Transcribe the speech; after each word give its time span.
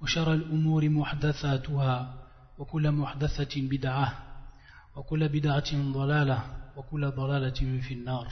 وشر 0.00 0.34
الأمور 0.34 0.88
محدثاتها 0.88 2.28
وكل 2.58 2.90
محدثة 2.90 3.54
بدعة 3.56 4.08
وكل 4.96 5.28
بدعة 5.28 5.92
ضلالة 5.92 6.44
وكل 6.76 7.10
ضلالة 7.10 7.80
في 7.80 7.94
النار 7.94 8.28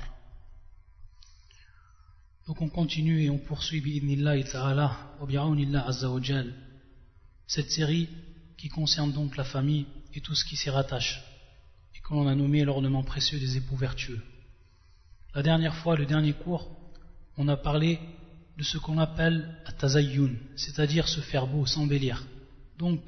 Donc 2.47 2.63
on 2.63 2.69
continue 2.69 3.23
et 3.23 3.31
on 3.31 3.39
poursuit 3.39 3.81
bi'idnillahi 3.81 4.45
ta'ala 4.45 4.89
wa 5.21 5.27
bi'aunillah 5.27 5.87
azza 5.87 6.11
wa 6.11 6.21
jal 6.21 6.53
cette 7.47 7.71
série 7.71 8.09
qui 8.59 8.69
concerne 8.69 9.13
donc 9.13 9.37
la 9.37 9.45
famille 9.45 9.87
et 10.15 10.21
tout 10.21 10.35
ce 10.35 10.45
qui 10.45 10.57
s'y 10.57 10.69
rattache 10.71 11.23
et 11.95 12.01
que 12.01 12.13
l'on 12.13 12.27
a 12.27 12.35
nommé 12.35 12.65
l'ornement 12.65 13.05
précieux 13.05 13.39
des 13.39 13.57
époux 13.57 13.77
vertueux. 13.77 14.21
La 15.35 15.43
dernière 15.43 15.75
fois, 15.77 15.97
le 15.97 16.07
dernier 16.07 16.33
cours, 16.33 16.69
on 17.37 17.47
a 17.49 17.57
parlé 17.57 18.01
de 18.58 18.64
ce 18.64 18.78
qu'on 18.78 18.98
appelle 18.98 19.58
atazayyun, 19.66 20.36
c'est-à-dire 20.56 21.08
se 21.08 21.20
faire 21.20 21.48
beau, 21.48 21.66
s'embellir. 21.66 22.26
Donc, 22.78 23.02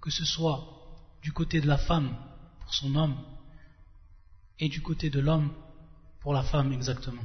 que 0.00 0.10
ce 0.10 0.24
soit 0.24 0.64
du 1.22 1.32
côté 1.32 1.60
de 1.60 1.66
la 1.66 1.78
femme 1.78 2.16
pour 2.60 2.72
son 2.74 2.94
homme 2.94 3.16
et 4.58 4.68
du 4.68 4.80
côté 4.80 5.10
de 5.10 5.20
l'homme 5.20 5.52
pour 6.20 6.32
la 6.32 6.42
femme 6.42 6.72
exactement, 6.72 7.24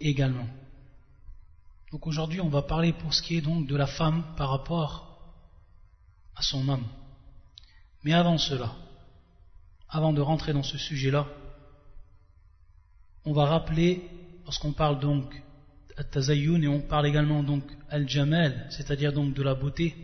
également. 0.00 0.48
Donc 1.92 2.06
aujourd'hui, 2.08 2.40
on 2.40 2.48
va 2.48 2.62
parler 2.62 2.92
pour 2.92 3.14
ce 3.14 3.22
qui 3.22 3.36
est 3.36 3.40
donc 3.40 3.68
de 3.68 3.76
la 3.76 3.86
femme 3.86 4.24
par 4.36 4.50
rapport 4.50 5.14
à 6.34 6.42
son 6.42 6.68
homme. 6.68 6.86
Mais 8.02 8.12
avant 8.12 8.38
cela, 8.38 8.74
avant 9.88 10.12
de 10.12 10.20
rentrer 10.20 10.52
dans 10.52 10.64
ce 10.64 10.76
sujet-là, 10.76 11.26
on 13.24 13.32
va 13.32 13.46
rappeler, 13.46 14.02
lorsqu'on 14.44 14.72
parle 14.72 14.98
donc 14.98 15.40
et 15.96 16.68
on 16.68 16.80
parle 16.80 17.06
également 17.06 17.42
donc 17.42 17.62
al-jamal, 17.88 18.66
c'est-à-dire 18.70 19.12
donc 19.12 19.34
de 19.34 19.42
la 19.42 19.54
beauté, 19.54 19.94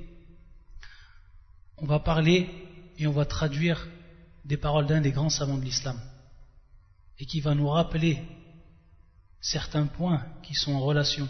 on 1.79 1.87
va 1.87 1.99
parler 1.99 2.49
et 2.99 3.07
on 3.07 3.13
va 3.13 3.25
traduire 3.25 3.89
des 4.45 4.57
paroles 4.57 4.87
d'un 4.87 5.01
des 5.01 5.11
grands 5.11 5.31
savants 5.31 5.59
de 5.59 5.65
l'islam 5.65 5.99
et 7.19 7.27
qui 7.27 7.41
va 7.41 7.55
nous 7.55 7.69
rappeler 7.69 8.19
certains 9.41 9.87
points 9.87 10.25
qui 10.43 10.55
sont 10.55 10.73
en 10.75 10.81
relation 10.81 11.29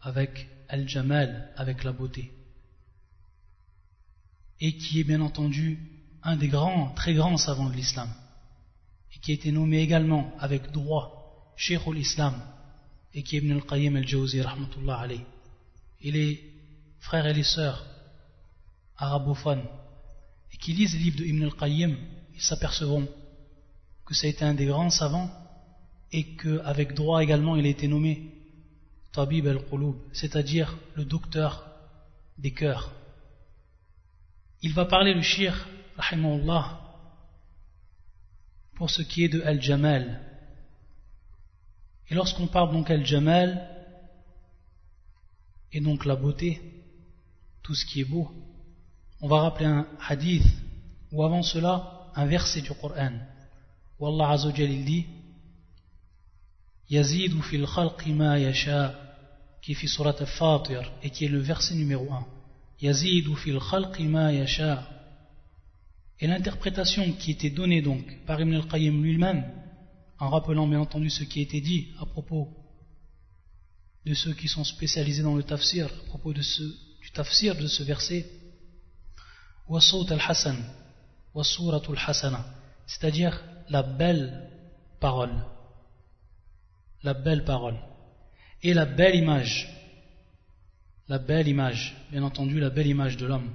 avec 0.00 0.48
al-jamal, 0.68 1.50
avec 1.56 1.84
la 1.84 1.92
beauté. 1.92 2.32
Et 4.60 4.76
qui 4.76 5.00
est 5.00 5.04
bien 5.04 5.20
entendu 5.20 5.78
un 6.22 6.36
des 6.36 6.48
grands, 6.48 6.90
très 6.90 7.14
grands 7.14 7.36
savants 7.36 7.68
de 7.68 7.74
l'islam 7.74 8.08
et 9.14 9.18
qui 9.18 9.32
a 9.32 9.34
été 9.34 9.52
nommé 9.52 9.80
également 9.80 10.32
avec 10.38 10.70
droit 10.70 11.54
Cheikh 11.56 11.82
islam 11.94 12.34
et 13.16 13.22
qui 13.22 13.36
est 13.36 13.38
Ibn 13.38 13.52
al-Qayyim 13.52 13.96
al-Jawzi 13.96 14.42
rahmatullah. 14.42 15.08
Et 16.02 16.12
les 16.12 16.52
frères 17.00 17.26
et 17.26 17.32
les 17.32 17.42
sœurs 17.42 17.84
arabophones 18.98 19.64
et 20.52 20.56
qui 20.58 20.74
lisent 20.74 20.92
les 20.92 21.04
livres 21.04 21.18
de 21.18 21.24
Ibn 21.24 21.44
al-Qayyim, 21.44 21.96
ils 22.34 22.42
s'apercevront 22.42 23.08
que 24.04 24.14
ça 24.14 24.26
a 24.26 24.30
été 24.30 24.44
un 24.44 24.52
des 24.52 24.66
grands 24.66 24.90
savants 24.90 25.30
et 26.12 26.36
qu'avec 26.36 26.92
droit 26.92 27.22
également 27.22 27.56
il 27.56 27.64
a 27.64 27.70
été 27.70 27.88
nommé 27.88 28.34
Tabib 29.12 29.46
al-Qulub, 29.46 29.96
c'est-à-dire 30.12 30.76
le 30.94 31.06
docteur 31.06 31.66
des 32.36 32.52
cœurs. 32.52 32.92
Il 34.60 34.74
va 34.74 34.84
parler 34.84 35.14
le 35.14 35.22
shir, 35.22 35.66
rahimahullah, 35.96 36.80
pour 38.74 38.90
ce 38.90 39.00
qui 39.00 39.24
est 39.24 39.30
de 39.30 39.40
al-Jamal, 39.40 40.20
et 42.08 42.14
lorsqu'on 42.14 42.46
parle 42.46 42.72
donc 42.72 42.90
al-jamal, 42.90 43.68
et 45.72 45.80
donc 45.80 46.04
la 46.04 46.16
beauté, 46.16 46.60
tout 47.62 47.74
ce 47.74 47.84
qui 47.84 48.00
est 48.00 48.04
beau, 48.04 48.30
on 49.20 49.28
va 49.28 49.40
rappeler 49.40 49.66
un 49.66 49.86
hadith, 50.08 50.46
ou 51.10 51.24
avant 51.24 51.42
cela, 51.42 52.10
un 52.14 52.26
verset 52.26 52.60
du 52.62 52.70
Coran, 52.70 53.12
où 53.98 54.06
Allah 54.06 54.30
Azzawajal 54.30 54.70
il 54.70 54.84
dit 54.84 55.06
Yazidu 56.88 57.42
fil 57.42 57.66
khalqi 57.66 58.12
ma 58.12 58.38
yasha, 58.38 58.94
qui 59.60 59.72
est 59.72 59.74
fi 59.74 59.88
surat 59.88 60.14
al-Fatir, 60.20 60.92
et 61.02 61.10
qui 61.10 61.24
est 61.24 61.28
le 61.28 61.40
verset 61.40 61.74
numéro 61.74 62.12
1. 62.12 62.26
Yazidu 62.80 63.34
fil 63.34 63.58
khalqi 63.58 64.04
ma 64.04 64.32
yasha. 64.32 64.86
Et 66.20 66.28
l'interprétation 66.28 67.12
qui 67.12 67.32
était 67.32 67.50
donnée 67.50 67.82
donc 67.82 68.04
par 68.26 68.40
Ibn 68.40 68.54
al-Qayyim 68.54 69.02
lui-même, 69.02 69.44
en 70.19 70.29
rappelant 70.29 70.67
bien 70.67 70.79
entendu 70.79 71.09
ce 71.09 71.23
qui 71.23 71.39
a 71.39 71.43
été 71.43 71.61
dit 71.61 71.93
à 71.99 72.05
propos 72.05 72.49
de 74.05 74.13
ceux 74.13 74.33
qui 74.33 74.47
sont 74.47 74.63
spécialisés 74.63 75.23
dans 75.23 75.35
le 75.35 75.43
tafsir, 75.43 75.87
à 75.87 76.05
propos 76.07 76.33
de 76.33 76.41
ce, 76.41 76.63
du 77.01 77.11
tafsir 77.11 77.55
de 77.55 77.67
ce 77.67 77.83
verset, 77.83 78.25
al-Hasan, 79.69 80.57
hasana 81.35 82.45
c'est-à-dire 82.85 83.41
la 83.69 83.83
belle 83.83 84.49
parole, 84.99 85.45
la 87.03 87.13
belle 87.13 87.45
parole, 87.45 87.77
et 88.61 88.73
la 88.73 88.85
belle 88.85 89.15
image, 89.15 89.69
la 91.07 91.19
belle 91.19 91.47
image, 91.47 91.95
bien 92.11 92.23
entendu 92.23 92.59
la 92.59 92.69
belle 92.69 92.87
image 92.87 93.17
de 93.17 93.25
l'homme. 93.25 93.51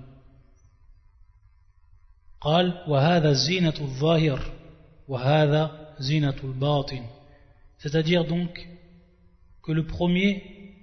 قال 2.41 2.85
وهذا 2.89 3.33
زينة 3.33 3.75
الظاهر 3.81 4.53
وهذا 5.09 5.80
zinatul 6.02 6.54
batin. 6.54 7.04
C'est-à-dire 7.80 8.26
donc 8.26 8.68
que 9.64 9.72
le 9.72 9.86
premier, 9.86 10.74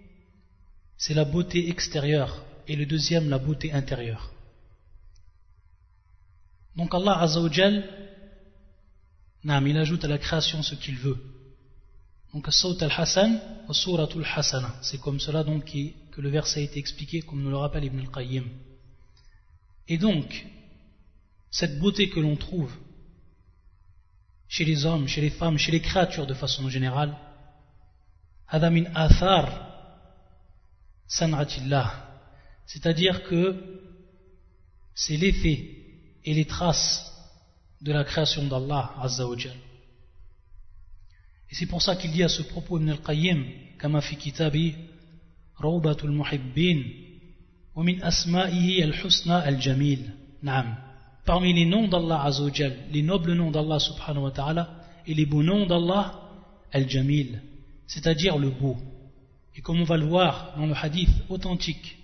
c'est 0.96 1.14
la 1.14 1.24
beauté 1.24 1.68
extérieure 1.68 2.44
et 2.66 2.76
le 2.76 2.86
deuxième, 2.86 3.28
la 3.28 3.38
beauté 3.38 3.72
intérieure. 3.72 4.30
Donc 6.76 6.94
Allah 6.94 7.20
Azzawajal, 7.20 7.84
il 9.44 9.78
ajoute 9.78 10.04
à 10.04 10.08
la 10.08 10.18
création 10.18 10.62
ce 10.62 10.74
qu'il 10.74 10.96
veut. 10.96 11.18
Donc 12.32 12.46
Sawt 12.52 12.82
al-Hasan 12.82 13.40
Suratul 13.70 14.24
Hasana. 14.24 14.74
C'est 14.82 15.00
comme 15.00 15.20
cela 15.20 15.44
donc 15.44 15.64
que 15.64 16.20
le 16.20 16.28
verset 16.28 16.60
a 16.60 16.62
été 16.64 16.78
expliqué, 16.78 17.22
comme 17.22 17.42
nous 17.42 17.50
le 17.50 17.56
rappelle 17.56 17.84
Ibn 17.84 18.00
al-Qayyim. 18.00 18.44
Et 19.88 19.98
donc, 19.98 20.46
cette 21.50 21.78
beauté 21.78 22.10
que 22.10 22.20
l'on 22.20 22.36
trouve 22.36 22.72
chez 24.48 24.64
les 24.64 24.86
hommes, 24.86 25.06
chez 25.06 25.20
les 25.20 25.30
femmes, 25.30 25.58
chez 25.58 25.72
les 25.72 25.80
créatures 25.80 26.26
de 26.26 26.34
façon 26.34 26.68
générale. 26.68 27.14
Adamin 28.48 28.86
athar 28.94 29.46
san'atillah. 31.06 31.92
C'est-à-dire 32.66 33.22
que 33.24 33.42
c'est 34.94 35.16
l'effet 35.16 35.76
et 36.24 36.34
les 36.34 36.46
traces 36.46 37.04
de 37.80 37.92
la 37.92 38.04
création 38.04 38.44
d'Allah 38.46 38.94
Azzawajal. 39.00 39.56
Et 41.50 41.54
c'est 41.54 41.66
pour 41.66 41.82
ça 41.82 41.96
qu'il 41.96 42.10
dit 42.12 42.22
à 42.22 42.28
ce 42.28 42.42
propos 42.42 42.78
Ibn 42.78 42.90
al-Qayyim, 42.90 43.44
kama 43.78 44.00
fi 44.00 44.16
kitabi, 44.16 44.74
Rawbatul 45.56 46.10
Muhibbin, 46.10 46.82
wa 47.74 47.84
min 47.84 48.00
asma'ihi 48.02 48.82
al-husna 48.82 49.38
al-jamil. 49.38 50.12
Parmi 51.28 51.52
les 51.52 51.66
noms 51.66 51.88
d'Allah 51.88 52.22
Azzawajal, 52.24 52.74
les 52.90 53.02
nobles 53.02 53.34
noms 53.34 53.50
d'Allah 53.50 53.78
subhanahu 53.78 54.22
wa 54.22 54.30
ta'ala, 54.30 54.70
et 55.06 55.12
les 55.12 55.26
beaux 55.26 55.42
noms 55.42 55.66
d'Allah, 55.66 56.22
Al-Jamil, 56.72 57.42
c'est-à-dire 57.86 58.38
le 58.38 58.48
beau. 58.48 58.78
Et 59.54 59.60
comme 59.60 59.78
on 59.78 59.84
va 59.84 59.98
le 59.98 60.06
voir 60.06 60.54
dans 60.56 60.64
le 60.64 60.72
hadith 60.74 61.10
authentique, 61.28 61.98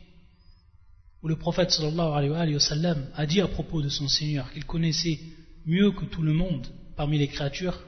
où 1.23 1.29
le 1.29 1.37
prophète 1.37 1.71
sallallahu 1.71 2.35
alayhi 2.35 2.53
wa 2.53 2.61
sallam 2.61 3.07
a 3.15 3.25
dit 3.25 3.41
à 3.41 3.49
propos 3.49 3.81
de 3.81 3.89
son 3.89 4.09
Seigneur 4.09 4.53
qu'il 4.53 4.67
connaissait 4.67 5.19
mieux 5.65 5.91
que 5.93 6.05
tout 6.05 6.21
le 6.21 6.35
monde 6.35 6.67
parmi 6.95 7.17
les 7.17 7.29
créatures, 7.29 7.81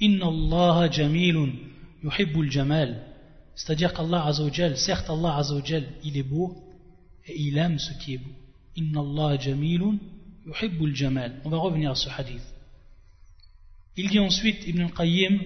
Inna 0.00 0.28
Allah 0.28 0.90
jamilun 0.90 1.50
yuhibbul 2.02 2.50
jamal. 2.50 3.02
C'est-à-dire 3.54 3.92
qu'Allah 3.92 4.24
Azzawajal, 4.28 4.78
certes 4.78 5.10
Allah 5.10 5.36
Azzawajal, 5.36 5.84
il 6.04 6.16
est 6.16 6.22
beau 6.22 6.56
et 7.26 7.38
il 7.38 7.58
aime 7.58 7.78
ce 7.78 7.92
qui 8.02 8.14
est 8.14 8.18
beau. 8.18 8.32
Inna 8.76 9.00
Allah 9.00 9.38
jamilun 9.38 9.98
on 11.44 11.50
va 11.50 11.56
revenir 11.58 11.90
à 11.90 11.94
ce 11.94 12.08
hadith. 12.08 12.42
Il 13.96 14.08
dit 14.08 14.18
ensuite, 14.18 14.66
Ibn 14.66 14.82
al-Qayyim, 14.82 15.40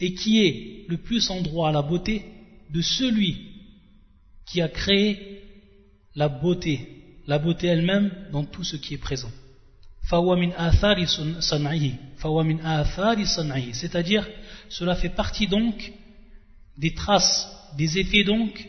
et 0.00 0.14
qui 0.14 0.42
est 0.44 0.84
le 0.88 0.96
plus 0.96 1.30
en 1.30 1.40
droit 1.42 1.68
à 1.68 1.72
la 1.72 1.82
beauté 1.82 2.24
de 2.70 2.80
celui 2.82 3.52
qui 4.46 4.60
a 4.60 4.68
créé 4.68 5.42
la 6.14 6.28
beauté 6.28 6.96
la 7.26 7.38
beauté 7.38 7.66
elle-même 7.66 8.12
dans 8.32 8.44
tout 8.44 8.64
ce 8.64 8.76
qui 8.76 8.94
est 8.94 8.98
présent. 8.98 9.30
c'est-à-dire 13.72 14.28
cela 14.68 14.94
fait 14.94 15.08
partie 15.08 15.48
donc 15.48 15.92
des 16.78 16.94
traces 16.94 17.48
des 17.76 17.98
effets 17.98 18.24
donc 18.24 18.68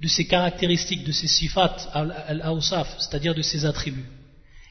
de 0.00 0.08
ses 0.08 0.26
caractéristiques, 0.26 1.04
de 1.04 1.12
ses 1.12 1.26
sifat, 1.26 1.76
al-awsaf, 1.92 2.98
c'est-à-dire 2.98 3.34
de 3.34 3.42
ses 3.42 3.64
attributs. 3.64 4.08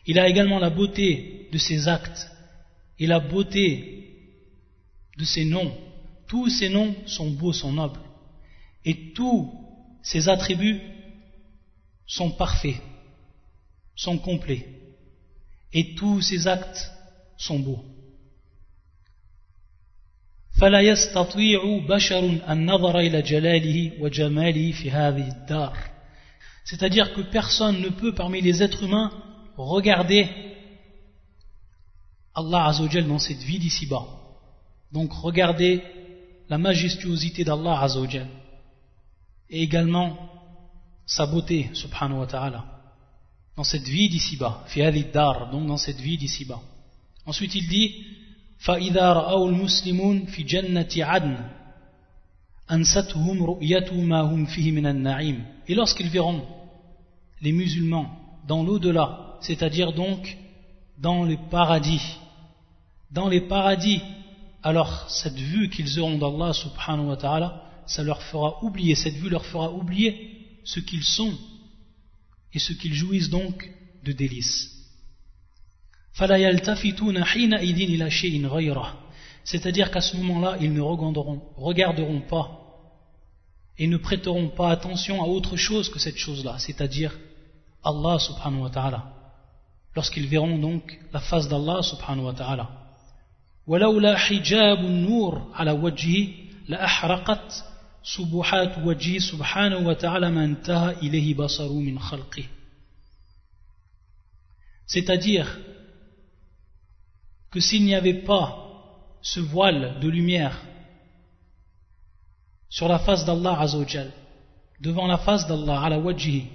Il 0.05 0.19
a 0.19 0.27
également 0.27 0.59
la 0.59 0.69
beauté 0.69 1.49
de 1.51 1.57
ses 1.57 1.87
actes 1.87 2.29
et 2.97 3.07
la 3.07 3.19
beauté 3.19 3.97
de 5.17 5.25
ses 5.25 5.45
noms. 5.45 5.75
Tous 6.27 6.49
ses 6.49 6.69
noms 6.69 6.95
sont 7.05 7.31
beaux, 7.31 7.53
sont 7.53 7.73
nobles. 7.73 7.99
Et 8.85 9.11
tous 9.13 9.51
ses 10.01 10.29
attributs 10.29 10.81
sont 12.05 12.31
parfaits, 12.31 12.81
sont 13.95 14.17
complets. 14.17 14.65
Et 15.73 15.95
tous 15.95 16.21
ses 16.21 16.47
actes 16.47 16.89
sont 17.37 17.59
beaux. 17.59 17.83
C'est-à-dire 26.65 27.13
que 27.13 27.21
personne 27.21 27.81
ne 27.81 27.89
peut 27.89 28.13
parmi 28.15 28.41
les 28.41 28.63
êtres 28.63 28.83
humains 28.83 29.11
regarder 29.55 30.27
Allah 32.33 32.67
Azzawajal 32.67 33.07
dans 33.07 33.19
cette 33.19 33.43
vie 33.43 33.59
d'ici-bas. 33.59 34.05
Donc 34.91 35.13
regardez 35.13 35.83
la 36.49 36.57
majestuosité 36.57 37.43
d'Allah 37.43 37.81
Azzawajal 37.81 38.27
et 39.49 39.61
également 39.61 40.17
sa 41.05 41.25
beauté, 41.25 41.69
subhanahu 41.73 42.19
wa 42.19 42.27
ta'ala, 42.27 42.65
dans 43.55 43.63
cette 43.63 43.87
vie 43.87 44.09
d'ici-bas, 44.09 44.65
dar, 45.13 45.51
donc 45.51 45.67
dans 45.67 45.77
cette 45.77 45.99
vie 45.99 46.17
d'ici-bas. 46.17 46.61
Ensuite 47.25 47.55
il 47.55 47.67
dit 47.67 48.05
فإذا 48.58 49.12
رأوا 49.12 49.48
المسلمون 49.48 50.24
في 50.26 50.42
جنة 50.42 50.88
عدن 50.98 51.36
أنستهم 52.70 53.42
رؤية 53.42 53.92
ما 53.92 54.20
هم 54.20 54.44
فيه 54.46 54.70
من 54.72 54.86
النعيم 54.86 55.44
Et 55.68 55.74
lorsqu'ils 55.74 56.08
verront 56.08 56.42
les 57.40 57.52
musulmans 57.52 58.06
dans 58.46 58.62
l'au-delà 58.62 59.32
c'est-à-dire 59.42 59.92
donc 59.92 60.36
dans 60.98 61.24
les 61.24 61.36
paradis. 61.50 62.02
Dans 63.10 63.28
les 63.28 63.40
paradis, 63.40 64.00
alors 64.62 65.10
cette 65.10 65.38
vue 65.38 65.68
qu'ils 65.68 66.00
auront 66.00 66.18
d'Allah 66.18 66.52
subhanahu 66.52 67.08
wa 67.08 67.16
ta'ala, 67.16 67.62
ça 67.86 68.02
leur 68.02 68.22
fera 68.22 68.62
oublier, 68.64 68.94
cette 68.94 69.14
vue 69.14 69.28
leur 69.28 69.44
fera 69.44 69.70
oublier 69.72 70.60
ce 70.64 70.80
qu'ils 70.80 71.02
sont 71.02 71.34
et 72.54 72.58
ce 72.58 72.72
qu'ils 72.72 72.94
jouissent 72.94 73.30
donc 73.30 73.68
de 74.04 74.12
délices. 74.12 74.75
C'est-à-dire 79.44 79.90
qu'à 79.90 80.00
ce 80.00 80.16
moment-là, 80.16 80.56
ils 80.60 80.72
ne 80.72 80.80
regarderont, 80.80 81.42
regarderont 81.56 82.20
pas 82.20 82.58
et 83.78 83.86
ne 83.86 83.96
prêteront 83.96 84.48
pas 84.48 84.70
attention 84.70 85.22
à 85.22 85.26
autre 85.26 85.56
chose 85.56 85.88
que 85.88 85.98
cette 85.98 86.18
chose-là, 86.18 86.56
c'est-à-dire 86.58 87.16
Allah 87.82 88.18
subhanahu 88.18 88.60
wa 88.60 88.70
ta'ala 88.70 89.02
lorsqu'ils 89.96 90.26
verront 90.26 90.58
donc 90.58 90.98
la 91.12 91.20
face 91.20 91.48
d'Allah 91.48 91.82
subhanahu 91.82 92.26
wa 92.26 92.32
ta'ala. 92.34 92.68
ولولا 93.66 94.16
حجاب 94.16 94.78
النور 94.78 95.50
على 95.54 95.70
وجهه 95.70 96.28
لأحرقت 96.68 97.64
سبحات 98.02 98.78
وجهه 98.78 99.18
سبحانه 99.18 99.76
وتعالى 99.88 100.30
ما 100.30 100.44
انتهى 100.44 100.90
إليه 100.92 101.34
بصره 101.34 101.72
من 101.72 101.98
خلقه 101.98 102.44
C'est-à-dire 104.86 105.46
que 107.51 107.59
s'il 107.59 107.83
n'y 107.85 107.95
avait 107.95 108.21
pas 108.23 108.67
ce 109.21 109.39
voile 109.39 109.99
de 109.99 110.07
lumière 110.07 110.61
sur 112.69 112.87
la 112.87 112.99
face 112.99 113.25
d'Allah 113.25 113.59
Azzawajal, 113.59 114.11
devant 114.81 115.07
la 115.07 115.17
face 115.17 115.47
d'Allah, 115.47 115.81
ala 115.83 115.99
wajhihi, 115.99 116.45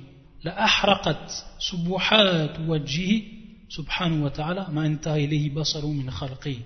la 0.44 0.52
ahraqat 0.62 1.26
subuhat 1.58 2.58
wajhihi, 2.66 3.66
subhanahu 3.68 4.22
wa 4.22 4.30
ta'ala, 4.30 4.68
ma 4.70 4.86
ilayhi 4.86 5.50
basaru 5.50 5.88
min 5.88 6.10
khalqi. 6.10 6.60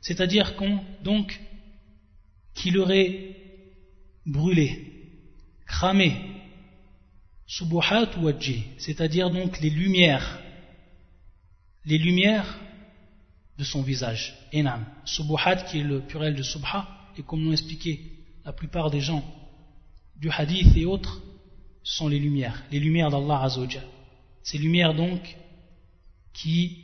C'est-à-dire 0.00 0.56
qu'on, 0.56 0.78
donc, 1.02 1.40
qu'il 2.54 2.78
aurait 2.78 3.36
brûlé, 4.24 4.70
cramé, 5.66 6.16
subuhat 7.46 8.10
wajhihi, 8.18 8.64
c'est-à-dire 8.78 9.30
donc 9.30 9.60
les 9.60 9.70
lumières, 9.70 10.38
les 11.84 11.98
lumières 11.98 12.58
de 13.58 13.64
son 13.64 13.82
visage 13.82 14.34
enam 14.54 14.84
subuhat 15.04 15.56
qui 15.68 15.80
est 15.80 15.84
le 15.84 16.00
pluriel 16.00 16.34
de 16.34 16.42
subha 16.42 16.88
et 17.16 17.22
comme 17.22 17.44
l'ont 17.44 17.52
expliqué 17.52 18.12
la 18.44 18.52
plupart 18.52 18.90
des 18.90 19.00
gens 19.00 19.24
du 20.16 20.30
hadith 20.30 20.76
et 20.76 20.84
autres 20.84 21.20
sont 21.82 22.08
les 22.08 22.18
lumières, 22.18 22.62
les 22.70 22.80
lumières 22.80 23.10
d'Allah 23.10 23.42
Azzawajal. 23.42 23.84
Ces 24.42 24.58
lumières 24.58 24.94
donc 24.94 25.36
qui 26.32 26.78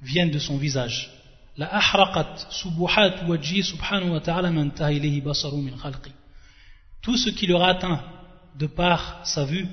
viennent 0.00 0.30
de 0.30 0.38
son 0.38 0.56
visage. 0.56 1.10
La 1.56 1.74
ahraqat 1.74 2.48
subuhat 2.50 3.26
wajhi 3.26 3.62
subhanahu 3.62 4.10
wa 4.10 4.20
ta'ala 4.20 4.50
man 4.50 4.72
ilayhi 4.78 5.20
basaru 5.20 5.62
min 5.62 5.76
khalqi. 5.76 6.10
Tout 7.02 7.16
ce 7.16 7.30
qui 7.30 7.46
leur 7.46 7.62
atteint 7.62 8.02
de 8.58 8.66
par 8.66 9.26
sa 9.26 9.44
vue, 9.44 9.66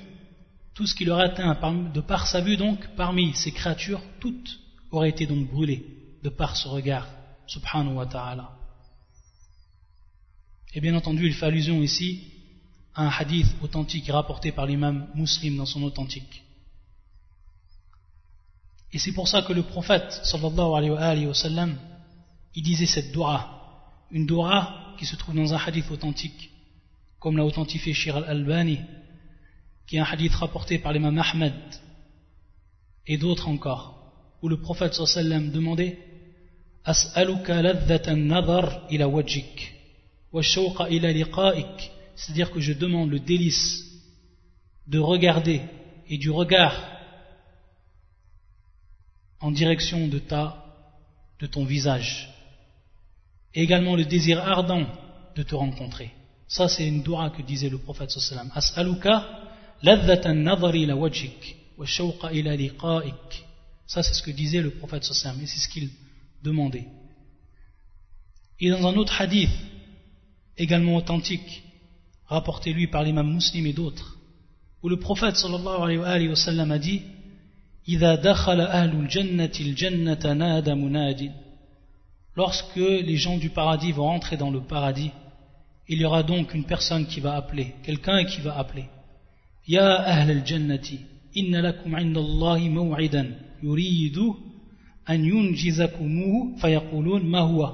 tout 0.73 0.87
ce 0.87 0.95
qui 0.95 1.05
leur 1.05 1.19
atteint 1.19 1.55
de 1.93 2.01
par 2.01 2.27
sa 2.27 2.41
vue 2.41 2.57
donc, 2.57 2.79
parmi 2.95 3.33
ces 3.33 3.51
créatures, 3.51 4.01
toutes 4.19 4.59
auraient 4.91 5.09
été 5.09 5.25
donc 5.25 5.49
brûlées 5.49 5.98
de 6.23 6.29
par 6.29 6.55
ce 6.57 6.67
regard, 6.67 7.07
subhanahu 7.47 7.95
wa 7.95 8.05
ta'ala. 8.05 8.59
Et 10.73 10.81
bien 10.81 10.95
entendu, 10.95 11.25
il 11.25 11.33
fait 11.33 11.47
allusion 11.47 11.81
ici 11.81 12.31
un 12.95 13.07
hadith 13.07 13.47
authentique 13.61 14.09
rapporté 14.09 14.51
par 14.51 14.65
l'imam 14.65 15.07
muslim 15.15 15.57
dans 15.57 15.65
son 15.65 15.83
authentique. 15.83 16.43
Et 18.91 18.99
c'est 18.99 19.13
pour 19.13 19.27
ça 19.27 19.41
que 19.41 19.53
le 19.53 19.63
prophète 19.63 20.11
sallallahu 20.23 20.95
alayhi 20.97 21.27
wa 21.27 21.33
sallam, 21.33 21.77
il 22.55 22.63
disait 22.63 22.87
cette 22.87 23.11
dua, 23.11 23.95
une 24.11 24.25
dua 24.25 24.95
qui 24.97 25.05
se 25.05 25.15
trouve 25.15 25.35
dans 25.35 25.53
un 25.53 25.57
hadith 25.57 25.89
authentique, 25.91 26.49
comme 27.19 27.37
l'a 27.37 27.45
authentifié 27.45 27.93
Shir 27.93 28.17
al-Albani, 28.17 28.79
qui 29.87 29.97
est 29.97 29.99
un 29.99 30.03
hadith 30.03 30.33
rapporté 30.35 30.79
par 30.79 30.93
l'imam 30.93 31.17
Ahmed 31.17 31.53
et 33.07 33.17
d'autres 33.17 33.47
encore, 33.47 34.13
où 34.41 34.49
le 34.49 34.59
prophète 34.59 34.93
sallallahu 34.93 35.17
alayhi 35.17 35.29
wa 35.29 35.39
sallam 35.39 35.51
demandait 35.51 36.08
Ladhatan 36.89 38.27
nadhar 38.27 38.87
ila 38.89 39.07
wajik, 39.07 39.73
wa 40.31 40.41
shawqa 40.41 40.89
ila 40.89 41.11
liqa'ik, 41.11 41.91
c'est-à-dire 42.15 42.51
que 42.51 42.59
je 42.59 42.73
demande 42.73 43.09
le 43.09 43.19
délice 43.19 43.85
de 44.87 44.99
regarder 44.99 45.61
et 46.07 46.17
du 46.17 46.31
regard 46.31 46.75
en 49.39 49.51
direction 49.51 50.07
de 50.07 50.19
ta 50.19 50.65
de 51.39 51.47
ton 51.47 51.63
visage. 51.63 52.29
Et 53.53 53.63
également 53.63 53.95
le 53.95 54.05
désir 54.05 54.39
ardent 54.39 54.87
de 55.35 55.43
te 55.43 55.55
rencontrer. 55.55 56.11
Ça 56.47 56.67
c'est 56.67 56.87
une 56.87 57.01
dua 57.01 57.29
que 57.29 57.41
disait 57.41 57.69
le 57.69 57.77
prophète 57.77 58.11
sallam. 58.11 58.51
as'aluka 58.53 59.15
nadhari 59.83 60.85
la 60.85 60.95
wajhik 60.95 61.55
wa 61.77 61.85
shawqa 61.85 62.33
ila 62.33 62.55
liqa'ik 62.55 63.45
ça 63.87 64.03
c'est 64.03 64.13
ce 64.13 64.23
que 64.23 64.31
disait 64.31 64.61
le 64.61 64.71
prophète 64.71 65.03
sallam. 65.03 65.39
Et 65.41 65.45
c'est 65.45 65.59
ce 65.59 65.69
qu'il 65.69 65.89
demandé. 66.43 66.85
Et 68.59 68.69
dans 68.69 68.87
un 68.87 68.95
autre 68.95 69.21
hadith, 69.21 69.49
également 70.57 70.97
authentique, 70.97 71.63
rapporté 72.25 72.73
lui 72.73 72.87
par 72.87 73.03
l'imam 73.03 73.33
muslim 73.33 73.65
et 73.65 73.73
d'autres, 73.73 74.17
où 74.83 74.89
le 74.89 74.99
prophète 74.99 75.35
sallallahu 75.35 76.03
alayhi 76.03 76.27
wa 76.27 76.35
sallam 76.35 76.71
a 76.71 76.79
dit 76.79 77.01
Lorsque 82.35 82.75
les 82.75 83.15
gens 83.17 83.37
du 83.37 83.49
paradis 83.49 83.91
vont 83.91 84.09
entrer 84.09 84.37
dans 84.37 84.51
le 84.51 84.61
paradis, 84.61 85.11
il 85.87 85.99
y 85.99 86.05
aura 86.05 86.21
donc 86.23 86.53
une 86.53 86.65
personne 86.65 87.07
qui 87.07 87.19
va 87.19 87.35
appeler, 87.35 87.73
quelqu'un 87.83 88.23
qui 88.25 88.41
va 88.41 88.57
appeler. 88.57 88.85
Ya 89.67 89.95
ahl 89.95 90.29
al-jannati, 90.29 90.99
inna 91.33 91.61
lakum 91.61 91.95
inda 91.95 92.19
Allahi 92.19 92.69
maw'idan 92.69 93.29
yuridu 93.63 94.35
an 95.08 95.24
yunjizakumuhu 95.24 96.58
fayaqulun 96.58 97.22
ma 97.24 97.40
huwa. 97.40 97.68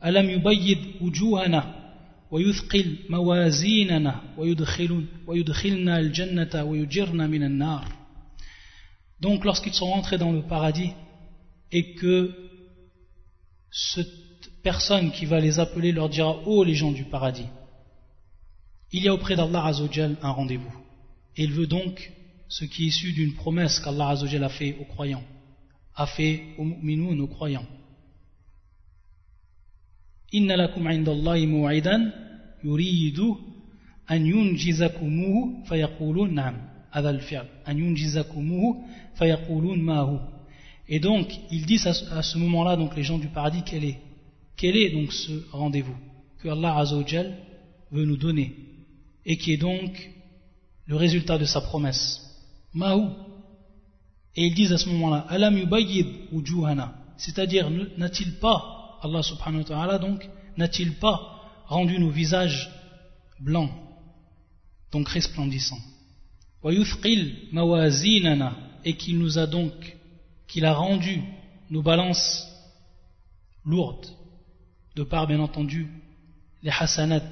Alam 0.00 0.30
yubayyid 0.30 0.78
wujuhana 1.00 1.84
ويثقل 2.34 2.96
موازيننا 3.10 4.20
ويدخل 4.38 5.04
ويدخلنا 5.26 5.98
الجنة 5.98 6.64
ويجرنا 6.64 7.26
من 7.26 7.42
النار 7.42 7.84
Donc 9.20 9.44
lorsqu'ils 9.44 9.74
sont 9.74 9.90
rentrés 9.90 10.18
dans 10.18 10.32
le 10.32 10.42
paradis 10.42 10.90
et 11.70 11.94
que 11.94 12.34
cette 13.70 14.08
personne 14.62 15.12
qui 15.12 15.26
va 15.26 15.38
les 15.40 15.60
appeler 15.60 15.92
leur 15.92 16.08
dira 16.08 16.36
Oh 16.46 16.64
les 16.64 16.74
gens 16.74 16.92
du 16.92 17.04
paradis, 17.04 17.46
il 18.92 19.04
y 19.04 19.08
a 19.08 19.14
auprès 19.14 19.36
d'Allah 19.36 19.66
Azzawajal 19.66 20.16
un 20.20 20.30
rendez-vous. 20.30 20.74
Et 21.36 21.44
il 21.44 21.52
veut 21.52 21.66
donc 21.66 22.12
ce 22.48 22.64
qui 22.64 22.84
est 22.84 22.88
issu 22.88 23.12
d'une 23.12 23.34
promesse 23.34 23.78
qu'Allah 23.80 24.08
Azzawajal 24.08 24.44
a 24.44 24.48
fait 24.48 24.76
aux 24.80 24.84
croyants, 24.84 25.24
a 25.95 26.05
fait 26.05 26.43
aux 26.57 26.63
mu'minous, 26.63 27.15
nos 27.15 27.27
croyants. 27.27 27.65
Inna 30.31 30.55
lakum 30.55 30.85
indallahi 30.87 31.47
mu'idan 31.47 32.11
yuridu 32.63 33.37
an 34.07 34.25
yunjizakumuhu 34.25 35.65
fayaqulun 35.65 36.33
na'am. 36.33 36.55
Adha 36.91 37.09
al-fi'l. 37.09 37.45
An 37.65 37.75
yunjizakumuhu 37.77 38.75
fayaqulun 39.15 39.77
ma'hu. 39.77 40.17
Et 40.87 40.99
donc, 40.99 41.27
ils 41.51 41.65
disent 41.65 41.87
à 41.87 42.23
ce 42.23 42.37
moment-là, 42.37 42.75
donc 42.75 42.95
les 42.95 43.03
gens 43.03 43.19
du 43.19 43.27
paradis, 43.27 43.61
quel 43.65 43.85
est 43.85 43.99
Quel 44.57 44.75
est 44.75 44.89
donc 44.89 45.13
ce 45.13 45.31
rendez-vous 45.51 45.95
que 46.39 46.49
Allah 46.49 46.77
Azzawajal 46.77 47.37
veut 47.91 48.05
nous 48.05 48.17
donner 48.17 48.55
et 49.25 49.37
qui 49.37 49.53
est 49.53 49.57
donc 49.57 50.09
le 50.85 50.95
résultat 50.95 51.37
de 51.37 51.45
sa 51.45 51.61
promesse 51.61 52.21
Ma'hu 52.73 53.09
et 54.39 54.45
ils 54.45 54.53
disent 54.53 54.71
à 54.71 54.77
ce 54.77 54.87
moment-là, 54.87 55.25
Alam 55.27 55.57
yubayyid 55.57 56.07
wujuhana 56.31 56.93
C'est-à-dire, 57.17 57.69
n'a-t-il 57.97 58.35
pas, 58.35 58.97
Allah 59.03 59.21
subhanahu 59.21 59.63
wa 59.63 59.65
ta'ala 59.65 59.99
donc, 59.99 60.29
n'a-t-il 60.55 60.93
pas 60.93 61.41
rendu 61.67 61.99
nos 61.99 62.09
visages 62.09 62.71
blancs, 63.41 63.69
donc 64.93 65.09
resplendissants 65.09 65.81
Wa 66.63 66.71
mawazinana 67.51 68.55
et 68.85 68.95
qu'il 68.95 69.19
nous 69.19 69.37
a 69.37 69.45
donc 69.45 69.73
qu'il 70.47 70.63
a 70.63 70.73
rendu 70.73 71.21
nos 71.69 71.81
balances 71.81 72.47
lourdes, 73.65 74.07
de 74.95 75.03
par 75.03 75.27
bien 75.27 75.41
entendu 75.41 75.85
les 76.63 76.71
hasanat 76.71 77.29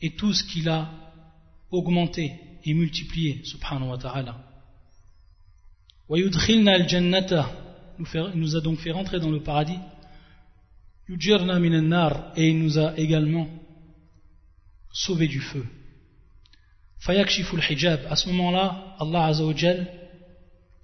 et 0.00 0.14
tout 0.14 0.32
ce 0.32 0.44
qu'il 0.44 0.68
a 0.68 0.92
augmenté 1.72 2.34
et 2.62 2.72
multiplié, 2.72 3.40
subhanahu 3.44 3.90
wa 3.90 3.98
ta'ala. 3.98 4.53
Nous 6.08 6.16
a 8.56 8.60
donc 8.60 8.78
fait 8.78 8.90
rentrer 8.90 9.20
dans 9.20 9.30
le 9.30 9.40
paradis. 9.40 9.78
Et 11.08 12.48
il 12.48 12.58
nous 12.58 12.78
a 12.78 12.98
également 12.98 13.48
sauvé 14.92 15.28
du 15.28 15.40
feu. 15.40 15.64
Fayakshiful 16.98 17.62
hijab. 17.68 18.00
À 18.08 18.16
ce 18.16 18.28
moment-là, 18.30 18.96
Allah 18.98 19.26
Azzawajal, 19.26 19.86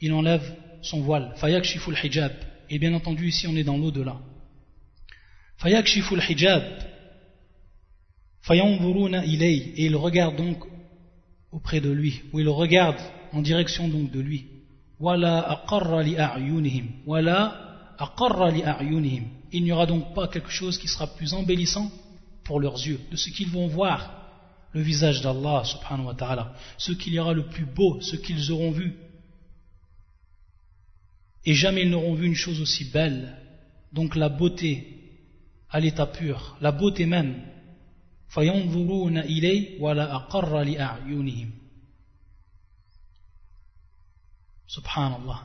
il 0.01 0.13
enlève 0.13 0.55
son 0.83 1.01
voile. 1.01 1.33
Fayakshiful 1.37 1.97
hijab. 2.03 2.33
Et 2.69 2.79
bien 2.79 2.95
entendu, 2.95 3.29
ici, 3.29 3.47
on 3.47 3.57
est 3.57 3.65
dans 3.65 3.79
l'au-delà. 3.79 4.19
Fayakshiful 5.59 6.23
hijab. 6.29 6.63
Fayanzuruna 8.43 9.25
ilay. 9.25 9.73
Et 9.77 9.87
il 9.87 9.97
regarde 9.97 10.37
donc 10.37 10.59
auprès 11.53 11.81
de 11.81 11.91
lui. 11.91 12.23
Ou 12.33 12.41
il 12.41 12.49
regarde 12.49 13.01
en 13.33 13.41
direction 13.41 13.89
donc 13.89 14.11
de 14.11 14.21
lui. 14.21 14.60
Li 15.01 16.17
a'yunihim. 16.17 16.87
Wala 17.07 17.95
aqarra 17.99 18.51
li 18.51 18.63
a'yunihim. 18.63 19.25
Il 19.53 19.65
n'y 19.65 19.73
aura 19.73 19.87
donc 19.87 20.15
pas 20.15 20.29
quelque 20.29 20.51
chose 20.51 20.79
qui 20.79 20.89
sera 20.89 21.07
plus 21.07 21.35
embellissant 21.35 21.91
pour 22.45 22.61
leurs 22.61 22.79
yeux, 22.87 23.01
de 23.11 23.17
ce 23.17 23.31
qu'ils 23.31 23.49
vont 23.49 23.67
voir 23.67 24.17
le 24.73 24.81
visage 24.81 25.21
d'Allah 25.21 25.65
subhanahu 25.65 26.07
wa 26.07 26.15
ta'ala, 26.15 26.55
ce 26.79 26.93
qu'il 26.93 27.13
y 27.15 27.19
aura 27.19 27.33
le 27.33 27.47
plus 27.47 27.65
beau, 27.65 28.01
ce 28.01 28.17
qu'ils 28.17 28.53
auront 28.53 28.71
vu 28.71 28.95
et 31.45 31.55
jamais 31.55 31.83
ils 31.83 31.91
n'auront 31.91 32.15
vu 32.15 32.27
une 32.27 32.35
chose 32.35 32.61
aussi 32.61 32.85
belle. 32.87 33.37
Donc 33.93 34.17
la 34.17 34.29
beauté 34.29 34.87
à 35.71 35.81
l'état 35.81 36.07
pur, 36.07 36.57
la 36.61 36.73
beauté 36.73 37.07
même. 37.07 37.43
Subhanallah. 44.70 45.44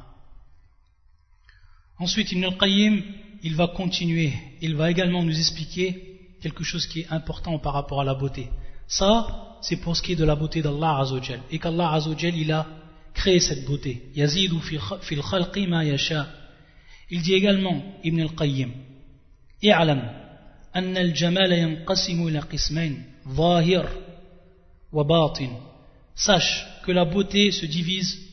Ensuite, 1.99 2.33
Ibn 2.33 2.45
al-Qayyim, 2.45 3.03
il 3.43 3.55
va 3.57 3.69
continuer, 3.69 4.33
il 4.61 4.75
va 4.77 4.91
également 4.91 5.23
nous 5.23 5.39
expliquer 5.39 6.37
quelque 6.41 6.65
chose 6.65 6.87
qui 6.87 7.01
est 7.01 7.11
important 7.11 7.59
par 7.59 7.75
rapport 7.75 8.01
à 8.01 8.05
la 8.05 8.15
beauté. 8.15 8.49
Ça, 8.89 9.59
c'est 9.63 9.77
pour 9.77 9.97
ce 9.97 10.03
qui 10.03 10.13
est 10.13 10.17
de 10.17 10.25
la 10.25 10.37
beauté 10.37 10.63
d'Allah 10.63 11.01
Azzawajal. 11.01 11.41
Et 11.51 11.59
qu'Allah 11.59 11.93
Azzawajal, 11.93 12.37
il 12.37 12.53
a 12.53 12.67
créer 13.13 13.41
cette 13.41 13.65
beauté. 13.67 14.11
Yazidu 14.15 14.61
fil 14.61 15.21
khalqi 15.23 15.67
ma 15.67 15.85
yasha. 15.85 16.27
Il 17.11 17.23
dit 17.23 17.35
également, 17.35 17.83
Ibn 18.03 18.21
al-Qayyim, 18.21 18.71
i'alam 19.63 20.21
أن 20.77 20.97
الجمال 20.97 21.53
ينقسم 21.53 22.29
إلى 22.29 22.39
قسمين 22.39 23.05
ظاهر 23.29 23.89
وباطن 24.93 25.51
Sache 26.15 26.67
que 26.85 26.93
la 26.93 27.05
beauté 27.07 27.51
se 27.51 27.67
divise 27.67 28.24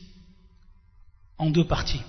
en 1.37 1.49
deux 1.49 1.65
parties. 1.65 2.01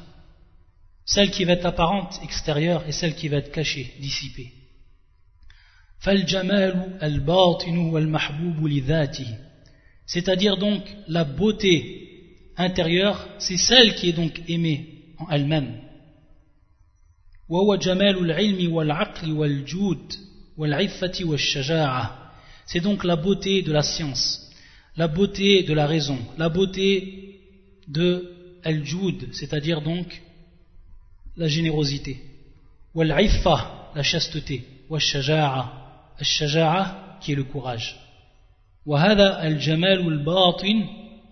Celle 1.05 1.31
qui 1.31 1.45
va 1.45 1.53
être 1.53 1.67
apparente, 1.67 2.19
extérieure, 2.23 2.85
et 2.89 2.93
celle 2.93 3.15
qui 3.15 3.29
va 3.29 3.39
être 3.39 3.53
cachée, 3.53 3.95
dissipée. 4.01 4.53
C'est-à-dire 10.07 10.57
donc 10.57 10.83
la 11.09 11.25
beauté 11.25 12.05
intérieure, 12.57 13.29
c'est 13.39 13.57
celle 13.57 13.95
qui 13.95 14.11
est 14.11 14.13
donc 14.13 14.41
aimée 14.49 15.15
en 15.19 15.29
elle-même. 15.31 15.81
C'est 22.67 22.81
donc 22.81 23.05
la 23.05 23.17
beauté 23.17 23.63
de 23.63 23.73
la 23.73 23.83
science, 23.83 24.51
la 24.97 25.09
beauté 25.09 25.63
de 25.63 25.75
la 25.75 25.87
raison, 25.87 26.19
la 26.39 26.49
beauté 26.49 27.41
de 27.89 28.34
al-joud, 28.65 29.29
c'est-à-dire 29.33 29.81
donc 29.83 30.23
la 31.37 31.49
générosité, 31.49 32.21
la 32.95 34.03
chasteté, 34.03 34.65
qui 37.21 37.33
est 37.33 37.37
le 37.37 37.45
courage. 37.45 37.97
وهذا 38.87 39.47
الجمال 39.47 40.09
الباطن 40.09 40.85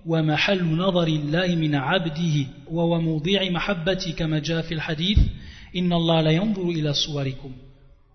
ومحل 0.06 0.64
نظر 0.64 1.06
الله 1.06 1.54
من 1.54 1.74
عبده 1.74 2.46
وموضع 2.70 3.50
محبتي 3.50 4.12
كما 4.12 4.38
جاء 4.38 4.62
في 4.62 4.74
الحديث 4.74 5.18
إن 5.76 5.92
الله 5.92 6.20
لا 6.20 6.30
ينظر 6.30 6.68
إلى 6.68 6.94
صوركم 6.94 7.52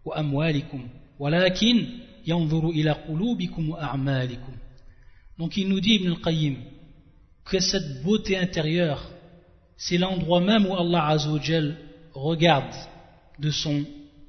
وأموالكم 0.05 0.87
ولكن 1.19 1.85
ينظر 2.27 2.69
إلى 2.69 2.91
قلوبكم 2.91 3.69
وأعمالكم. 3.69 4.53
Donc 5.37 5.55
il 5.57 5.69
nous 5.69 5.79
dit 5.79 5.95
Ibn 5.95 6.07
al-Qayyim 6.13 6.55
que 7.47 7.59
cette 7.59 8.03
beauté 8.03 8.37
intérieure, 8.37 9.01
c'est 9.77 9.97
l'endroit 9.97 10.41
même 10.41 10.65
où 10.65 10.75
Allah 10.75 11.07
Azzawajal 11.07 11.77
regarde 12.13 12.75
de 13.39 13.51
son 13.51 13.85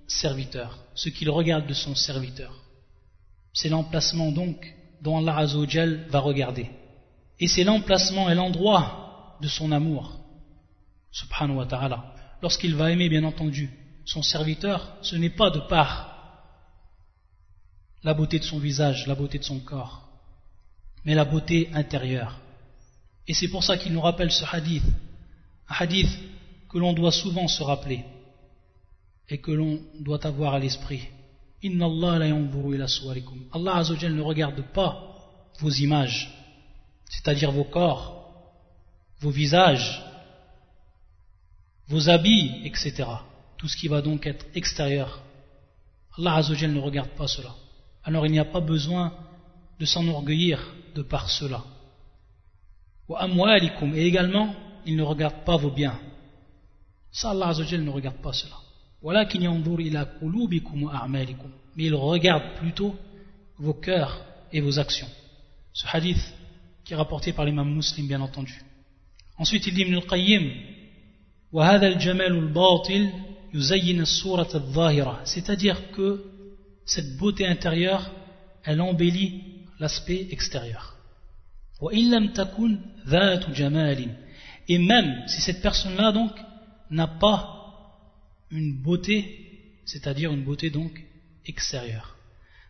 serviteur, 0.06 0.78
ce 0.94 1.08
qu'il 1.08 1.30
regarde 1.30 1.66
de 1.66 1.75
son 1.75 1.94
serviteur. 1.94 2.54
C'est 3.52 3.68
l'emplacement 3.68 4.30
donc 4.30 4.75
dont 5.02 5.18
Allah 5.18 5.38
Azzawajal 5.38 6.06
va 6.08 6.20
regarder. 6.20 6.70
Et 7.40 7.48
c'est 7.48 7.64
l'emplacement 7.64 8.30
et 8.30 8.34
l'endroit 8.34 9.37
de 9.40 9.48
son 9.48 9.72
amour, 9.72 10.18
subhanahu 11.10 11.56
wa 11.56 11.66
ta'ala. 11.66 12.14
Lorsqu'il 12.42 12.75
va 12.75 12.90
aimer, 12.90 13.08
bien 13.08 13.25
entendu, 13.25 13.70
son 14.04 14.22
serviteur, 14.22 14.96
ce 15.02 15.16
n'est 15.16 15.30
pas 15.30 15.50
de 15.50 15.60
par 15.60 16.14
la 18.04 18.14
beauté 18.14 18.38
de 18.38 18.44
son 18.44 18.58
visage, 18.58 19.06
la 19.06 19.14
beauté 19.14 19.38
de 19.38 19.44
son 19.44 19.58
corps, 19.58 20.08
mais 21.04 21.14
la 21.14 21.25
beauté 21.25 21.68
intérieure. 21.75 22.38
Et 23.28 23.35
c'est 23.35 23.49
pour 23.49 23.62
ça 23.62 23.76
qu'il 23.76 23.92
nous 23.92 24.00
rappelle 24.00 24.32
ce 24.32 24.44
hadith, 24.50 24.82
un 25.68 25.75
hadith 25.78 26.11
que 26.68 26.78
l'on 26.78 26.94
doit 26.94 27.12
souvent 27.12 27.47
se 27.47 27.62
rappeler 27.62 28.04
et 29.28 29.38
que 29.38 29.50
l'on 29.50 29.80
doit 30.00 30.26
avoir 30.26 30.54
à 30.54 30.58
l'esprit. 30.58 31.02
Inna 31.62 31.87
Allah 31.87 32.14
Allah 32.14 33.82
ne 33.85 34.20
regarde 34.23 34.62
pas 34.73 35.14
vos 35.61 35.70
images, 35.70 36.32
c'est-à-dire 37.11 37.52
vos 37.52 37.64
corps, 37.64 38.32
vos 39.20 39.30
visages, 39.30 40.02
vos 41.88 42.08
habits, 42.08 42.62
etc. 42.64 43.04
Tout 43.58 43.68
ce 43.68 43.76
qui 43.76 43.88
va 43.88 44.00
donc 44.00 44.26
être 44.26 44.47
extérieur 44.54 45.23
Allah 46.18 46.37
Azzawajal 46.37 46.73
ne 46.73 46.80
regarde 46.80 47.11
pas 47.11 47.28
cela. 47.28 47.54
Alors 48.02 48.26
il 48.26 48.32
n'y 48.32 48.40
a 48.40 48.44
pas 48.44 48.61
besoin 48.61 49.12
de 49.78 49.85
s'enorgueillir 49.85 50.75
de 50.94 51.02
par 51.02 51.30
cela. 51.30 51.62
Et 53.08 54.06
également, 54.06 54.54
il 54.86 54.96
ne 54.96 55.02
regarde 55.02 55.44
pas 55.44 55.56
vos 55.56 55.70
biens. 55.70 55.98
Ça, 57.10 57.30
Allah 57.30 57.48
Azzawajal 57.48 57.82
ne 57.82 57.90
regarde 57.90 58.18
pas 58.18 58.32
cela. 58.32 58.56
Mais 61.76 61.84
il 61.84 61.94
regarde 61.94 62.54
plutôt 62.58 62.94
vos 63.58 63.74
cœurs 63.74 64.24
et 64.52 64.60
vos 64.60 64.78
actions. 64.78 65.08
Ce 65.72 65.86
hadith 65.90 66.34
qui 66.84 66.92
est 66.92 66.96
rapporté 66.96 67.32
par 67.32 67.44
l'imam 67.44 67.72
muslim, 67.72 68.06
bien 68.08 68.20
entendu. 68.20 68.62
Ensuite, 69.38 69.66
il 69.66 69.74
dit 69.74 69.82
Ibn 69.82 69.94
al-Qayyim, 69.94 70.50
c'est-à-dire 75.24 75.90
que 75.92 76.24
cette 76.84 77.16
beauté 77.16 77.46
intérieure, 77.46 78.10
elle 78.64 78.80
embellit 78.80 79.42
l'aspect 79.78 80.28
extérieur. 80.30 80.97
Et 84.69 84.77
même 84.77 85.23
si 85.27 85.41
cette 85.41 85.62
personne-là 85.62 86.12
donc 86.12 86.31
n'a 86.89 87.07
pas 87.07 87.59
une 88.51 88.81
beauté, 88.81 89.71
c'est-à-dire 89.85 90.31
une 90.31 90.43
beauté 90.43 90.69
donc 90.69 90.91
extérieure. 91.45 92.09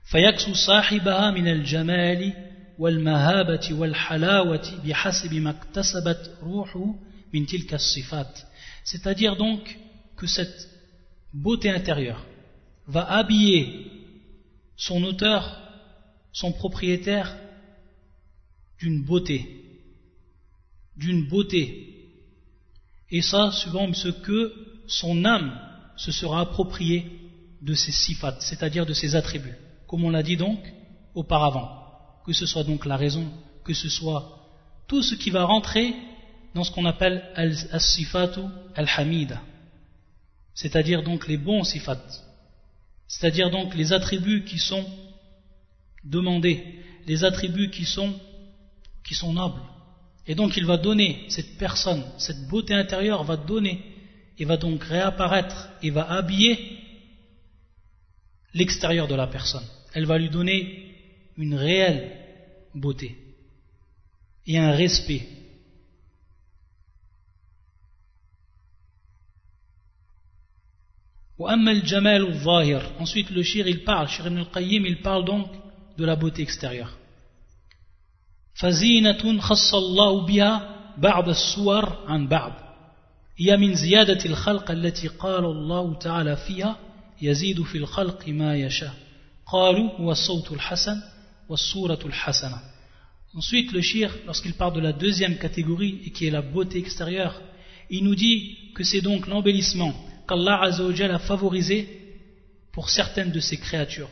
فيكسو 0.03 0.53
صاحبها 0.53 1.31
من 1.31 1.47
الجمال 1.47 2.33
والمهابة 2.79 3.69
والحلاوة 3.71 4.81
بحسب 4.85 5.33
ما 5.33 5.49
اكتسبت 5.49 6.37
روحه 6.41 6.95
من 7.33 7.45
تلك 7.45 7.73
الصفات 7.73 8.39
c'est-à-dire 8.83 9.37
donc 9.37 9.77
que 10.17 10.27
cette 10.27 10.69
beauté 11.33 11.69
intérieure 11.69 12.25
va 12.87 13.09
habiller 13.09 13.87
son 14.75 15.03
auteur, 15.03 15.57
son 16.33 16.51
propriétaire, 16.51 17.37
d'une 18.78 19.02
beauté, 19.04 19.80
d'une 20.96 21.26
beauté. 21.28 21.94
Et 23.10 23.22
ça, 23.22 23.50
suivant 23.52 23.92
ce 23.92 24.08
que 24.08 24.52
son 24.86 25.24
âme 25.24 25.58
se 25.96 26.12
sera 26.12 26.40
appropriée 26.40 27.06
de 27.62 27.74
ses 27.74 27.92
sifat, 27.92 28.36
c'est-à-dire 28.40 28.86
de 28.86 28.92
ses 28.92 29.16
attributs, 29.16 29.56
comme 29.86 30.04
on 30.04 30.10
l'a 30.10 30.22
dit 30.22 30.36
donc 30.36 30.60
auparavant, 31.14 31.68
que 32.24 32.32
ce 32.32 32.46
soit 32.46 32.64
donc 32.64 32.86
la 32.86 32.96
raison, 32.96 33.26
que 33.64 33.74
ce 33.74 33.88
soit 33.88 34.38
tout 34.86 35.02
ce 35.02 35.14
qui 35.14 35.30
va 35.30 35.44
rentrer 35.44 35.94
dans 36.54 36.64
ce 36.64 36.70
qu'on 36.70 36.84
appelle 36.84 37.24
al-sifatu 37.34 38.40
al-hamida, 38.74 39.40
c'est-à-dire 40.54 41.02
donc 41.02 41.26
les 41.26 41.36
bons 41.36 41.64
sifat, 41.64 42.00
c'est-à-dire 43.06 43.50
donc 43.50 43.74
les 43.74 43.92
attributs 43.92 44.44
qui 44.44 44.58
sont 44.58 44.84
demandés, 46.04 46.62
les 47.06 47.24
attributs 47.24 47.70
qui 47.70 47.84
sont, 47.84 48.14
qui 49.04 49.14
sont 49.14 49.32
nobles. 49.32 49.60
Et 50.26 50.34
donc 50.34 50.56
il 50.56 50.66
va 50.66 50.76
donner, 50.76 51.24
cette 51.28 51.56
personne, 51.56 52.04
cette 52.18 52.46
beauté 52.48 52.74
intérieure 52.74 53.24
va 53.24 53.36
donner, 53.36 53.82
et 54.38 54.44
va 54.44 54.56
donc 54.56 54.84
réapparaître, 54.84 55.70
et 55.82 55.90
va 55.90 56.10
habiller 56.10 56.78
l'extérieur 58.54 59.08
de 59.08 59.14
la 59.14 59.26
personne. 59.26 59.64
Elle 59.94 60.06
va 60.06 60.18
lui 60.18 60.30
donner 60.30 60.94
une 61.36 61.54
réelle 61.54 62.12
beauté 62.74 63.16
et 64.46 64.58
un 64.58 64.72
respect 64.72 65.26
Ensuite, 72.98 73.30
le 73.30 73.44
shir, 73.44 73.68
il 73.68 73.84
parle, 73.84 74.08
shir 74.08 74.26
ibn 74.26 74.38
al-Qayyim, 74.38 74.84
il 74.86 75.00
parle 75.02 75.24
donc 75.24 75.48
de 75.96 76.04
la 76.04 76.16
beauté 76.16 76.42
extérieure. 76.42 76.97
فزينة 78.57 79.39
خص 79.39 79.73
الله 79.73 80.25
بها 80.25 80.75
بعض 80.97 81.29
الصور 81.29 82.05
عن 82.07 82.27
بعض 82.27 82.53
هي 83.37 83.57
من 83.57 83.75
زيادة 83.75 84.25
الخلق 84.25 84.71
التي 84.71 85.07
قال 85.07 85.45
الله 85.45 85.93
تعالى 85.99 86.35
فيها 86.35 86.77
يزيد 87.21 87.63
في 87.63 87.77
الخلق 87.77 88.27
ما 88.27 88.55
يشاء 88.55 88.93
قالوا 89.45 89.89
هو 89.89 90.11
الصوت 90.11 90.51
الحسن 90.51 91.01
والصورة 91.49 91.99
الحسنة 92.05 92.73
Ensuite, 93.35 93.71
le 93.71 93.81
shir, 93.81 94.11
lorsqu'il 94.27 94.53
parle 94.53 94.73
de 94.73 94.79
la 94.79 94.93
deuxième 94.93 95.39
catégorie, 95.39 96.01
et 96.05 96.11
qui 96.11 96.27
est 96.27 96.29
la 96.29 96.43
beauté 96.43 96.77
extérieure, 96.77 97.41
il 97.89 98.03
nous 98.03 98.13
dit 98.13 98.57
que 98.75 98.83
c'est 98.83 99.01
donc 99.01 99.25
l'embellissement 99.25 99.91
qu'Allah 100.27 100.61
a 100.61 101.19
favorisé 101.19 101.87
pour 102.71 102.91
certaines 102.91 103.31
de 103.31 103.39
ses 103.39 103.57
créatures, 103.57 104.09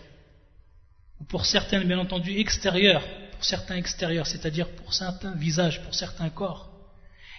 ou 1.20 1.24
pour 1.26 1.46
certaines, 1.46 1.88
bien 1.88 2.00
entendu, 2.00 2.36
extérieures, 2.40 3.04
pour 3.37 3.45
certains 3.45 3.77
extérieurs, 3.77 4.27
c'est-à-dire 4.27 4.67
pour 4.77 4.95
certains 4.95 5.35
visages, 5.35 5.83
pour 5.83 5.95
certains 5.95 6.31
corps. 6.31 6.71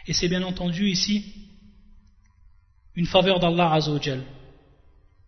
Et 0.06 0.14
c'est 0.14 0.28
bien 0.28 0.44
entendu 0.44 0.88
ici 0.88 1.26
une 2.96 3.08
faveur 3.08 3.40
d'Allah 3.40 3.74
Azzawajal 3.74 4.22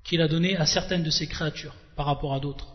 qu'il 0.04 0.22
a 0.22 0.28
donnée 0.28 0.56
à 0.56 0.68
certaines 0.68 1.02
de 1.02 1.10
ses 1.10 1.26
créatures 1.26 1.76
par 1.96 2.06
rapport 2.06 2.36
à 2.36 2.40
d'autres. 2.40 2.68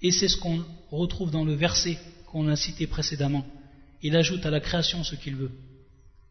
Et 0.00 0.12
c'est 0.12 0.28
ce 0.28 0.36
qu'on 0.36 0.64
retrouve 0.92 1.32
dans 1.32 1.44
le 1.44 1.54
verset 1.54 1.98
qu'on 2.30 2.46
a 2.46 2.54
cité 2.54 2.86
précédemment. 2.86 3.44
Il 4.00 4.16
ajoute 4.16 4.46
à 4.46 4.50
la 4.50 4.60
création 4.60 5.02
ce 5.02 5.16
qu'il 5.16 5.34
veut. 5.34 5.52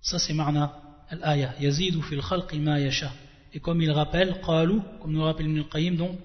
Ça 0.02 0.20
c'est 0.20 0.34
marna 0.34 0.80
al-aya. 1.10 1.54
Yazidu 1.60 2.02
fil 2.02 2.22
khalqi 2.22 2.60
ma 2.60 2.80
yasha. 2.80 3.12
Et 3.52 3.60
comme 3.60 3.82
il 3.82 3.92
rappelle, 3.92 4.40
qalu, 4.46 4.80
comme 5.02 5.12
nous 5.12 5.24
rappelle 5.24 5.48
Ibn 5.48 5.60
al-Qayyim, 5.60 5.98
donc, 5.98 6.18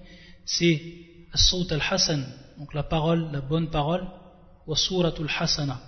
c'est 0.45 0.81
al-hasan, 1.69 2.23
donc 2.57 2.73
la 2.73 2.83
parole, 2.83 3.29
la 3.31 3.41
bonne 3.41 3.69
parole, 3.69 4.07
hasana, 4.68 5.80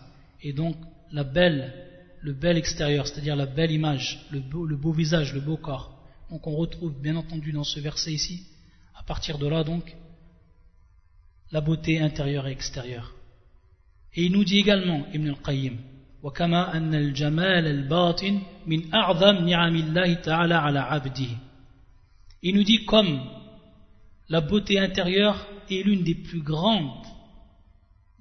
et 0.42 0.52
donc 0.52 0.76
la 1.12 1.24
belle, 1.24 1.72
le 2.20 2.32
bel 2.32 2.56
extérieur, 2.56 3.06
c'est-à-dire 3.06 3.36
la 3.36 3.46
belle 3.46 3.70
image, 3.70 4.26
le 4.30 4.40
beau, 4.40 4.66
le 4.66 4.76
beau 4.76 4.92
visage, 4.92 5.32
le 5.34 5.40
beau 5.40 5.56
corps. 5.56 5.92
Donc 6.30 6.46
on 6.46 6.56
retrouve 6.56 7.00
bien 7.00 7.16
entendu 7.16 7.52
dans 7.52 7.64
ce 7.64 7.80
verset 7.80 8.12
ici, 8.12 8.46
à 8.94 9.02
partir 9.02 9.38
de 9.38 9.46
là 9.46 9.64
donc, 9.64 9.96
la 11.52 11.60
beauté 11.60 12.00
intérieure 12.00 12.46
et 12.48 12.52
extérieure. 12.52 13.14
Et 14.14 14.24
il 14.24 14.32
nous 14.32 14.44
dit 14.44 14.58
également, 14.58 15.06
Ibn 15.12 15.28
al-Qayyim, 15.28 15.76
وكما 16.22 16.76
أن 16.76 16.94
الجمال 16.94 17.66
الباطن 17.66 18.42
من 18.66 18.94
أعظم 18.94 19.48
نعم 19.48 19.76
الله 19.76 20.14
تعالى 20.14 20.54
على 20.54 20.78
عبده 20.78 21.38
Il 22.42 22.54
nous 22.54 22.64
dit 22.64 22.84
comme 22.84 23.20
la 24.28 24.40
beauté 24.40 24.78
intérieure 24.78 25.46
est 25.70 25.82
l'une 25.82 26.02
des 26.02 26.14
plus 26.14 26.42
grandes 26.42 27.06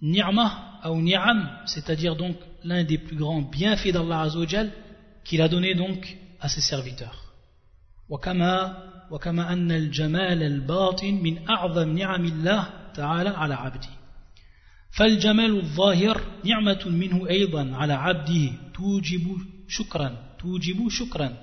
ni'ma 0.01 0.79
ou 0.85 1.01
ni'am, 1.01 1.49
c'est-à-dire 1.65 2.15
donc 2.15 2.35
l'un 2.63 2.83
des 2.83 2.97
plus 2.97 3.15
grands 3.15 3.41
bienfaits 3.41 3.91
d'Allah 3.91 4.21
Azzawajal 4.21 4.71
qu'il 5.23 5.41
a 5.41 5.47
donné 5.47 5.73
donc 5.73 6.17
à 6.39 6.49
ses 6.49 6.61
serviteurs. 6.61 7.25
وكما 8.09 8.77
وكما 9.11 9.53
أن 9.53 9.71
الجمال 9.71 10.43
الباطن 10.43 11.13
من 11.13 11.49
أعظم 11.49 11.97
نعم 11.97 12.25
الله 12.25 12.69
تعالى 12.95 13.29
على 13.29 13.53
عبده 13.53 13.89
فالجمال 14.91 15.57
الظاهر 15.57 16.21
نعمة 16.45 16.83
منه 16.85 17.29
أيضا 17.29 17.75
على 17.75 17.93
عبده 17.93 18.51
توجب 18.73 19.37
شكرا 19.67 20.17
توجب 20.39 20.89
شكرا 20.89 21.33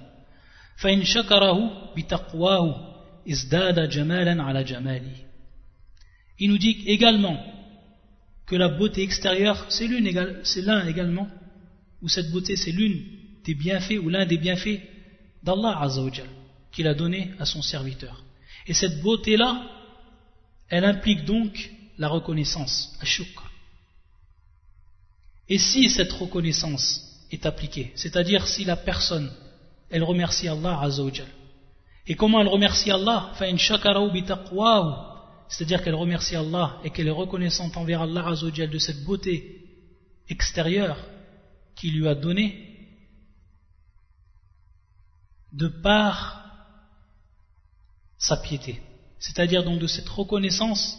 فإن 0.77 1.05
شكره 1.05 1.59
بتقواه 1.97 2.93
ازداد 3.31 3.89
جمالا 3.89 4.43
على 4.43 4.65
جماله 4.65 5.17
Il 6.39 6.49
nous 6.51 6.59
dit 6.59 6.83
également 6.87 7.37
que 8.48 8.56
la 8.56 8.70
beauté 8.70 9.04
extérieure, 9.04 9.66
c'est 9.70 9.88
l'un 10.62 10.88
également, 10.88 11.28
ou 12.02 12.08
cette 12.08 12.32
beauté, 12.32 12.56
c'est 12.56 12.72
l'une 12.72 13.04
des 13.44 13.54
bienfaits 13.54 14.00
ou 14.02 14.10
l'un 14.10 14.26
des 14.26 14.38
bienfaits 14.38 14.80
d'Allah 15.44 15.80
Azzawajal 15.82 16.28
qu'il 16.72 16.88
a 16.88 16.94
donné 16.94 17.32
à 17.40 17.46
son 17.46 17.62
serviteur. 17.62 18.24
Et 18.68 18.74
cette 18.74 19.02
beauté-là, 19.02 19.64
elle 20.70 20.86
implique 20.86 21.26
donc 21.26 21.72
la 21.98 22.08
reconnaissance, 22.08 22.98
ashukr. 23.02 23.44
Et 25.50 25.58
si 25.58 25.90
cette 25.90 26.12
reconnaissance 26.12 27.26
est 27.32 27.46
appliquée, 27.46 27.92
c'est-à-dire 27.96 28.48
si 28.48 28.64
la 28.64 28.76
personne, 28.76 29.32
elle 29.90 30.04
remercie 30.04 30.48
Allah 30.48 30.80
Azzawajal, 30.82 31.28
et 32.06 32.16
comment 32.16 32.40
elle 32.40 32.48
remercie 32.48 32.92
Allah? 32.92 33.34
c'est-à-dire 35.50 35.84
qu'elle 35.84 35.96
remercie 35.96 36.36
Allah 36.36 36.80
et 36.84 36.90
qu'elle 36.90 37.08
est 37.08 37.12
reconnaissante 37.12 37.78
envers 37.78 38.02
Allah 38.02 38.28
Azzawajal 38.28 38.70
de 38.70 38.80
cette 38.80 39.04
beauté 39.04 39.62
extérieure 40.30 40.98
qu'il 41.76 41.98
lui 41.98 42.08
a 42.08 42.16
donnée, 42.16 42.68
de 45.54 45.68
par 45.68 46.44
sa 48.18 48.38
piété. 48.38 48.82
C'est-à-dire 49.20 49.64
donc 49.64 49.80
de 49.80 49.88
cette 49.88 50.10
reconnaissance 50.10 50.98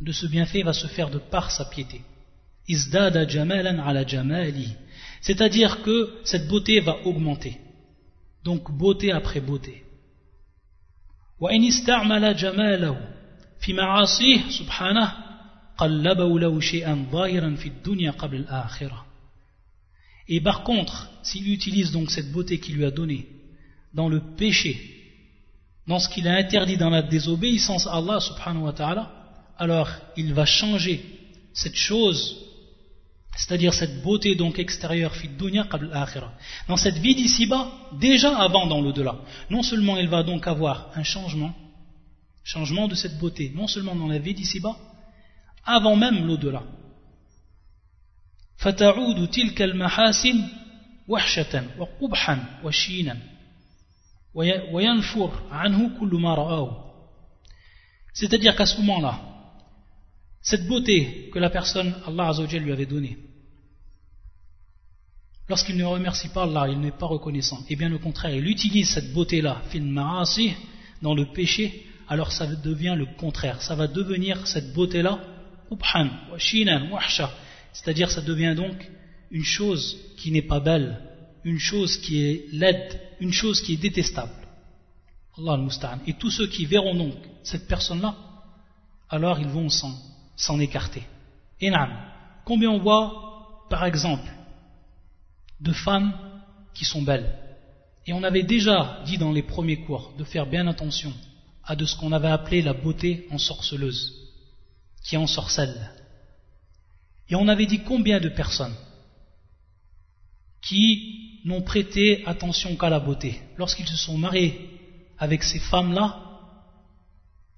de 0.00 0.12
ce 0.12 0.26
bienfait 0.26 0.62
va 0.62 0.72
se 0.72 0.86
faire 0.86 1.10
de 1.10 1.18
par 1.18 1.50
sa 1.50 1.64
piété. 1.64 2.02
Izdada 2.68 3.26
jamalan 3.26 3.78
ala 3.78 4.06
jamali. 4.06 4.74
C'est-à-dire 5.20 5.82
que 5.82 6.20
cette 6.24 6.48
beauté 6.48 6.80
va 6.80 6.96
augmenter. 7.04 7.60
Donc 8.42 8.70
beauté 8.70 9.12
après 9.12 9.40
beauté. 9.40 9.84
Wa. 11.40 11.50
في 13.63 13.73
معاصيه 13.73 14.49
سبحانه 14.49 15.13
قلبوا 15.77 16.39
له 16.39 16.59
شيئا 16.59 17.05
ظاهرا 17.11 17.55
في 17.55 17.67
الدنيا 17.67 18.11
قبل 18.11 18.35
الآخرة 18.35 19.05
Et 20.31 20.41
par 20.41 20.63
contre, 20.63 21.09
s'il 21.23 21.51
utilise 21.51 21.91
donc 21.91 22.11
cette 22.11 22.31
beauté 22.31 22.59
qu'il 22.59 22.75
lui 22.75 22.85
a 22.85 22.91
donnée 22.91 23.27
dans 23.95 24.07
le 24.07 24.21
péché, 24.37 24.79
dans 25.87 25.97
ce 25.97 26.07
qu'il 26.07 26.27
a 26.27 26.35
interdit 26.35 26.77
dans 26.77 26.91
la 26.91 27.01
désobéissance 27.01 27.87
à 27.87 27.93
Allah 27.93 28.19
subhanahu 28.19 28.65
wa 28.65 28.73
ta'ala, 28.73 29.11
alors 29.57 29.89
il 30.15 30.35
va 30.35 30.45
changer 30.45 31.03
cette 31.53 31.75
chose, 31.75 32.37
c'est-à-dire 33.35 33.73
cette 33.73 34.03
beauté 34.03 34.35
donc 34.35 34.59
extérieure 34.59 35.15
fit 35.15 35.29
dunya 35.29 35.63
qabl 35.63 35.89
akhirah. 35.91 36.33
Dans 36.67 36.77
cette 36.77 36.99
vie 36.99 37.15
d'ici-bas, 37.15 37.71
déjà 37.99 38.37
avant 38.37 38.67
dans 38.67 38.81
l'au-delà. 38.81 39.15
Non 39.49 39.63
seulement 39.63 39.97
il 39.97 40.09
va 40.09 40.21
donc 40.21 40.47
avoir 40.47 40.91
un 40.93 41.03
changement, 41.03 41.55
changement 42.43 42.87
de 42.87 42.95
cette 42.95 43.17
beauté, 43.19 43.51
non 43.55 43.67
seulement 43.67 43.95
dans 43.95 44.07
la 44.07 44.19
vie 44.19 44.33
d'ici-bas, 44.33 44.77
avant 45.65 45.95
même 45.95 46.25
l'au-delà. 46.25 46.63
فتعود 48.59 49.27
تلك 49.27 49.61
المحاسن 49.61 50.43
وحشة 51.07 51.63
وقبحا 51.79 52.59
وشينا 52.63 53.17
وينفر 54.73 55.31
عنه 55.51 55.99
كل 55.99 56.15
ما 56.15 56.33
رآه 56.35 56.85
c'est-à-dire 58.13 58.55
qu'à 58.55 58.65
ce 58.65 58.77
moment-là 58.81 59.19
cette 60.41 60.67
beauté 60.67 61.29
que 61.33 61.39
la 61.39 61.49
personne 61.49 61.93
Allah 62.05 62.27
Azzawajal 62.29 62.63
lui 62.63 62.73
avait 62.73 62.85
donnée 62.85 63.17
lorsqu'il 65.47 65.77
ne 65.77 65.85
remercie 65.85 66.27
pas 66.29 66.43
Allah 66.43 66.67
il 66.67 66.79
n'est 66.81 66.91
pas 66.91 67.05
reconnaissant 67.05 67.59
et 67.69 67.77
bien 67.77 67.93
au 67.93 67.99
contraire 67.99 68.35
il 68.35 68.45
utilise 68.47 68.89
cette 68.93 69.13
beauté-là 69.13 69.61
dans 71.01 71.15
le 71.15 71.25
péché 71.31 71.85
alors 72.08 72.32
ça 72.32 72.46
devient 72.46 72.94
le 72.96 73.06
contraire 73.06 73.62
ça 73.62 73.74
va 73.74 73.86
devenir 73.86 74.46
cette 74.46 74.72
beauté-là 74.72 75.20
c'est-à-dire 77.72 78.10
ça 78.10 78.20
devient 78.20 78.54
donc 78.56 78.90
une 79.30 79.44
chose 79.44 79.96
qui 80.16 80.30
n'est 80.30 80.42
pas 80.42 80.60
belle, 80.60 81.00
une 81.42 81.58
chose 81.58 81.98
qui 81.98 82.24
est 82.24 82.46
laide, 82.52 83.00
une 83.20 83.32
chose 83.32 83.60
qui 83.60 83.74
est 83.74 83.76
détestable. 83.76 84.30
Allah 85.36 85.54
al 85.54 85.98
Et 86.06 86.14
tous 86.14 86.30
ceux 86.30 86.46
qui 86.46 86.66
verront 86.66 86.94
donc 86.94 87.14
cette 87.42 87.66
personne-là, 87.66 88.14
alors 89.10 89.40
ils 89.40 89.48
vont 89.48 89.68
s'en 89.68 90.60
écarter. 90.60 91.02
Et 91.60 91.70
combien 92.44 92.70
on 92.70 92.78
voit, 92.78 93.66
par 93.70 93.84
exemple, 93.84 94.30
de 95.60 95.72
femmes 95.72 96.12
qui 96.74 96.84
sont 96.84 97.02
belles. 97.02 97.38
Et 98.06 98.12
on 98.12 98.22
avait 98.22 98.42
déjà 98.42 99.00
dit 99.06 99.18
dans 99.18 99.32
les 99.32 99.42
premiers 99.42 99.80
cours 99.80 100.12
de 100.18 100.24
faire 100.24 100.46
bien 100.46 100.66
attention 100.68 101.12
à 101.66 101.76
de 101.76 101.84
ce 101.84 101.96
qu'on 101.96 102.12
avait 102.12 102.28
appelé 102.28 102.62
la 102.62 102.74
beauté 102.74 103.26
en 103.30 103.38
sorceleuse, 103.38 104.14
qui 105.04 105.16
en 105.16 105.26
sorcelle. 105.26 105.90
Et 107.28 107.34
on 107.34 107.48
avait 107.48 107.66
dit 107.66 107.80
combien 107.80 108.20
de 108.20 108.28
personnes 108.28 108.74
qui 110.62 111.40
n'ont 111.44 111.62
prêté 111.62 112.24
attention 112.26 112.76
qu'à 112.76 112.88
la 112.88 113.00
beauté. 113.00 113.40
Lorsqu'ils 113.56 113.88
se 113.88 113.96
sont 113.96 114.16
mariés 114.16 114.70
avec 115.18 115.42
ces 115.42 115.58
femmes-là, 115.58 116.20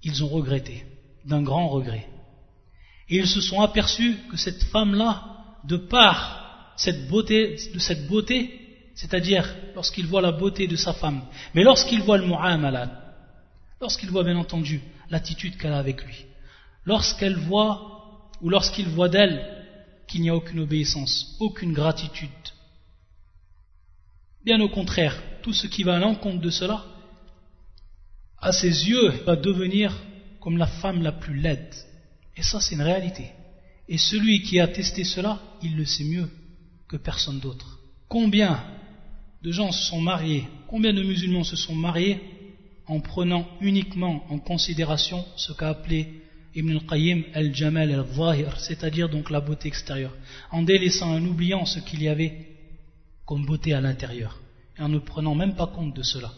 ils 0.03 0.23
ont 0.23 0.27
regretté, 0.27 0.85
d'un 1.25 1.41
grand 1.41 1.69
regret. 1.69 2.07
Et 3.09 3.17
ils 3.17 3.27
se 3.27 3.41
sont 3.41 3.61
aperçus 3.61 4.17
que 4.29 4.37
cette 4.37 4.63
femme-là, 4.65 5.23
de 5.63 5.77
par 5.77 6.73
cette 6.75 7.07
beauté, 7.07 7.55
de 7.73 7.79
cette 7.79 8.07
beauté, 8.07 8.91
c'est-à-dire 8.95 9.55
lorsqu'ils 9.75 10.05
voient 10.05 10.21
la 10.21 10.31
beauté 10.31 10.67
de 10.67 10.75
sa 10.75 10.93
femme, 10.93 11.21
mais 11.53 11.63
lorsqu'ils 11.63 12.01
voient 12.01 12.17
le 12.17 12.27
mu'amalat, 12.27 13.06
lorsqu'ils 13.81 14.09
voient 14.09 14.23
bien 14.23 14.37
entendu 14.37 14.81
l'attitude 15.09 15.57
qu'elle 15.57 15.73
a 15.73 15.79
avec 15.79 16.03
lui, 16.03 16.25
lorsqu'elle 16.85 17.37
voit 17.37 18.29
ou 18.41 18.49
lorsqu'il 18.49 18.87
voit 18.87 19.09
d'elle 19.09 19.57
qu'il 20.07 20.21
n'y 20.21 20.29
a 20.29 20.35
aucune 20.35 20.59
obéissance, 20.59 21.35
aucune 21.39 21.73
gratitude. 21.73 22.29
Bien 24.43 24.61
au 24.61 24.69
contraire, 24.69 25.21
tout 25.41 25.53
ce 25.53 25.67
qui 25.67 25.83
va 25.83 25.95
à 25.95 25.99
l'encontre 25.99 26.41
de 26.41 26.49
cela, 26.49 26.85
à 28.39 28.51
ses 28.51 28.87
yeux, 28.87 29.09
va 29.25 29.35
devenir 29.35 29.93
comme 30.39 30.57
la 30.57 30.67
femme 30.67 31.01
la 31.01 31.11
plus 31.11 31.35
laide. 31.35 31.73
Et 32.37 32.43
ça, 32.43 32.61
c'est 32.61 32.75
une 32.75 32.81
réalité. 32.81 33.31
Et 33.89 33.97
celui 33.97 34.43
qui 34.43 34.59
a 34.59 34.67
testé 34.67 35.03
cela, 35.03 35.39
il 35.61 35.75
le 35.75 35.85
sait 35.85 36.03
mieux 36.03 36.29
que 36.87 36.97
personne 36.97 37.39
d'autre. 37.39 37.79
Combien 38.07 38.63
de 39.41 39.51
gens 39.51 39.71
se 39.71 39.89
sont 39.89 40.01
mariés, 40.01 40.45
combien 40.67 40.93
de 40.93 41.03
musulmans 41.03 41.43
se 41.43 41.55
sont 41.55 41.75
mariés 41.75 42.21
en 42.87 42.99
prenant 42.99 43.45
uniquement 43.61 44.23
en 44.29 44.39
considération 44.39 45.25
ce 45.35 45.53
qu'a 45.53 45.69
appelé 45.69 46.23
Ibn 46.55 46.71
al-Qayyim 46.71 47.23
al-Jamal 47.33 47.91
al-Zahir, 47.91 48.59
c'est-à-dire 48.59 49.09
donc 49.09 49.29
la 49.29 49.41
beauté 49.41 49.67
extérieure, 49.67 50.13
en 50.51 50.63
délaissant, 50.63 51.13
en 51.13 51.23
oubliant 51.23 51.65
ce 51.65 51.79
qu'il 51.79 52.01
y 52.01 52.07
avait 52.07 52.47
comme 53.25 53.45
beauté 53.45 53.73
à 53.73 53.81
l'intérieur, 53.81 54.39
et 54.77 54.81
en 54.81 54.89
ne 54.89 54.99
prenant 54.99 55.35
même 55.35 55.55
pas 55.55 55.67
compte 55.67 55.93
de 55.93 56.03
cela. 56.03 56.31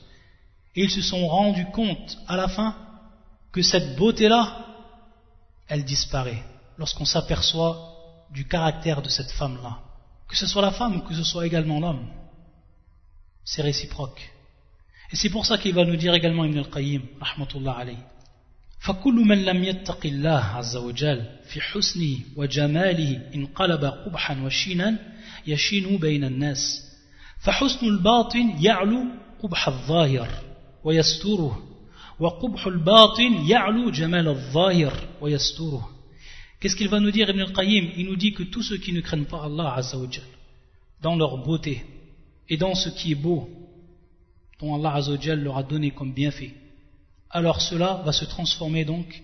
Et 0.76 0.84
ils 0.84 0.90
se 0.90 1.02
sont 1.02 1.28
rendus 1.28 1.68
compte 1.72 2.18
à 2.28 2.36
la 2.36 2.48
fin 2.48 2.76
que 3.52 3.62
cette 3.62 3.96
beauté-là, 3.96 4.66
elle 5.68 5.86
disparaît 5.86 6.44
lorsqu'on 6.78 7.06
s'aperçoit 7.06 7.96
du 8.32 8.48
caractère 8.48 9.02
de 9.02 9.10
cette 9.10 9.32
femme-là. 9.32 9.80
Que 10.28 10.36
ce 10.36 10.48
soit 10.48 10.62
la 10.62 10.72
femme 10.72 10.98
ou 10.98 11.02
que 11.02 11.16
ce 11.16 11.24
soit 11.24 11.46
également 11.46 11.80
l'homme. 11.80 12.08
C'est 13.44 13.62
réciproque. 13.62 14.32
Et 15.12 15.16
c'est 15.16 15.30
pour 15.30 15.46
ça 15.46 15.58
qu'il 15.58 15.74
va 15.74 15.86
nous 15.86 15.96
dire 15.96 16.14
également 16.14 16.46
Ibn 16.46 16.60
al-Qayyim, 16.60 17.02
rahmatullah 17.20 17.78
alayhi. 17.78 17.98
فكل 18.80 19.14
من 19.14 19.46
لم 19.46 19.64
يتق 19.64 20.06
الله 20.06 20.44
عز 20.44 20.76
وجل 20.76 21.26
في 21.50 21.62
حسنه 21.62 22.18
وجماله 22.36 23.22
انقلب 23.36 23.86
قبحا 23.86 24.42
وشينا 24.42 25.00
يشين 25.48 25.98
بين 25.98 26.24
الناس 26.24 26.92
فحسن 27.40 27.88
الباطن 27.88 28.64
يعلو 28.64 29.06
قبح 29.44 29.68
الظاهر 29.68 30.30
ويستره 30.84 31.64
وقبح 32.20 32.68
الباطن 32.68 33.34
يعلو 33.48 33.92
جمال 33.92 34.28
الظاهر 34.28 34.94
ويستره 35.22 35.90
Qu'est-ce 36.62 36.76
qu'il 36.76 36.90
va 36.90 37.00
nous 37.00 37.12
dire 37.12 37.30
Ibn 37.30 37.40
al-Qayyim 37.40 37.92
Il 37.96 38.06
nous 38.08 38.18
dit 38.18 38.34
que 38.34 38.44
tous 38.44 38.64
ceux 38.64 38.78
qui 38.78 38.92
ne 38.92 39.00
craignent 39.00 39.26
pas 39.26 39.46
Allah 39.46 39.76
Azza 39.76 39.98
dans 41.02 41.16
leur 41.16 41.38
beauté 41.38 41.86
et 42.50 42.58
dans 42.58 42.76
ce 42.76 42.90
qui 42.90 43.14
est 43.14 43.16
beau, 43.16 43.50
dont 44.60 44.76
Allah 44.76 44.96
Azza 44.96 45.12
wa 45.12 45.36
leur 45.36 45.58
a 45.58 45.64
donné 45.64 45.92
comme 45.92 46.14
bienfait, 46.14 46.54
alors 47.30 47.62
cela 47.62 48.02
va 48.06 48.12
se 48.12 48.26
transformer 48.26 48.86
donc 48.86 49.22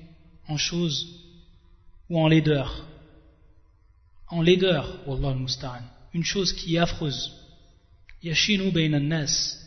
en 0.47 0.57
chose 0.57 1.07
ou 2.09 2.19
en 2.19 2.27
laideur. 2.27 2.85
En 4.29 4.41
laideur, 4.41 4.99
Wallah 5.07 5.29
al 5.29 5.81
une 6.13 6.23
chose 6.23 6.53
qui 6.53 6.75
est 6.75 6.79
affreuse. 6.79 7.33
Yashinu 8.23 8.71
bayna 8.71 8.99
nas 8.99 9.59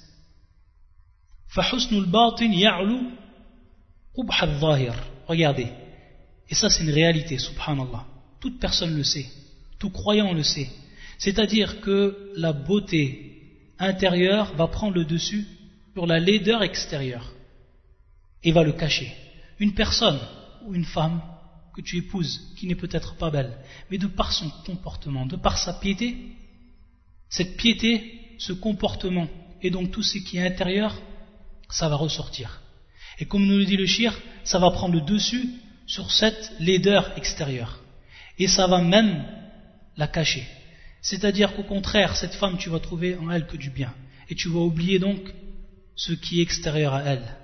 batin 2.07 2.53
ya'lu 2.53 2.99
al 4.17 4.95
Regardez. 5.27 5.69
Et 6.49 6.55
ça 6.55 6.71
c'est 6.71 6.85
une 6.85 6.91
réalité, 6.91 7.39
subhanallah. 7.39 8.07
Toute 8.41 8.59
personne 8.59 8.97
le 8.97 9.05
sait. 9.05 9.27
Tout 9.79 9.91
croyant 9.91 10.33
le 10.33 10.43
sait. 10.43 10.71
C'est-à-dire 11.19 11.81
que 11.81 12.33
la 12.37 12.53
beauté 12.53 13.43
intérieure 13.79 14.55
va 14.55 14.69
prendre 14.69 14.95
le 14.95 15.05
dessus 15.05 15.47
la 16.07 16.19
laideur 16.19 16.63
extérieure 16.63 17.33
et 18.45 18.53
va 18.53 18.63
le 18.63 18.73
cacher. 18.73 19.13
Une 19.59 19.75
personne 19.75 20.21
ou 20.65 20.75
une 20.75 20.85
femme 20.85 21.21
que 21.75 21.81
tu 21.81 21.97
épouses, 21.99 22.55
qui 22.57 22.67
n'est 22.67 22.75
peut-être 22.75 23.17
pas 23.17 23.31
belle, 23.31 23.57
mais 23.91 23.99
de 23.99 24.07
par 24.07 24.33
son 24.33 24.51
comportement, 24.67 25.27
de 25.27 25.37
par 25.37 25.59
sa 25.59 25.75
piété, 25.75 26.17
cette 27.29 27.57
piété, 27.57 28.35
ce 28.39 28.53
comportement, 28.53 29.29
et 29.63 29.71
donc 29.71 29.91
tout 29.91 30.03
ce 30.03 30.19
qui 30.19 30.39
est 30.39 30.47
intérieur, 30.47 31.01
ça 31.71 31.89
va 31.89 31.97
ressortir. 31.97 32.63
Et 33.19 33.27
comme 33.27 33.47
nous 33.47 33.59
le 33.59 33.65
dit 33.65 33.77
le 33.77 33.87
shir, 33.87 34.19
ça 34.45 34.59
va 34.59 34.71
prendre 34.71 34.95
le 34.95 35.01
dessus 35.01 35.49
sur 35.87 36.11
cette 36.11 36.53
laideur 36.61 37.17
extérieure. 37.17 37.81
Et 38.39 38.47
ça 38.47 38.67
va 38.67 38.81
même 38.81 39.25
la 39.97 40.07
cacher. 40.07 40.47
C'est-à-dire 41.01 41.55
qu'au 41.55 41.65
contraire, 41.65 42.17
cette 42.17 42.35
femme, 42.35 42.59
tu 42.59 42.71
vas 42.71 42.79
trouver 42.79 43.17
en 43.17 43.31
elle 43.31 43.47
que 43.47 43.57
du 43.57 43.71
bien. 43.71 43.93
Et 44.29 44.35
tu 44.35 44.49
vas 44.49 44.61
oublier 44.61 44.99
donc 44.99 45.19
ce 45.99 46.13
qui 46.13 46.39
est 46.39 46.43
extérieur 46.43 46.95
à 46.95 47.03
elle 47.03 47.37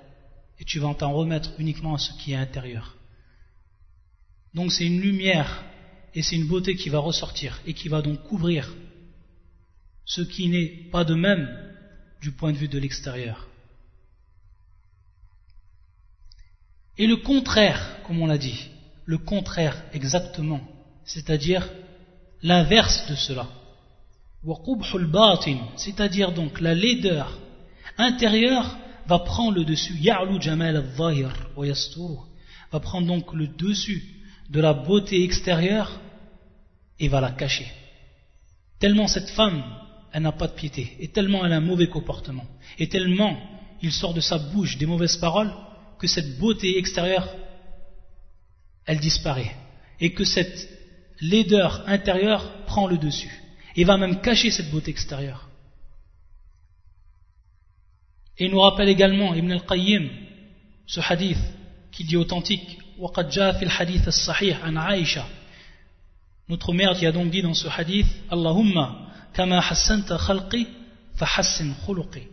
et 0.59 0.63
tu 0.63 0.79
vas 0.79 0.93
t'en 0.93 1.11
remettre 1.11 1.51
uniquement 1.59 1.93
à 1.93 1.97
ce 1.97 2.13
qui 2.13 2.31
est 2.31 2.37
intérieur. 2.37 2.95
Donc 4.53 4.71
c'est 4.71 4.85
une 4.85 5.01
lumière 5.01 5.65
et 6.13 6.23
c'est 6.23 6.37
une 6.37 6.47
beauté 6.47 6.77
qui 6.77 6.87
va 6.87 6.99
ressortir 6.99 7.61
et 7.67 7.73
qui 7.73 7.89
va 7.89 8.01
donc 8.01 8.23
couvrir 8.23 8.73
ce 10.05 10.21
qui 10.21 10.47
n'est 10.47 10.89
pas 10.89 11.03
de 11.03 11.15
même 11.15 11.45
du 12.21 12.31
point 12.31 12.53
de 12.53 12.57
vue 12.57 12.69
de 12.69 12.79
l'extérieur. 12.79 13.49
Et 16.97 17.07
le 17.07 17.17
contraire, 17.17 17.97
comme 18.07 18.21
on 18.21 18.25
l'a 18.25 18.37
dit, 18.37 18.69
le 19.03 19.17
contraire 19.17 19.83
exactement, 19.91 20.61
c'est-à-dire 21.03 21.69
l'inverse 22.41 23.05
de 23.09 23.15
cela. 23.15 23.49
C'est-à-dire 25.75 26.31
donc 26.31 26.61
la 26.61 26.73
laideur 26.73 27.37
intérieure 27.97 28.77
va 29.07 29.19
prendre 29.19 29.57
le 29.57 29.65
dessus. 29.65 29.93
Ya'lu 29.95 30.41
jamal 30.41 30.75
al-zahir 30.77 31.31
va 32.71 32.79
prendre 32.79 33.07
donc 33.07 33.33
le 33.33 33.47
dessus 33.47 34.03
de 34.49 34.59
la 34.59 34.73
beauté 34.73 35.23
extérieure 35.23 35.99
et 36.99 37.07
va 37.07 37.21
la 37.21 37.31
cacher. 37.31 37.67
Tellement 38.79 39.07
cette 39.07 39.29
femme, 39.29 39.63
elle 40.11 40.23
n'a 40.23 40.31
pas 40.31 40.47
de 40.47 40.53
piété, 40.53 40.95
et 40.99 41.09
tellement 41.09 41.45
elle 41.45 41.53
a 41.53 41.57
un 41.57 41.61
mauvais 41.61 41.87
comportement, 41.87 42.45
et 42.79 42.87
tellement 42.87 43.37
il 43.81 43.91
sort 43.91 44.13
de 44.13 44.21
sa 44.21 44.37
bouche 44.37 44.77
des 44.77 44.85
mauvaises 44.85 45.17
paroles, 45.17 45.53
que 45.99 46.07
cette 46.07 46.37
beauté 46.39 46.77
extérieure, 46.77 47.27
elle 48.85 48.99
disparaît, 48.99 49.55
et 49.99 50.13
que 50.13 50.23
cette 50.23 50.69
laideur 51.21 51.83
intérieure 51.87 52.65
prend 52.65 52.87
le 52.87 52.97
dessus, 52.97 53.41
et 53.75 53.83
va 53.83 53.97
même 53.97 54.21
cacher 54.21 54.51
cette 54.51 54.71
beauté 54.71 54.91
extérieure. 54.91 55.49
Et 58.38 58.46
il 58.46 58.50
nous 58.50 58.60
rappelle 58.60 58.88
également 58.88 59.34
Ibn 59.34 59.52
al-Qayyim, 59.52 60.08
ce 60.86 61.00
hadith 61.00 61.38
qui 61.92 62.04
dit 62.04 62.16
authentique, 62.16 62.78
وقد 63.00 63.30
جاء 63.30 63.52
في 63.52 63.64
الحديث 63.64 64.08
الصحيح 64.08 64.64
عن 64.64 64.76
عائشة 64.76 65.24
notre 66.48 66.72
mère 66.72 66.92
qui 66.98 67.06
a 67.06 67.12
donc 67.12 67.30
dit 67.30 67.42
dans 67.42 67.54
ce 67.54 67.68
hadith 67.68 68.06
Allahumma 68.30 69.12
kama 69.32 69.58
hassanta 69.60 70.18
khalqi 70.18 70.66
fahassin 71.14 71.72
khuluqi 71.86 72.24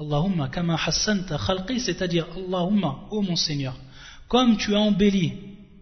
Allahumma 0.00 0.48
kama 0.48 0.74
hassanta 0.74 1.38
khalqi 1.38 1.78
c'est-à-dire 1.78 2.26
Allahumma 2.36 3.06
ô 3.10 3.22
mon 3.22 3.36
Seigneur 3.36 3.76
comme 4.26 4.56
tu 4.56 4.74
as 4.74 4.80
embelli 4.80 5.34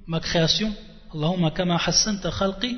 ma 0.07 0.21
création 0.21 0.75
Allahumma 1.15 1.51
kama 1.53 1.77
hassanta 1.79 2.31
khalqi 2.31 2.77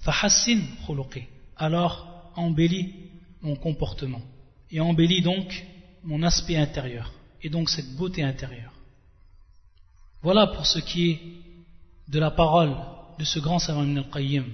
fahassin 0.00 0.60
khuluqi 0.84 1.22
alors 1.56 2.32
embellis 2.36 2.92
mon 3.40 3.56
comportement 3.56 4.22
et 4.70 4.80
embellis 4.80 5.22
donc 5.22 5.64
mon 6.05 6.21
aspect 6.23 6.55
intérieur, 6.55 7.11
et 7.41 7.49
donc 7.49 7.69
cette 7.69 7.95
beauté 7.95 8.23
intérieure. 8.23 8.73
Voilà 10.21 10.47
pour 10.47 10.65
ce 10.65 10.79
qui 10.79 11.11
est 11.11 11.21
de 12.07 12.19
la 12.19 12.31
parole 12.31 12.75
de 13.19 13.23
ce 13.23 13.39
grand 13.39 13.59
savant 13.59 13.83
Ibn 13.83 13.97
al-Qayyim. 13.97 14.45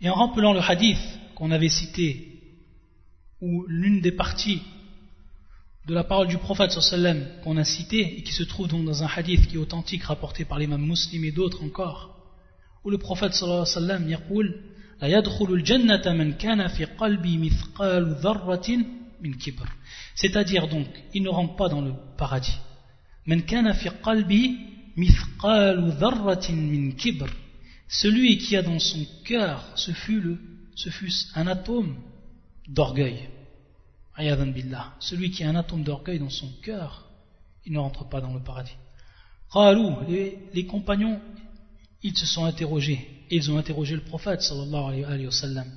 Et 0.00 0.08
en 0.08 0.14
rappelant 0.14 0.52
le 0.52 0.60
hadith 0.60 0.98
qu'on 1.34 1.50
avait 1.50 1.68
cité, 1.68 2.24
ou 3.40 3.64
l'une 3.66 4.00
des 4.00 4.12
parties 4.12 4.62
de 5.86 5.94
la 5.94 6.04
parole 6.04 6.28
du 6.28 6.38
prophète 6.38 6.70
sallam 6.72 7.24
qu'on 7.42 7.56
a 7.56 7.64
cité 7.64 8.18
et 8.18 8.22
qui 8.22 8.32
se 8.32 8.42
trouve 8.42 8.68
donc 8.68 8.84
dans 8.84 9.02
un 9.02 9.06
hadith 9.06 9.46
qui 9.46 9.54
est 9.54 9.58
authentique 9.58 10.04
rapporté 10.04 10.44
par 10.44 10.58
l'imam 10.58 10.84
muslim 10.84 11.24
et 11.24 11.32
d'autres 11.32 11.64
encore, 11.64 12.16
où 12.84 12.90
le 12.90 12.98
prophète 12.98 13.34
sallam 13.34 14.08
yaqul 14.08 14.62
«La 15.00 15.08
yadkhulu 15.08 15.60
al-jannata 15.60 16.12
man 16.12 16.36
kana 16.36 16.68
fi 16.68 16.84
qalbi 16.98 17.38
mithqal 17.38 18.20
dharratin» 18.20 18.82
من 19.21 19.33
كبر 19.33 19.67
c'est-à-dire 20.15 20.67
donc 20.67 20.87
il 21.13 21.23
ne 21.23 21.29
rentre 21.29 21.55
pas 21.55 21.69
dans 21.69 21.81
le 21.81 21.93
paradis 22.17 22.57
من 23.27 23.39
كان 23.39 23.73
في 23.73 23.89
قلبي 23.89 24.73
celui 27.87 28.37
qui 28.37 28.55
a 28.55 28.61
dans 28.61 28.79
son 28.79 29.05
cœur 29.23 29.63
ce 29.75 29.91
fut, 29.91 30.19
le, 30.19 30.37
ce 30.75 30.89
fut 30.89 31.11
un 31.35 31.47
atome 31.47 31.95
d'orgueil 32.67 33.29
celui 34.99 35.31
qui 35.31 35.43
a 35.43 35.49
un 35.49 35.55
atome 35.55 35.83
d'orgueil 35.83 36.19
dans 36.19 36.29
son 36.29 36.51
cœur 36.61 37.05
il 37.65 37.73
ne 37.73 37.79
rentre 37.79 38.07
pas 38.07 38.21
dans 38.21 38.33
le 38.33 38.39
paradis 38.41 38.75
les, 40.07 40.37
les 40.53 40.65
compagnons 40.65 41.19
ils 42.03 42.17
se 42.17 42.25
sont 42.25 42.45
interrogés 42.45 43.07
et 43.29 43.35
ils 43.37 43.49
ont 43.51 43.57
interrogé 43.57 43.95
le 43.95 44.03
prophète 44.03 44.41
sallallahu 44.41 45.03
alayhi 45.05 45.25
wa 45.25 45.31
sallam 45.31 45.67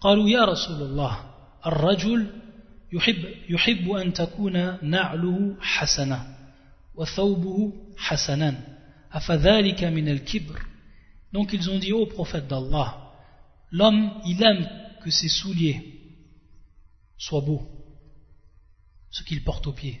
قالوا 0.00 0.28
يا 0.28 0.44
رسول 0.44 0.82
الله 0.82 1.18
الرجل 1.66 2.26
يحب, 2.92 3.24
يحب 3.48 3.90
أن 3.90 4.12
تكون 4.12 4.84
نعله 4.90 5.56
حسنة 5.60 6.34
donc 11.32 11.52
ils 11.52 11.70
ont 11.70 11.78
dit 11.78 11.92
au 11.92 12.06
prophète 12.06 12.46
d'Allah 12.46 13.12
l'homme 13.72 14.12
il 14.26 14.40
aime 14.42 14.68
que 15.02 15.10
ses 15.10 15.28
souliers 15.28 16.00
soient 17.18 17.40
beaux 17.40 17.66
ce 19.10 19.24
qu'il 19.24 19.42
porte 19.42 19.66
aux 19.66 19.72
pieds 19.72 20.00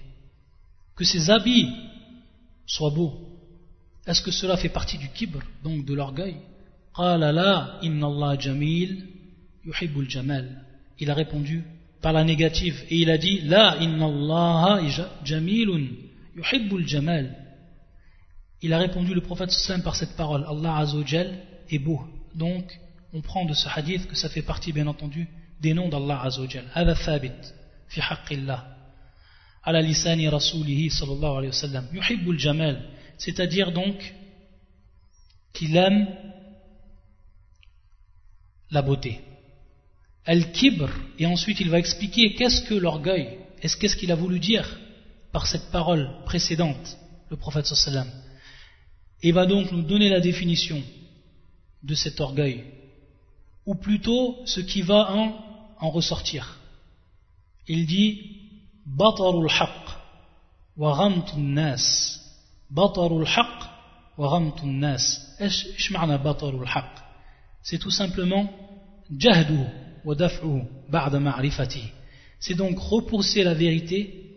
que 0.94 1.04
ses 1.04 1.30
habits 1.30 1.68
soient 2.66 2.90
beaux 2.90 3.14
est-ce 4.06 4.22
que 4.22 4.30
cela 4.30 4.56
fait 4.56 4.68
partie 4.68 4.98
du 4.98 5.08
kibr 5.08 5.40
donc 5.64 5.84
de 5.84 5.94
l'orgueil 5.94 6.36
il 11.00 11.10
a 11.10 11.14
répondu 11.14 11.64
par 12.01 12.13
la 12.13 12.23
négative 12.23 12.83
et 12.89 12.97
il 12.97 13.09
a 13.09 13.17
dit 13.17 13.41
La 13.41 13.77
inna 13.81 14.05
allaha 14.05 14.81
jamilun 15.23 15.87
yuhibbul 16.35 16.87
jamal. 16.87 17.35
Il 18.61 18.73
a 18.73 18.77
répondu 18.77 19.13
le 19.13 19.21
prophète 19.21 19.51
par 19.83 19.95
cette 19.95 20.15
parole 20.15 20.45
Allah 20.47 20.77
azawajal 20.77 21.39
est 21.69 21.79
beau. 21.79 22.01
Donc 22.35 22.79
on 23.13 23.21
prend 23.21 23.45
de 23.45 23.53
ce 23.53 23.67
hadith 23.67 24.07
que 24.07 24.15
ça 24.15 24.29
fait 24.29 24.41
partie 24.41 24.71
bien 24.71 24.87
entendu 24.87 25.27
des 25.61 25.73
noms 25.73 25.89
d'Allah 25.89 26.21
azawajal. 26.23 26.65
Hada 26.73 26.95
thabit 26.95 27.53
fi 27.87 28.01
haqqillah. 28.01 28.65
Ala 29.63 29.81
lisani 29.81 30.27
rasulihi 30.29 30.89
sallallahu 30.89 31.37
alayhi 31.37 31.47
wa 31.47 31.53
sallam. 31.53 31.85
Yuhibbul 31.93 32.39
jamal. 32.39 32.81
C'est-à-dire 33.17 33.71
donc 33.73 34.13
qu'il 35.53 35.75
aime 35.75 36.07
la 38.71 38.81
beauté 38.81 39.19
al-kibr 40.25 40.89
et 41.17 41.25
ensuite 41.25 41.59
il 41.59 41.69
va 41.69 41.79
expliquer 41.79 42.35
qu'est-ce 42.35 42.61
que 42.63 42.75
l'orgueil 42.75 43.39
est-ce 43.61 43.77
qu'est-ce 43.77 43.95
qu'il 43.95 44.11
a 44.11 44.15
voulu 44.15 44.39
dire 44.39 44.79
par 45.31 45.47
cette 45.47 45.69
parole 45.71 46.09
précédente, 46.25 46.97
le 47.29 47.37
prophète 47.37 47.65
sallam, 47.65 48.07
et 49.21 49.31
va 49.31 49.45
donc 49.45 49.71
nous 49.71 49.81
donner 49.81 50.09
la 50.09 50.19
définition 50.19 50.81
de 51.83 51.93
cet 51.93 52.19
orgueil, 52.19 52.63
ou 53.65 53.75
plutôt 53.75 54.37
ce 54.45 54.61
qui 54.61 54.81
va 54.81 55.13
en, 55.13 55.89
ressortir. 55.91 56.57
Il 57.67 57.85
dit 57.85 58.37
Batarul 58.85 59.49
haqq 59.49 59.85
wa 60.75 61.09
nas. 61.37 62.19
Batarul 62.69 63.25
haqq 63.25 63.63
wa 64.17 64.41
nas. 64.63 65.37
C'est 67.61 67.77
tout 67.77 67.91
simplement 67.91 68.49
C'est 72.39 72.55
donc 72.55 72.77
repousser 72.79 73.43
la 73.43 73.53
vérité 73.53 74.29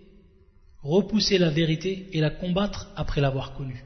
repousser 0.83 1.39
la 1.39 1.51
vérité 1.51 2.09
et 2.13 2.21
la 2.21 2.31
combattre 2.31 2.89
après 2.97 3.21
l'avoir 3.21 3.55
connue. 3.55 3.85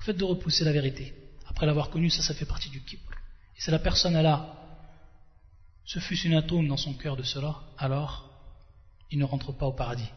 Le 0.00 0.04
fait 0.04 0.12
de 0.12 0.24
repousser 0.24 0.64
la 0.64 0.72
vérité 0.72 1.14
après 1.48 1.66
l'avoir 1.66 1.90
connue, 1.90 2.10
ça, 2.10 2.22
ça 2.22 2.34
fait 2.34 2.44
partie 2.44 2.68
du 2.70 2.82
kibr. 2.82 3.12
Et 3.56 3.60
c'est 3.60 3.70
la 3.70 3.78
personne, 3.78 4.14
elle 4.14 4.26
a, 4.26 4.54
ce 5.84 5.98
fût 5.98 6.18
une 6.18 6.34
atome 6.34 6.68
dans 6.68 6.76
son 6.76 6.92
cœur 6.94 7.16
de 7.16 7.22
cela, 7.22 7.56
alors 7.78 8.28
il 9.10 9.18
ne 9.18 9.24
rentre 9.24 9.52
pas 9.52 9.66
au 9.66 9.72
paradis. 9.72 10.10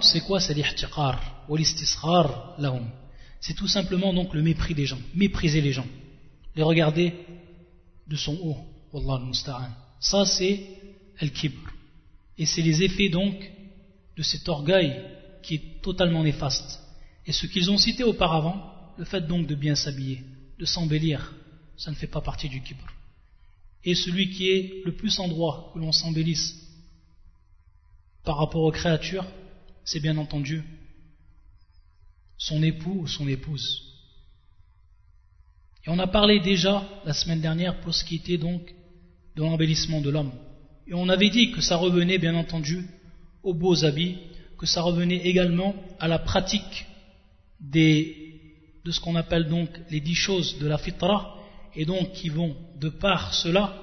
c'est 0.00 0.20
quoi? 0.22 0.40
C'est 0.40 0.54
l'ihtiqar, 0.54 1.46
C'est 3.40 3.54
tout 3.54 3.68
simplement 3.68 4.12
donc 4.12 4.34
le 4.34 4.42
mépris 4.42 4.74
des 4.74 4.86
gens, 4.86 4.98
mépriser 5.14 5.60
les 5.60 5.72
gens, 5.72 5.86
les 6.56 6.62
regarder 6.62 7.14
de 8.06 8.16
son 8.16 8.38
haut. 8.42 8.58
Ça 10.00 10.24
c'est 10.24 10.60
el-kibr. 11.18 11.58
Et 12.38 12.46
c'est 12.46 12.62
les 12.62 12.82
effets 12.82 13.08
donc 13.08 13.34
de 14.16 14.22
cet 14.22 14.48
orgueil 14.48 15.02
qui 15.42 15.54
est 15.56 15.82
totalement 15.82 16.22
néfaste. 16.22 16.80
Et 17.26 17.32
ce 17.32 17.46
qu'ils 17.46 17.70
ont 17.70 17.78
cité 17.78 18.04
auparavant, 18.04 18.94
le 18.98 19.04
fait 19.04 19.26
donc 19.26 19.46
de 19.46 19.54
bien 19.54 19.74
s'habiller, 19.74 20.22
de 20.58 20.64
s'embellir, 20.64 21.34
ça 21.76 21.90
ne 21.90 21.96
fait 21.96 22.06
pas 22.06 22.20
partie 22.20 22.48
du 22.48 22.62
kibr. 22.62 22.84
Et 23.82 23.94
celui 23.94 24.30
qui 24.30 24.48
est 24.48 24.82
le 24.84 24.94
plus 24.94 25.18
en 25.18 25.28
droit 25.28 25.70
que 25.72 25.78
l'on 25.78 25.92
s'embellisse 25.92 26.54
par 28.24 28.38
rapport 28.38 28.62
aux 28.62 28.72
créatures, 28.72 29.26
c'est 29.84 30.00
bien 30.00 30.16
entendu 30.16 30.62
son 32.38 32.62
époux 32.62 33.00
ou 33.00 33.06
son 33.06 33.28
épouse. 33.28 33.93
Et 35.86 35.90
on 35.90 35.98
a 35.98 36.06
parlé 36.06 36.40
déjà 36.40 36.82
la 37.04 37.12
semaine 37.12 37.40
dernière 37.40 37.80
pour 37.80 37.94
ce 37.94 38.04
qui 38.04 38.16
était 38.16 38.38
donc 38.38 38.74
de 39.36 39.42
l'embellissement 39.42 40.00
de 40.00 40.10
l'homme. 40.10 40.32
Et 40.86 40.94
on 40.94 41.08
avait 41.08 41.30
dit 41.30 41.50
que 41.52 41.60
ça 41.60 41.76
revenait 41.76 42.18
bien 42.18 42.34
entendu 42.34 42.86
aux 43.42 43.54
beaux 43.54 43.84
habits, 43.84 44.16
que 44.58 44.66
ça 44.66 44.80
revenait 44.80 45.26
également 45.26 45.74
à 46.00 46.08
la 46.08 46.18
pratique 46.18 46.86
des, 47.60 48.40
de 48.84 48.90
ce 48.90 49.00
qu'on 49.00 49.16
appelle 49.16 49.48
donc 49.48 49.68
les 49.90 50.00
dix 50.00 50.14
choses 50.14 50.58
de 50.58 50.66
la 50.66 50.78
fitra, 50.78 51.38
et 51.74 51.84
donc 51.84 52.12
qui 52.12 52.28
vont, 52.28 52.56
de 52.80 52.88
par 52.88 53.34
cela, 53.34 53.74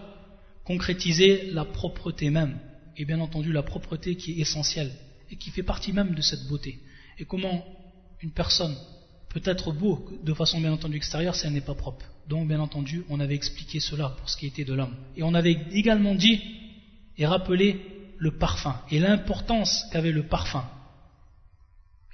concrétiser 0.63 1.51
la 1.51 1.65
propreté 1.65 2.29
même, 2.29 2.57
et 2.97 3.05
bien 3.05 3.19
entendu 3.19 3.51
la 3.51 3.63
propreté 3.63 4.15
qui 4.15 4.31
est 4.31 4.41
essentielle, 4.41 4.91
et 5.29 5.35
qui 5.35 5.51
fait 5.51 5.63
partie 5.63 5.93
même 5.93 6.15
de 6.15 6.21
cette 6.21 6.47
beauté. 6.47 6.79
Et 7.19 7.25
comment 7.25 7.63
une 8.21 8.31
personne 8.31 8.75
peut 9.33 9.41
être 9.45 9.71
beau 9.71 10.09
de 10.23 10.33
façon 10.33 10.59
bien 10.59 10.73
entendu 10.73 10.97
extérieure 10.97 11.35
si 11.35 11.47
elle 11.47 11.53
n'est 11.53 11.61
pas 11.61 11.73
propre. 11.73 12.05
Donc 12.27 12.47
bien 12.47 12.59
entendu, 12.59 13.03
on 13.09 13.19
avait 13.19 13.35
expliqué 13.35 13.79
cela 13.79 14.09
pour 14.17 14.29
ce 14.29 14.35
qui 14.37 14.45
était 14.45 14.65
de 14.65 14.73
l'homme. 14.73 14.95
Et 15.15 15.23
on 15.23 15.33
avait 15.33 15.57
également 15.71 16.15
dit 16.15 16.41
et 17.17 17.25
rappelé 17.25 17.79
le 18.17 18.31
parfum 18.31 18.75
et 18.91 18.99
l'importance 18.99 19.85
qu'avait 19.91 20.11
le 20.11 20.23
parfum. 20.23 20.65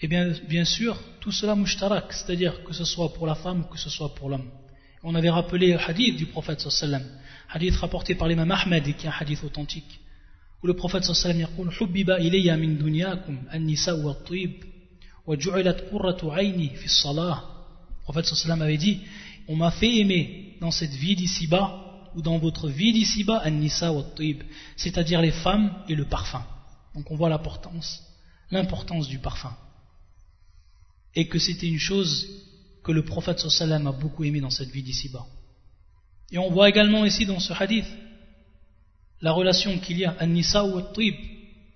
Et 0.01 0.07
bien, 0.07 0.31
bien 0.47 0.65
sûr, 0.65 1.01
tout 1.19 1.31
cela 1.31 1.55
mouchtarak, 1.55 2.13
c'est-à-dire 2.13 2.63
que 2.63 2.73
ce 2.73 2.85
soit 2.85 3.13
pour 3.13 3.25
la 3.25 3.35
femme 3.35 3.61
ou 3.61 3.63
que 3.63 3.79
ce 3.79 3.89
soit 3.89 4.13
pour 4.13 4.29
l'homme. 4.29 4.49
On 5.03 5.15
avait 5.15 5.29
rappelé 5.29 5.73
le 5.73 5.79
hadith 5.79 6.17
du 6.17 6.27
prophète 6.27 6.59
sallallahu 6.61 7.03
hadith 7.49 7.75
rapporté 7.77 8.13
par 8.13 8.27
l'imam 8.27 8.51
Ahmed 8.51 8.87
et 8.87 8.93
qui 8.93 9.07
est 9.07 9.09
un 9.09 9.13
hadith 9.19 9.43
authentique, 9.43 9.99
où 10.61 10.67
le 10.67 10.75
prophète 10.75 11.03
sallallahu 11.03 11.47
alayhi 11.55 12.45
sallam 12.45 12.77
dit 14.35 14.59
«en 15.27 15.33
fait, 18.13 18.25
cela 18.25 18.53
avait 18.53 18.77
dit 18.77 19.01
On 19.49 19.55
m'a 19.57 19.71
fait 19.71 19.97
aimer 19.97 20.55
dans 20.61 20.71
cette 20.71 20.91
vie 20.93 21.15
d'ici-bas, 21.15 21.83
ou 22.15 22.21
dans 22.21 22.37
votre 22.37 22.69
vie 22.69 22.93
d'ici-bas, 22.93 23.41
An-Nisa 23.45 23.91
wa 23.91 24.05
c'est-à-dire 24.77 25.21
les 25.21 25.31
femmes 25.31 25.73
et 25.89 25.95
le 25.95 26.05
parfum. 26.05 26.43
Donc 26.95 27.11
on 27.11 27.15
voit 27.15 27.29
l'importance, 27.29 28.01
l'importance 28.51 29.07
du 29.07 29.19
parfum. 29.19 29.55
Et 31.13 31.27
que 31.27 31.39
c'était 31.39 31.67
une 31.67 31.79
chose 31.79 32.27
que 32.83 32.91
le 32.93 33.03
prophète 33.03 33.39
sallam 33.39 33.85
a 33.87 33.91
beaucoup 33.91 34.23
aimé 34.23 34.39
dans 34.39 34.49
cette 34.49 34.69
vie 34.69 34.83
d'ici-bas. 34.83 35.25
Et 36.31 36.37
on 36.37 36.49
voit 36.51 36.69
également 36.69 37.05
ici 37.05 37.25
dans 37.25 37.39
ce 37.39 37.53
hadith 37.53 37.87
la 39.21 39.31
relation 39.31 39.77
qu'il 39.79 39.97
y 39.97 40.05
a 40.05 40.15
An-Nisa 40.21 40.63
wa 40.63 40.91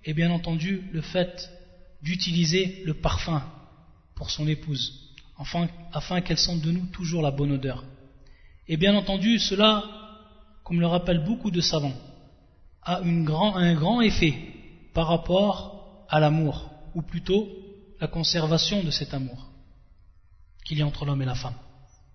et 0.04 0.14
bien 0.14 0.30
entendu 0.30 0.88
le 0.92 1.02
fait 1.02 1.50
d'utiliser 2.02 2.82
le 2.84 2.94
parfum 2.94 3.42
pour 4.14 4.30
son 4.30 4.46
épouse 4.48 5.12
afin, 5.92 6.20
qu'elle 6.20 6.38
sente 6.38 6.60
de 6.60 6.70
nous 6.70 6.86
toujours 6.86 7.22
la 7.22 7.30
bonne 7.30 7.52
odeur. 7.52 7.84
Et 8.68 8.76
bien 8.76 8.94
entendu 8.94 9.38
cela 9.38 9.84
comme 10.64 10.80
le 10.80 10.86
rappellent 10.86 11.24
beaucoup 11.24 11.50
de 11.50 11.60
savants, 11.60 11.96
a 12.82 13.00
un 13.00 13.74
grand 13.74 14.00
effet 14.00 14.34
par 14.94 15.08
rapport 15.08 16.06
à 16.08 16.20
l'amour, 16.20 16.70
ou 16.94 17.02
plutôt 17.02 17.48
la 18.00 18.06
conservation 18.06 18.82
de 18.82 18.90
cet 18.90 19.14
amour 19.14 19.50
qu'il 20.64 20.78
y 20.78 20.82
a 20.82 20.86
entre 20.86 21.04
l'homme 21.04 21.22
et 21.22 21.26
la 21.26 21.34
femme. 21.34 21.54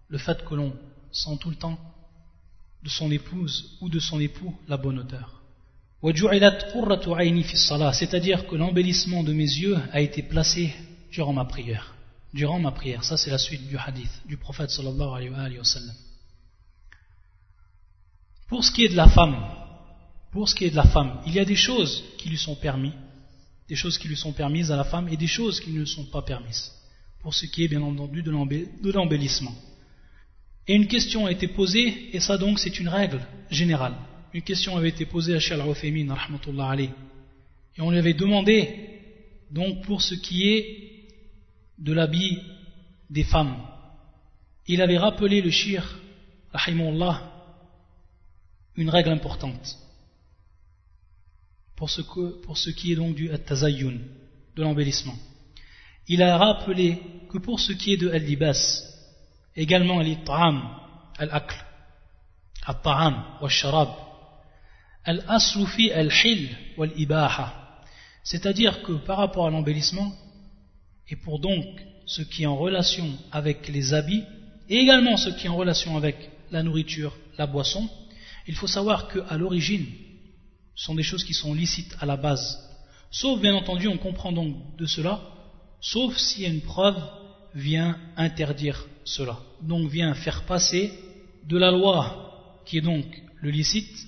Le 0.07 0.17
fait 0.17 0.45
que 0.45 0.55
l'on 0.55 0.73
sent 1.11 1.37
tout 1.39 1.49
le 1.49 1.55
temps 1.55 1.77
de 2.83 2.89
son 2.89 3.11
épouse 3.11 3.77
ou 3.81 3.89
de 3.89 3.99
son 3.99 4.19
époux 4.19 4.55
la 4.67 4.77
bonne 4.77 4.99
odeur. 4.99 5.36
C'est-à-dire 7.93 8.47
que 8.47 8.55
l'embellissement 8.55 9.23
de 9.23 9.33
mes 9.33 9.43
yeux 9.43 9.77
a 9.91 10.01
été 10.01 10.21
placé 10.21 10.73
durant 11.11 11.33
ma 11.33 11.45
prière. 11.45 11.95
Durant 12.33 12.59
ma 12.59 12.71
prière, 12.71 13.03
ça 13.03 13.17
c'est 13.17 13.31
la 13.31 13.37
suite 13.37 13.67
du 13.67 13.77
hadith 13.77 14.21
du 14.25 14.37
prophète 14.37 14.69
sallallahu 14.69 15.29
alayhi 15.33 15.57
wa 15.57 15.63
sallam. 15.63 15.95
Pour 18.47 18.63
ce 18.63 18.71
qui 18.71 18.85
est 18.85 18.89
de 18.89 18.95
la 18.95 19.09
femme, 19.09 19.37
pour 20.31 20.47
ce 20.47 20.55
qui 20.55 20.65
est 20.65 20.69
de 20.69 20.75
la 20.75 20.87
femme, 20.87 21.19
il 21.25 21.33
y 21.33 21.39
a 21.39 21.45
des 21.45 21.55
choses 21.55 22.03
qui 22.17 22.29
lui 22.29 22.37
sont 22.37 22.55
permises, 22.55 22.93
des 23.67 23.75
choses 23.75 23.97
qui 23.97 24.07
lui 24.07 24.15
sont 24.15 24.33
permises 24.33 24.71
à 24.71 24.75
la 24.75 24.83
femme 24.83 25.09
et 25.09 25.17
des 25.17 25.27
choses 25.27 25.59
qui 25.59 25.71
ne 25.71 25.85
sont 25.85 26.05
pas 26.05 26.21
permises. 26.21 26.71
Pour 27.21 27.33
ce 27.33 27.45
qui 27.45 27.63
est 27.63 27.67
bien 27.67 27.81
entendu 27.81 28.21
de 28.21 28.91
l'embellissement. 28.91 29.55
Et 30.67 30.75
une 30.75 30.87
question 30.87 31.25
a 31.25 31.31
été 31.31 31.47
posée, 31.47 32.15
et 32.15 32.19
ça 32.19 32.37
donc 32.37 32.59
c'est 32.59 32.79
une 32.79 32.89
règle 32.89 33.25
générale. 33.49 33.95
Une 34.37 34.43
question 34.43 34.77
avait 34.77 34.89
été 34.89 35.07
posée 35.07 35.33
à 35.33 35.39
Shal 35.39 35.61
Rufaymin, 35.61 36.15
et 37.75 37.81
on 37.81 37.89
lui 37.89 37.97
avait 37.97 38.13
demandé, 38.13 39.01
donc 39.49 39.81
pour 39.81 40.03
ce 40.03 40.13
qui 40.13 40.47
est 40.47 41.07
de 41.79 41.91
l'habit 41.91 42.37
des 43.09 43.23
femmes, 43.23 43.57
il 44.67 44.79
avait 44.79 44.99
rappelé 44.99 45.41
le 45.41 45.49
shir, 45.49 45.97
rahimullah, 46.53 47.19
une 48.75 48.91
règle 48.91 49.09
importante. 49.09 49.75
Pour 51.75 51.89
ce, 51.89 52.69
qui 52.69 52.91
est 52.91 52.95
donc 52.95 53.15
du 53.15 53.31
tazayyun, 53.43 53.97
de 54.55 54.61
l'embellissement. 54.61 55.17
Il 56.07 56.21
a 56.21 56.37
rappelé 56.37 56.99
que 57.31 57.39
pour 57.39 57.59
ce 57.59 57.71
qui 57.71 57.93
est 57.93 57.97
de 57.97 58.11
al-libas, 58.11 58.83
également 59.55 59.97
al-ta'am, 59.97 60.61
al-akl, 61.17 61.55
al-ta'am, 62.67 63.23
al-sharab, 65.07 65.29
al-aslufi 65.29 65.91
al-hil, 65.91 66.49
wal-ibaha, 66.77 67.81
c'est-à-dire 68.23 68.83
que 68.83 68.91
par 68.91 69.17
rapport 69.17 69.47
à 69.47 69.49
l'embellissement, 69.49 70.13
et 71.09 71.15
pour 71.15 71.39
donc 71.39 71.65
ce 72.05 72.21
qui 72.21 72.43
est 72.43 72.47
en 72.47 72.57
relation 72.57 73.07
avec 73.31 73.67
les 73.69 73.93
habits, 73.93 74.23
et 74.69 74.77
également 74.77 75.17
ce 75.17 75.29
qui 75.29 75.47
est 75.47 75.49
en 75.49 75.55
relation 75.55 75.95
avec 75.95 76.29
la 76.51 76.61
nourriture, 76.61 77.15
la 77.37 77.47
boisson, 77.47 77.89
il 78.47 78.55
faut 78.55 78.67
savoir 78.67 79.07
qu'à 79.07 79.37
l'origine, 79.37 79.85
ce 80.75 80.85
sont 80.85 80.95
des 80.95 81.03
choses 81.03 81.23
qui 81.23 81.33
sont 81.33 81.53
licites 81.53 81.95
à 81.99 82.05
la 82.05 82.17
base. 82.17 82.63
Sauf, 83.09 83.39
bien 83.41 83.55
entendu, 83.55 83.87
on 83.87 83.97
comprend 83.97 84.31
donc 84.31 84.75
de 84.77 84.85
cela, 84.85 85.21
sauf 85.79 86.17
si 86.17 86.45
une 86.45 86.61
preuve 86.61 87.01
vient 87.55 87.97
interdire 88.15 88.85
cela. 89.05 89.39
Donc 89.61 89.89
vient 89.89 90.13
faire 90.13 90.43
passer 90.43 90.91
de 91.45 91.57
la 91.57 91.71
loi 91.71 92.61
qui 92.65 92.77
est 92.77 92.81
donc 92.81 93.05
le 93.41 93.49
licite 93.49 94.07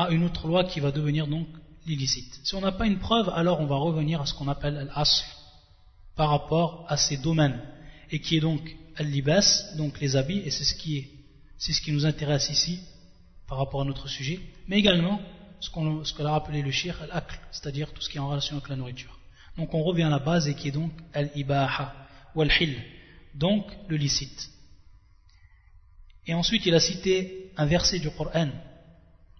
à 0.00 0.10
une 0.10 0.24
autre 0.24 0.46
loi 0.46 0.64
qui 0.64 0.80
va 0.80 0.92
devenir 0.92 1.26
donc 1.26 1.46
l'illicite. 1.86 2.40
Si 2.42 2.54
on 2.54 2.62
n'a 2.62 2.72
pas 2.72 2.86
une 2.86 2.98
preuve, 2.98 3.28
alors 3.34 3.60
on 3.60 3.66
va 3.66 3.76
revenir 3.76 4.22
à 4.22 4.26
ce 4.26 4.32
qu'on 4.32 4.48
appelle 4.48 4.90
l'asl 4.96 5.26
par 6.16 6.30
rapport 6.30 6.86
à 6.88 6.96
ces 6.96 7.18
domaines 7.18 7.60
et 8.10 8.18
qui 8.20 8.38
est 8.38 8.40
donc 8.40 8.62
al-libas, 8.96 9.74
donc 9.76 10.00
les 10.00 10.16
habits, 10.16 10.38
et 10.38 10.50
c'est 10.50 10.64
ce 10.64 10.74
qui 10.74 10.96
est, 10.96 11.10
c'est 11.58 11.74
ce 11.74 11.82
qui 11.82 11.92
nous 11.92 12.06
intéresse 12.06 12.48
ici, 12.48 12.80
par 13.46 13.58
rapport 13.58 13.82
à 13.82 13.84
notre 13.84 14.08
sujet, 14.08 14.40
mais 14.68 14.78
également 14.78 15.20
ce 15.60 15.68
qu'on 15.68 16.02
ce 16.02 16.22
a 16.22 16.34
appelé 16.34 16.62
le 16.62 16.70
shir 16.70 16.98
al-akl, 17.02 17.38
c'est-à-dire 17.52 17.92
tout 17.92 18.00
ce 18.00 18.08
qui 18.08 18.16
est 18.16 18.20
en 18.20 18.30
relation 18.30 18.56
avec 18.56 18.70
la 18.70 18.76
nourriture. 18.76 19.18
Donc 19.58 19.74
on 19.74 19.82
revient 19.82 20.04
à 20.04 20.08
la 20.08 20.18
base 20.18 20.48
et 20.48 20.54
qui 20.54 20.68
est 20.68 20.72
donc 20.72 20.92
al-ibaha 21.12 21.94
ou 22.34 22.40
al-hil, 22.40 22.82
donc 23.34 23.66
le 23.88 23.96
licite. 23.98 24.50
Et 26.26 26.32
ensuite 26.32 26.64
il 26.64 26.74
a 26.74 26.80
cité 26.80 27.52
un 27.58 27.66
verset 27.66 27.98
du 27.98 28.10
Coran 28.10 28.48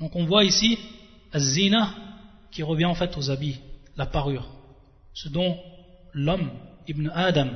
Donc 0.00 0.16
on 0.16 0.24
voit 0.24 0.44
ici 0.44 0.78
az-zina 1.32 1.94
qui 2.50 2.62
revient 2.62 2.86
en 2.86 2.94
fait 2.94 3.16
aux 3.16 3.30
habits, 3.30 3.60
la 3.96 4.06
parure, 4.06 4.48
ce 5.14 5.28
dont 5.28 5.56
l'homme, 6.12 6.50
Ibn 6.88 7.10
Adam, 7.14 7.50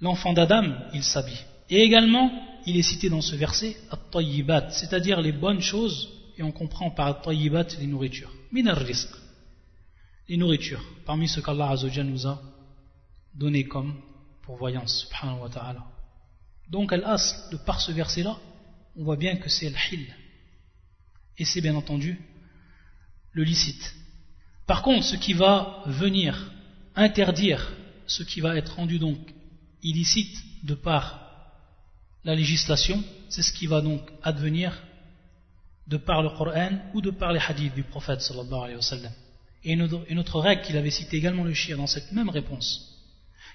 l'enfant 0.00 0.32
d'Adam, 0.32 0.74
il 0.94 1.02
s'habille. 1.02 1.44
Et 1.70 1.78
également 1.78 2.30
il 2.66 2.76
est 2.76 2.82
cité 2.82 3.08
dans 3.08 3.22
ce 3.22 3.34
verset 3.34 3.76
at 3.90 4.70
c'est-à-dire 4.70 5.20
les 5.20 5.32
bonnes 5.32 5.60
choses, 5.60 6.10
et 6.38 6.42
on 6.42 6.52
comprend 6.52 6.90
par 6.90 7.08
at-tayyibat 7.08 7.66
les 7.80 7.86
nourritures. 7.86 8.32
Minar 8.52 8.78
les 10.28 10.36
nourritures, 10.36 10.84
parmi 11.04 11.28
ce 11.28 11.40
qu'Allah 11.40 11.70
Azzawajal 11.70 12.06
nous 12.06 12.26
a 12.26 12.40
donné 13.34 13.64
comme 13.64 13.94
pourvoyance, 14.42 15.06
subhanahu 15.06 15.40
wa 15.40 15.48
ta'ala. 15.48 15.84
Donc, 16.70 16.92
al-asl, 16.92 17.50
de 17.50 17.56
par 17.56 17.80
ce 17.80 17.92
verset-là, 17.92 18.36
on 18.96 19.04
voit 19.04 19.16
bien 19.16 19.36
que 19.36 19.48
c'est 19.48 19.66
al-hil. 19.66 20.06
Et 21.38 21.44
c'est 21.44 21.60
bien 21.60 21.74
entendu 21.74 22.20
le 23.32 23.44
licite. 23.44 23.94
Par 24.66 24.82
contre, 24.82 25.04
ce 25.04 25.16
qui 25.16 25.32
va 25.32 25.82
venir 25.86 26.52
interdire 26.94 27.72
ce 28.06 28.22
qui 28.22 28.40
va 28.40 28.56
être 28.56 28.76
rendu 28.76 28.98
donc 28.98 29.18
illicite 29.82 30.36
de 30.64 30.74
par 30.74 31.20
la 32.24 32.34
législation, 32.34 33.02
c'est 33.28 33.42
ce 33.42 33.52
qui 33.52 33.66
va 33.66 33.80
donc 33.80 34.02
advenir 34.22 34.80
de 35.88 35.96
par 35.96 36.22
le 36.22 36.30
Coran 36.30 36.78
ou 36.94 37.00
de 37.00 37.10
par 37.10 37.32
les 37.32 37.40
hadiths 37.40 37.74
du 37.74 37.82
prophète 37.82 38.20
sallallahu 38.20 38.62
alayhi 38.64 38.76
wa 38.76 38.82
sallam. 38.82 39.12
Et 39.64 39.72
une 39.72 40.18
autre 40.18 40.40
règle 40.40 40.62
qu'il 40.62 40.76
avait 40.76 40.90
cité 40.90 41.16
également 41.16 41.44
le 41.44 41.54
shir 41.54 41.76
dans 41.76 41.86
cette 41.86 42.12
même 42.12 42.28
réponse, 42.28 42.98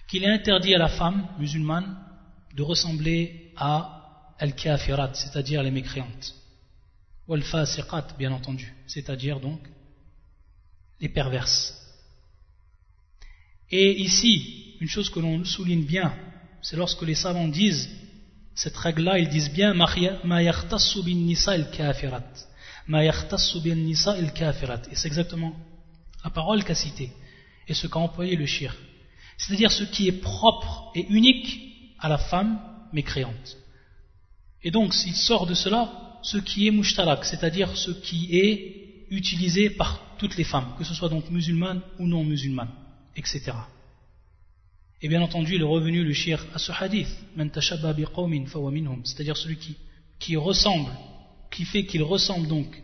qu'il 0.08 0.24
est 0.24 0.32
interdit 0.32 0.74
à 0.74 0.78
la 0.78 0.88
femme 0.90 1.28
musulmane 1.38 1.98
de 2.56 2.64
ressembler 2.64 3.52
à 3.58 4.34
al-kafirat, 4.40 5.14
c'est-à-dire 5.14 5.64
les 5.64 5.72
mécréantes, 5.72 6.34
ou 7.28 7.34
al-fasiqat, 7.34 8.08
bien 8.18 8.32
entendu, 8.32 8.74
c'est-à-dire 8.88 9.40
donc 9.40 9.60
les 11.00 11.10
perverses. 11.10 11.74
Et 13.70 14.02
ici, 14.02 14.76
une 14.80 14.88
chose 14.88 15.10
que 15.10 15.20
l'on 15.20 15.44
souligne 15.44 15.84
bien, 15.84 16.14
c'est 16.62 16.78
lorsque 16.78 17.02
les 17.02 17.16
savants 17.16 17.48
disent 17.48 17.90
cette 18.56 18.78
règle-là, 18.78 19.20
ils 19.20 19.30
disent 19.30 19.52
bien 19.52 19.74
Ma 19.74 19.86
nisa 21.06 21.58
il-kafirat. 21.58 22.24
Ma 22.88 23.04
nisa 23.04 24.18
il-kafirat. 24.18 24.82
Et 24.92 24.96
c'est 24.96 25.08
exactement 25.08 25.56
la 26.24 26.30
parole 26.32 26.64
qu'a 26.64 26.76
citée. 26.76 27.12
et 27.68 27.74
ce 27.74 27.86
qu'a 27.86 28.00
employé 28.00 28.36
le 28.36 28.46
shir. 28.46 28.76
C'est-à-dire 29.38 29.72
ce 29.72 29.84
qui 29.84 30.08
est 30.08 30.22
propre 30.22 30.92
et 30.96 31.06
unique 31.10 31.50
à 32.00 32.08
la 32.08 32.18
femme 32.18 32.60
mécréante. 32.94 33.58
Et 34.64 34.72
donc, 34.72 34.94
s'il 34.94 35.16
sort 35.16 35.46
de 35.46 35.54
cela, 35.54 36.07
ce 36.22 36.38
qui 36.38 36.68
est 36.68 36.72
mushtarak, 36.72 37.26
c'est-à-dire 37.26 37.76
ce 37.76 37.92
qui 37.92 38.38
est 38.38 39.06
utilisé 39.10 39.70
par 39.70 40.02
toutes 40.18 40.38
les 40.38 40.44
femmes, 40.44 40.74
que 40.78 40.84
ce 40.84 40.94
soit 40.94 41.10
donc 41.10 41.30
musulmanes 41.30 41.82
ou 42.00 42.08
non 42.08 42.24
musulmanes, 42.24 42.72
etc. 43.16 43.54
Et 45.02 45.08
bien 45.08 45.22
entendu, 45.22 45.56
il 45.56 45.62
est 45.62 45.66
revenu 45.66 46.04
le 46.04 46.14
shir 46.14 46.46
à 46.54 46.60
ce 46.60 46.72
hadith, 46.72 47.08
c'est-à-dire 47.36 49.38
celui 49.38 49.58
qui, 49.58 49.78
qui 50.20 50.36
ressemble, 50.36 50.92
qui 51.52 51.66
fait 51.66 51.86
qu'il 51.86 52.04
ressemble 52.04 52.48
donc 52.48 52.84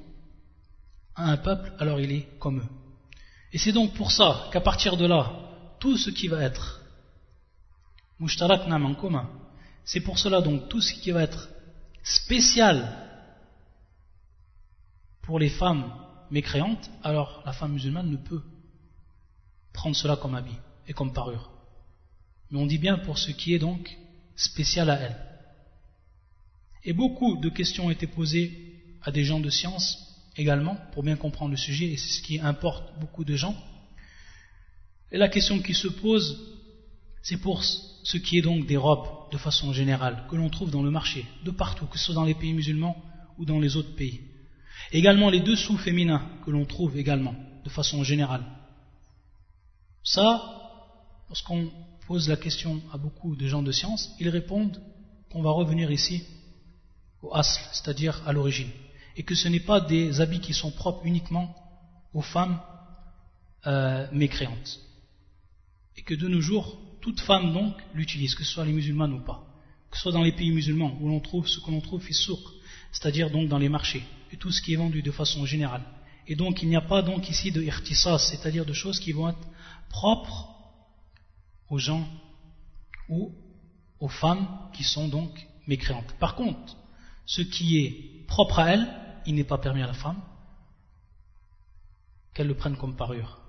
à 1.15 1.31
un 1.31 1.37
peuple, 1.37 1.73
alors 1.79 1.99
il 1.99 2.11
est 2.11 2.27
comme 2.39 2.59
eux. 2.59 2.69
Et 3.51 3.57
c'est 3.57 3.71
donc 3.71 3.93
pour 3.93 4.11
ça 4.11 4.49
qu'à 4.51 4.61
partir 4.61 4.97
de 4.97 5.05
là, 5.05 5.31
tout 5.79 5.97
ce 5.97 6.09
qui 6.09 6.27
va 6.27 6.43
être 6.43 6.81
mushtarak 8.19 8.67
nam 8.67 8.85
en 8.85 8.95
commun, 8.95 9.29
c'est 9.83 10.01
pour 10.01 10.17
cela 10.17 10.41
donc 10.41 10.69
tout 10.69 10.81
ce 10.81 10.93
qui 10.93 11.11
va 11.11 11.23
être 11.23 11.49
spécial 12.03 13.02
pour 15.23 15.39
les 15.39 15.49
femmes 15.49 15.91
mécréantes, 16.29 16.89
alors 17.01 17.41
la 17.45 17.53
femme 17.53 17.73
musulmane 17.73 18.09
ne 18.09 18.17
peut 18.17 18.43
prendre 19.73 19.95
cela 19.95 20.15
comme 20.15 20.35
habit 20.35 20.57
et 20.87 20.93
comme 20.93 21.13
parure. 21.13 21.51
Mais 22.51 22.59
on 22.59 22.65
dit 22.65 22.77
bien 22.77 22.97
pour 22.99 23.17
ce 23.17 23.31
qui 23.31 23.53
est 23.53 23.59
donc 23.59 23.97
spécial 24.35 24.89
à 24.89 24.99
elle. 24.99 25.17
Et 26.83 26.93
beaucoup 26.93 27.37
de 27.37 27.49
questions 27.49 27.87
ont 27.87 27.89
été 27.89 28.07
posées 28.07 28.83
à 29.01 29.11
des 29.11 29.23
gens 29.23 29.39
de 29.39 29.49
science 29.49 29.99
également, 30.35 30.77
pour 30.91 31.03
bien 31.03 31.15
comprendre 31.15 31.51
le 31.51 31.57
sujet, 31.57 31.85
et 31.85 31.97
c'est 31.97 32.09
ce 32.09 32.21
qui 32.21 32.39
importe 32.39 32.99
beaucoup 32.99 33.23
de 33.23 33.35
gens. 33.35 33.55
Et 35.11 35.17
la 35.17 35.29
question 35.29 35.59
qui 35.59 35.73
se 35.73 35.87
pose, 35.87 36.57
c'est 37.21 37.37
pour 37.37 37.63
ce 37.63 38.17
qui 38.17 38.39
est 38.39 38.41
donc 38.41 38.65
des 38.65 38.77
robes, 38.77 39.07
de 39.31 39.37
façon 39.37 39.71
générale, 39.71 40.25
que 40.29 40.35
l'on 40.35 40.49
trouve 40.49 40.71
dans 40.71 40.81
le 40.83 40.91
marché, 40.91 41.25
de 41.45 41.51
partout, 41.51 41.85
que 41.85 41.97
ce 41.97 42.05
soit 42.05 42.15
dans 42.15 42.25
les 42.25 42.33
pays 42.33 42.53
musulmans 42.53 43.01
ou 43.37 43.45
dans 43.45 43.59
les 43.59 43.77
autres 43.77 43.95
pays. 43.95 44.32
Également 44.91 45.29
les 45.29 45.39
dessous 45.39 45.77
féminins 45.77 46.27
que 46.45 46.51
l'on 46.51 46.65
trouve 46.65 46.97
également, 46.97 47.35
de 47.63 47.69
façon 47.69 48.03
générale. 48.03 48.43
Ça, 50.03 50.41
lorsqu'on 51.29 51.71
pose 52.07 52.27
la 52.27 52.35
question 52.35 52.81
à 52.91 52.97
beaucoup 52.97 53.35
de 53.35 53.47
gens 53.47 53.63
de 53.63 53.71
science, 53.71 54.13
ils 54.19 54.29
répondent 54.29 54.81
qu'on 55.31 55.41
va 55.41 55.51
revenir 55.51 55.89
ici 55.91 56.23
au 57.21 57.33
asl, 57.33 57.61
c'est-à-dire 57.71 58.21
à, 58.27 58.33
l'origine, 58.33 58.69
et 59.15 59.23
que 59.23 59.33
ce 59.33 59.47
n'est 59.47 59.61
pas 59.61 59.79
des 59.79 60.19
habits 60.19 60.41
qui 60.41 60.53
sont 60.53 60.71
propres 60.71 61.05
uniquement 61.05 61.55
aux 62.13 62.21
femmes 62.21 62.59
euh, 63.65 64.07
mécréantes, 64.11 64.81
et 65.95 66.01
que 66.03 66.13
de 66.13 66.27
nos 66.27 66.41
jours, 66.41 66.77
toute 67.01 67.21
femme 67.21 67.53
donc 67.53 67.73
l'utilise, 67.93 68.35
que 68.35 68.43
ce 68.43 68.51
soit 68.51 68.65
les 68.65 68.73
musulmanes 68.73 69.13
ou 69.13 69.21
pas, 69.21 69.47
que 69.89 69.97
ce 69.97 70.03
soit 70.03 70.11
dans 70.11 70.23
les 70.23 70.33
pays 70.33 70.51
musulmans 70.51 70.97
où 70.99 71.07
l'on 71.07 71.21
trouve 71.21 71.47
ce 71.47 71.59
que 71.59 71.71
l'on 71.71 71.81
trouve 71.81 72.03
fissouk, 72.03 72.39
c'est-à-dire 72.93 73.29
donc 73.29 73.49
dans 73.49 73.57
les 73.57 73.67
marchés, 73.67 74.05
et 74.31 74.37
tout 74.37 74.51
ce 74.51 74.61
qui 74.61 74.73
est 74.73 74.77
vendu 74.77 75.01
de 75.01 75.11
façon 75.11 75.45
générale. 75.45 75.83
Et 76.27 76.35
donc 76.35 76.63
il 76.63 76.69
n'y 76.69 76.77
a 76.77 76.81
pas 76.81 77.01
donc 77.01 77.29
ici 77.29 77.51
de 77.51 77.61
irtisas, 77.61 78.19
c'est-à-dire 78.19 78.65
de 78.65 78.71
choses 78.71 78.99
qui 78.99 79.11
vont 79.11 79.29
être 79.29 79.47
propres 79.89 80.47
aux 81.69 81.79
gens 81.79 82.07
ou 83.09 83.33
aux 83.99 84.07
femmes 84.07 84.47
qui 84.73 84.83
sont 84.83 85.09
donc 85.09 85.45
mécréantes. 85.67 86.13
Par 86.19 86.35
contre, 86.35 86.77
ce 87.25 87.41
qui 87.41 87.79
est 87.79 88.25
propre 88.27 88.59
à 88.59 88.71
elles, 88.71 88.87
il 89.25 89.35
n'est 89.35 89.43
pas 89.43 89.57
permis 89.57 89.81
à 89.81 89.87
la 89.87 89.93
femme 89.93 90.21
qu'elle 92.33 92.47
le 92.47 92.55
prenne 92.55 92.77
comme 92.77 92.95
parure. 92.95 93.39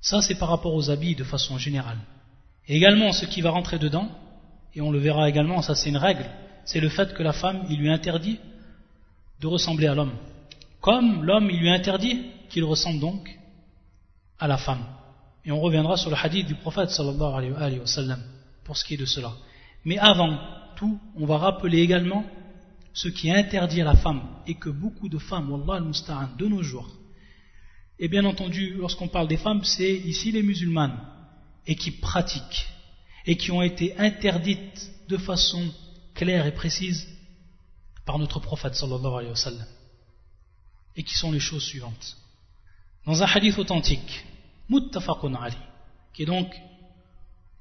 Ça, 0.00 0.22
c'est 0.22 0.38
par 0.38 0.48
rapport 0.48 0.74
aux 0.74 0.90
habits 0.90 1.14
de 1.14 1.24
façon 1.24 1.58
générale. 1.58 1.98
Et 2.66 2.76
également, 2.76 3.12
ce 3.12 3.26
qui 3.26 3.42
va 3.42 3.50
rentrer 3.50 3.78
dedans, 3.78 4.08
et 4.74 4.80
on 4.80 4.90
le 4.90 4.98
verra 4.98 5.28
également, 5.28 5.62
ça 5.62 5.74
c'est 5.74 5.88
une 5.88 5.96
règle, 5.96 6.28
c'est 6.64 6.80
le 6.80 6.88
fait 6.88 7.14
que 7.14 7.22
la 7.22 7.32
femme, 7.32 7.64
il 7.68 7.78
lui 7.78 7.90
interdit 7.90 8.38
de 9.40 9.46
ressembler 9.46 9.86
à 9.86 9.94
l'homme. 9.94 10.12
Comme 10.80 11.24
l'homme, 11.24 11.48
il 11.50 11.60
lui 11.60 11.70
interdit 11.70 12.26
qu'il 12.48 12.64
ressemble 12.64 13.00
donc 13.00 13.38
à 14.38 14.46
la 14.46 14.56
femme. 14.56 14.84
Et 15.44 15.52
on 15.52 15.60
reviendra 15.60 15.96
sur 15.96 16.10
le 16.10 16.16
hadith 16.16 16.46
du 16.46 16.54
prophète 16.54 16.90
sallallahu 16.90 17.54
alayhi 17.56 17.80
pour 18.64 18.76
ce 18.76 18.84
qui 18.84 18.94
est 18.94 18.98
de 18.98 19.06
cela. 19.06 19.32
Mais 19.84 19.98
avant 19.98 20.38
tout, 20.76 20.98
on 21.16 21.26
va 21.26 21.38
rappeler 21.38 21.80
également 21.80 22.24
ce 22.92 23.08
qui 23.08 23.30
interdit 23.30 23.80
à 23.80 23.84
la 23.84 23.94
femme 23.94 24.22
et 24.46 24.54
que 24.54 24.68
beaucoup 24.68 25.08
de 25.08 25.18
femmes, 25.18 25.50
wallah 25.50 25.76
al-musta'an, 25.78 26.30
de 26.36 26.46
nos 26.46 26.62
jours, 26.62 26.90
et 27.98 28.08
bien 28.08 28.24
entendu, 28.24 28.74
lorsqu'on 28.78 29.08
parle 29.08 29.28
des 29.28 29.36
femmes, 29.36 29.62
c'est 29.62 29.92
ici 29.92 30.32
les 30.32 30.42
musulmanes, 30.42 30.98
et 31.66 31.76
qui 31.76 31.90
pratiquent, 31.90 32.66
et 33.26 33.36
qui 33.36 33.50
ont 33.52 33.60
été 33.60 33.96
interdites 33.98 34.90
de 35.08 35.18
façon 35.18 35.62
claire 36.14 36.46
et 36.46 36.54
précise 36.54 37.06
par 38.04 38.18
notre 38.18 38.40
prophète 38.40 38.74
sallallahu 38.74 39.14
alayhi 39.14 39.30
wa 39.30 39.36
sallam, 39.36 39.66
et 40.96 41.02
qui 41.02 41.14
sont 41.14 41.32
les 41.32 41.40
choses 41.40 41.64
suivantes. 41.64 42.16
Dans 43.06 43.22
un 43.22 43.26
hadith 43.26 43.58
authentique, 43.58 44.26
muttafaqun 44.68 45.34
ali, 45.34 45.56
qui 46.12 46.22
est 46.22 46.26
donc 46.26 46.54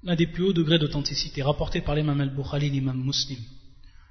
l'un 0.04 0.16
des 0.16 0.28
plus 0.28 0.44
hauts 0.44 0.54
degrés 0.54 0.80
d'authenticité, 0.80 1.42
rapporté 1.42 1.82
par 1.82 1.96
l'imam 1.96 2.20
al-Bukhari 2.20 2.68
et 2.68 2.70
l'imam 2.70 3.02
muslim. 3.02 3.40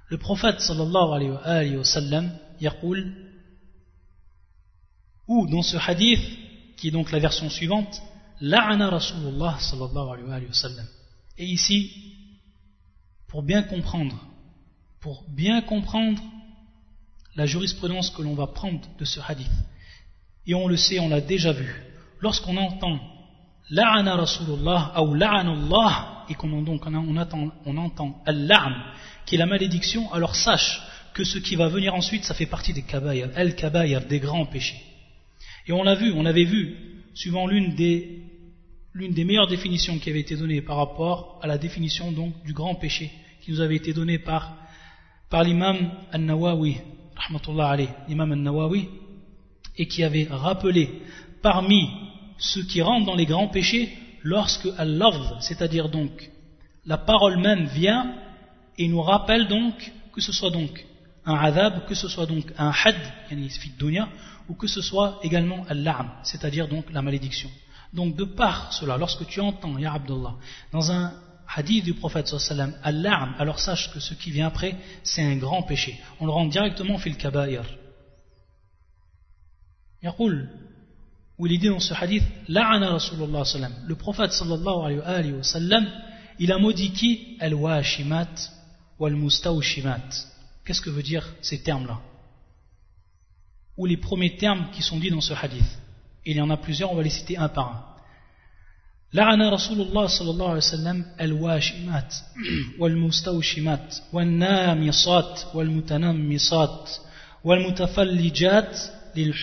Le 0.09 0.19
prophète 0.19 0.61
sallallahu 0.61 1.39
alayhi 1.45 1.77
wa 1.77 1.85
sallam, 1.85 2.39
yaqul, 2.61 3.15
ou 5.27 5.47
dans 5.47 5.63
ce 5.63 5.77
hadith, 5.77 6.25
qui 6.77 6.89
est 6.89 6.91
donc 6.91 7.11
la 7.11 7.19
version 7.19 7.51
suivante, 7.51 8.01
la'ana 8.41 8.89
Rasulullah 8.89 9.59
sallallahu 9.61 10.31
alayhi 10.31 10.47
wa 10.47 10.53
sallam. 10.55 10.87
Et 11.37 11.47
ici, 11.47 12.18
pour 13.29 13.43
bien 13.43 13.63
comprendre, 13.63 14.17
pour 15.01 15.25
bien 15.29 15.61
comprendre 15.61 16.21
la 17.37 17.47
jurisprudence 17.47 18.11
que 18.11 18.23
l'on 18.23 18.35
va 18.35 18.49
prendre 18.49 18.81
de 18.99 19.05
ce 19.05 19.21
hadith, 19.27 19.53
et 20.47 20.55
on 20.55 20.67
le 20.67 20.77
sait, 20.77 20.99
on 20.99 21.09
l'a 21.09 21.21
déjà 21.21 21.53
vu, 21.53 21.83
lorsqu'on 22.21 22.57
entend 22.57 22.99
la'ana 23.71 24.17
Rasulullah 24.17 24.95
ou 25.03 25.15
la'anullah 25.15 26.25
et 26.29 26.35
qu'on 26.35 26.53
on, 26.53 26.67
entend, 27.17 27.53
on 27.65 27.77
entend 27.77 28.23
al-la'an 28.27 28.75
qui 29.27 29.35
est 29.35 29.39
la 29.39 29.47
malédiction 29.47 30.13
alors 30.13 30.35
sache 30.35 30.83
que 31.15 31.25
ce 31.25 31.39
qui 31.39 31.57
va 31.57 31.69
venir 31.69 31.95
ensuite 31.95 32.25
ça 32.25 32.35
fait 32.35 32.47
partie 32.47 32.73
des 32.73 32.83
kabayr 32.83 33.29
al-kabayr 33.35 34.07
des 34.07 34.21
grands 34.21 34.47
péchés. 34.47 34.81
Et 35.67 35.73
on 35.73 35.83
l'a 35.83 35.95
vu 35.95 36.13
on 36.13 36.25
avait 36.25 36.45
vu 36.45 36.77
suivant 37.15 37.47
l'une 37.47 37.75
des 37.75 38.28
l'une 38.99 39.13
des 39.13 39.25
meilleures 39.25 39.47
définitions 39.47 39.97
qui 40.01 40.11
avait 40.11 40.19
été 40.19 40.35
donnée 40.35 40.61
par 40.61 40.77
rapport 40.77 41.39
à 41.41 41.47
la 41.47 41.57
définition 41.57 42.11
donc 42.11 42.35
du 42.45 42.53
grand 42.53 42.75
péché 42.75 43.13
qui 43.41 43.53
nous 43.53 43.61
avait 43.61 43.77
été 43.77 43.93
donnée 43.93 44.19
par 44.19 44.57
l'imam 45.45 45.93
An-Nawawi 46.13 46.79
l'imam 48.09 48.33
An-Nawawi 48.33 48.89
et 49.77 49.87
qui 49.87 50.03
avait 50.03 50.27
rappelé 50.29 50.91
parmi 51.43 51.89
ceux 52.39 52.65
qui 52.65 52.83
rentrent 52.83 53.07
dans 53.07 53.15
les 53.15 53.27
grands 53.27 53.47
péchés 53.47 53.89
lorsque 54.25 54.69
Allah, 54.77 55.13
c'est-à-dire 55.43 55.89
donc 55.89 56.29
la 56.85 56.99
parole 56.99 57.39
même 57.39 57.67
vient 57.67 58.17
et 58.79 58.89
nous 58.89 59.01
rappelle 59.01 59.47
donc 59.47 59.93
que 60.13 60.21
ce 60.21 60.33
soit 60.33 60.51
donc 60.51 60.85
un 61.25 61.37
adab, 61.37 61.87
que 61.87 61.95
ce 61.95 62.09
soit 62.09 62.27
donc 62.27 62.47
un 62.59 62.73
had, 62.85 62.97
ou 64.49 64.55
que 64.55 64.67
ce 64.67 64.81
soit 64.81 65.21
également 65.23 65.65
al 65.69 65.89
c'est-à-dire 66.25 66.67
donc 66.67 66.93
la 66.93 67.01
malédiction. 67.01 67.49
Donc 67.93 68.17
de 68.17 68.25
par 68.25 68.73
cela, 68.73 68.97
lorsque 68.97 69.27
tu 69.27 69.41
entends, 69.41 69.79
Ya 69.79 69.95
Abdullah, 69.95 70.35
dans 70.73 70.93
un 70.93 71.13
hadith 71.55 71.85
du 71.85 71.95
prophète 71.95 72.29
sallam, 72.29 72.75
al-la'am, 72.83 73.35
alors 73.39 73.59
sache 73.59 73.93
que 73.93 74.01
ce 74.01 74.15
qui 74.15 74.31
vient 74.31 74.47
après, 74.47 74.77
c'est 75.03 75.23
un 75.23 75.37
grand 75.37 75.63
péché. 75.63 75.99
On 76.21 76.27
le 76.27 76.33
rend 76.33 76.47
directement 76.47 76.99
fil 76.99 77.17
kabair. 77.17 77.65
Yaqul, 80.03 80.49
où 81.39 81.47
il 81.47 81.59
dit 81.59 81.69
dans 81.69 81.81
ce 81.81 81.95
hadith, 81.95 82.25
la'ana 82.49 82.91
Rasulullah 82.91 83.45
sallam, 83.45 83.73
le 83.87 83.95
prophète 83.95 84.33
sallallahu 84.33 85.01
alayhi 85.05 85.33
wa 85.33 85.43
sallam, 85.43 85.87
il 86.39 86.53
a 86.53 86.59
maudit 86.59 86.93
qui? 86.93 87.37
Al-washimat 87.41 88.35
wal-mustawshimat. 88.99 90.09
Qu'est-ce 90.65 90.83
que 90.83 90.91
veut 90.91 91.03
dire 91.03 91.27
ces 91.41 91.63
termes-là? 91.63 92.01
Ou 93.77 93.87
les 93.87 93.97
premiers 93.97 94.37
termes 94.37 94.71
qui 94.73 94.83
sont 94.83 94.99
dits 94.99 95.11
dans 95.11 95.21
ce 95.21 95.33
hadith? 95.33 95.79
Il 96.26 96.38
y 96.38 96.42
en 96.42 96.50
a 96.50 96.58
plusieurs, 96.58 96.92
on 96.92 96.96
va 96.96 97.04
les 97.04 97.10
citer 97.10 97.38
un 97.38 97.50
par 97.50 97.68
un. 97.70 97.84
لعن 99.14 99.42
رسول 99.42 99.82
الله 99.82 100.08
صلى 100.08 100.32
الله 100.32 100.48
عليه 100.48 100.58
وسلم 100.58 101.06
الواشمات 101.22 102.16
والمستوشمات 102.80 103.96
والنامصات 104.14 105.40
والمتنمصات 105.54 106.90
والمتفلجات 107.44 108.78
il 109.16 109.34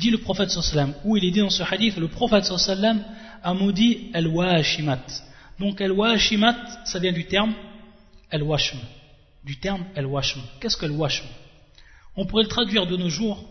dit 0.00 0.10
le 0.10 0.18
prophète 0.18 0.50
sallam, 0.50 0.94
où 1.04 1.16
il 1.16 1.24
est 1.24 1.30
dit 1.30 1.40
dans 1.40 1.48
ce 1.48 1.62
hadith, 1.62 1.96
le 1.96 2.08
prophète 2.08 2.44
sallam 2.44 3.02
a 3.42 3.54
maudit 3.54 4.10
al-washimat. 4.12 5.04
Donc 5.58 5.80
al-washimat, 5.80 6.56
ça 6.84 6.98
vient 6.98 7.12
du 7.12 7.24
terme 7.24 7.54
al-washm. 8.30 8.76
Du 9.44 9.58
terme 9.58 9.84
al-washm. 9.96 10.40
Qu'est-ce 10.60 10.76
que 10.76 10.84
al-washm 10.84 11.24
on 12.15 12.25
pourrait 12.25 12.43
le 12.43 12.49
traduire 12.49 12.85
de 12.85 12.97
nos 12.97 13.09
jours 13.09 13.43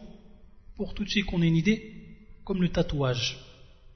pour 0.77 0.95
tout 0.95 1.05
de 1.05 1.09
suite 1.09 1.27
qu'on 1.27 1.43
ait 1.43 1.49
une 1.49 1.57
idée, 1.57 1.95
comme 2.45 2.63
le 2.63 2.69
tatouage. 2.69 3.39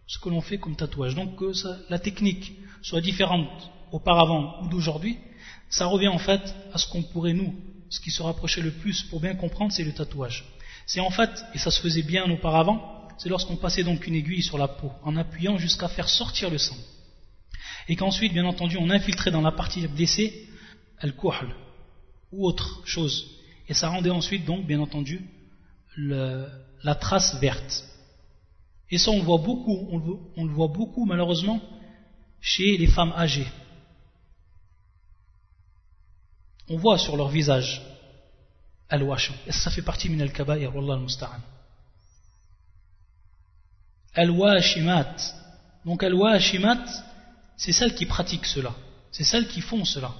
Ce 0.07 0.19
que 0.19 0.29
l'on 0.29 0.41
fait 0.41 0.59
comme 0.59 0.77
tatouage. 0.77 1.15
Donc 1.15 1.37
que 1.37 1.53
la 1.89 1.99
technique 1.99 2.53
soit 2.83 3.01
différente 3.01 3.71
auparavant 3.93 4.63
ou 4.63 4.69
d'aujourd'hui, 4.69 5.19
ça 5.69 5.87
revient 5.87 6.09
en 6.09 6.19
fait 6.19 6.55
à 6.73 6.79
ce 6.79 6.89
qu'on 6.89 7.03
pourrait 7.03 7.33
nous, 7.33 7.55
ce 7.91 8.01
qui 8.01 8.11
se 8.11 8.23
rapprochait 8.23 8.63
le 8.63 8.73
plus 8.73 9.03
pour 9.05 9.21
bien 9.21 9.35
comprendre, 9.35 9.73
c'est 9.73 9.85
le 9.85 9.93
tatouage. 9.93 10.45
C'est 10.87 11.01
en 11.01 11.11
fait, 11.11 11.31
et 11.55 11.59
ça 11.59 11.71
se 11.71 11.81
faisait 11.81 12.03
bien 12.03 12.31
auparavant, 12.31 13.09
c'est 13.19 13.29
lorsqu'on 13.29 13.57
passait 13.57 13.85
donc 13.85 14.07
une 14.07 14.15
aiguille 14.15 14.43
sur 14.43 14.59
la 14.59 14.69
peau, 14.69 14.93
en 15.03 15.17
appuyant 15.17 15.59
jusqu'à 15.59 15.89
faire 15.89 16.09
sortir 16.09 16.51
le 16.51 16.59
sang. 16.59 16.77
Et 17.89 17.97
qu'ensuite, 17.97 18.33
bien 18.33 18.45
entendu, 18.45 18.77
on 18.79 18.91
infiltrait 18.91 19.31
dans 19.31 19.41
la 19.41 19.53
partie 19.53 19.87
blessée 19.87 20.49
al-kuhl 20.99 21.55
ou 22.33 22.47
autre 22.47 22.83
chose. 22.85 23.36
Et 23.69 23.75
ça 23.75 23.89
rendait 23.89 24.11
ensuite 24.11 24.45
donc, 24.45 24.67
bien 24.67 24.81
entendu, 24.81 25.21
la 25.97 26.95
trace 26.95 27.39
verte. 27.41 27.85
Et 28.91 28.99
ça, 28.99 29.11
on 29.11 29.19
le 29.19 29.25
voit 29.25 29.39
beaucoup, 29.39 29.89
on 29.91 30.45
le, 30.45 30.53
voit 30.53 30.69
beaucoup 30.69 31.05
malheureusement 31.05 31.61
chez 32.41 32.77
les 32.77 32.87
femmes 32.87 33.13
âgées. 33.17 33.49
On 36.69 36.77
voit 36.77 36.99
sur 36.99 37.17
leur 37.17 37.29
visage 37.29 37.83
al-wash. 38.89 39.33
Et 39.47 39.53
ça, 39.53 39.71
fait 39.71 39.83
partie 39.83 40.09
min 40.09 40.21
al-kaba'ir, 40.21 40.75
wallah 40.75 40.95
al-musta'an. 40.95 41.41
Al-washimat. 44.15 45.17
Donc 45.85 46.03
al-washimat, 46.03 46.85
c'est 47.57 47.73
celles 47.73 47.95
qui 47.95 48.07
pratiquent 48.07 48.47
cela. 48.47 48.73
C'est 49.11 49.25
celles 49.25 49.49
qui 49.49 49.61
font 49.61 49.85
cela. 49.85 50.13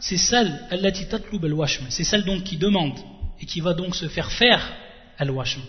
C'est 0.00 0.16
celle. 0.16 0.66
C'est 1.88 2.04
celle 2.04 2.24
donc 2.24 2.44
qui 2.44 2.56
demande 2.56 2.98
et 3.40 3.46
qui 3.46 3.60
va 3.60 3.74
donc 3.74 3.94
se 3.94 4.08
faire 4.08 4.30
faire 4.30 4.72
al-washm. 5.18 5.60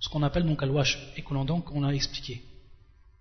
Ce 0.00 0.08
qu'on 0.08 0.22
appelle 0.22 0.44
donc 0.44 0.62
al-washm 0.62 0.98
et 1.16 1.22
qu'on 1.22 1.44
donc 1.44 1.70
on 1.72 1.84
a 1.84 1.92
expliqué. 1.92 2.42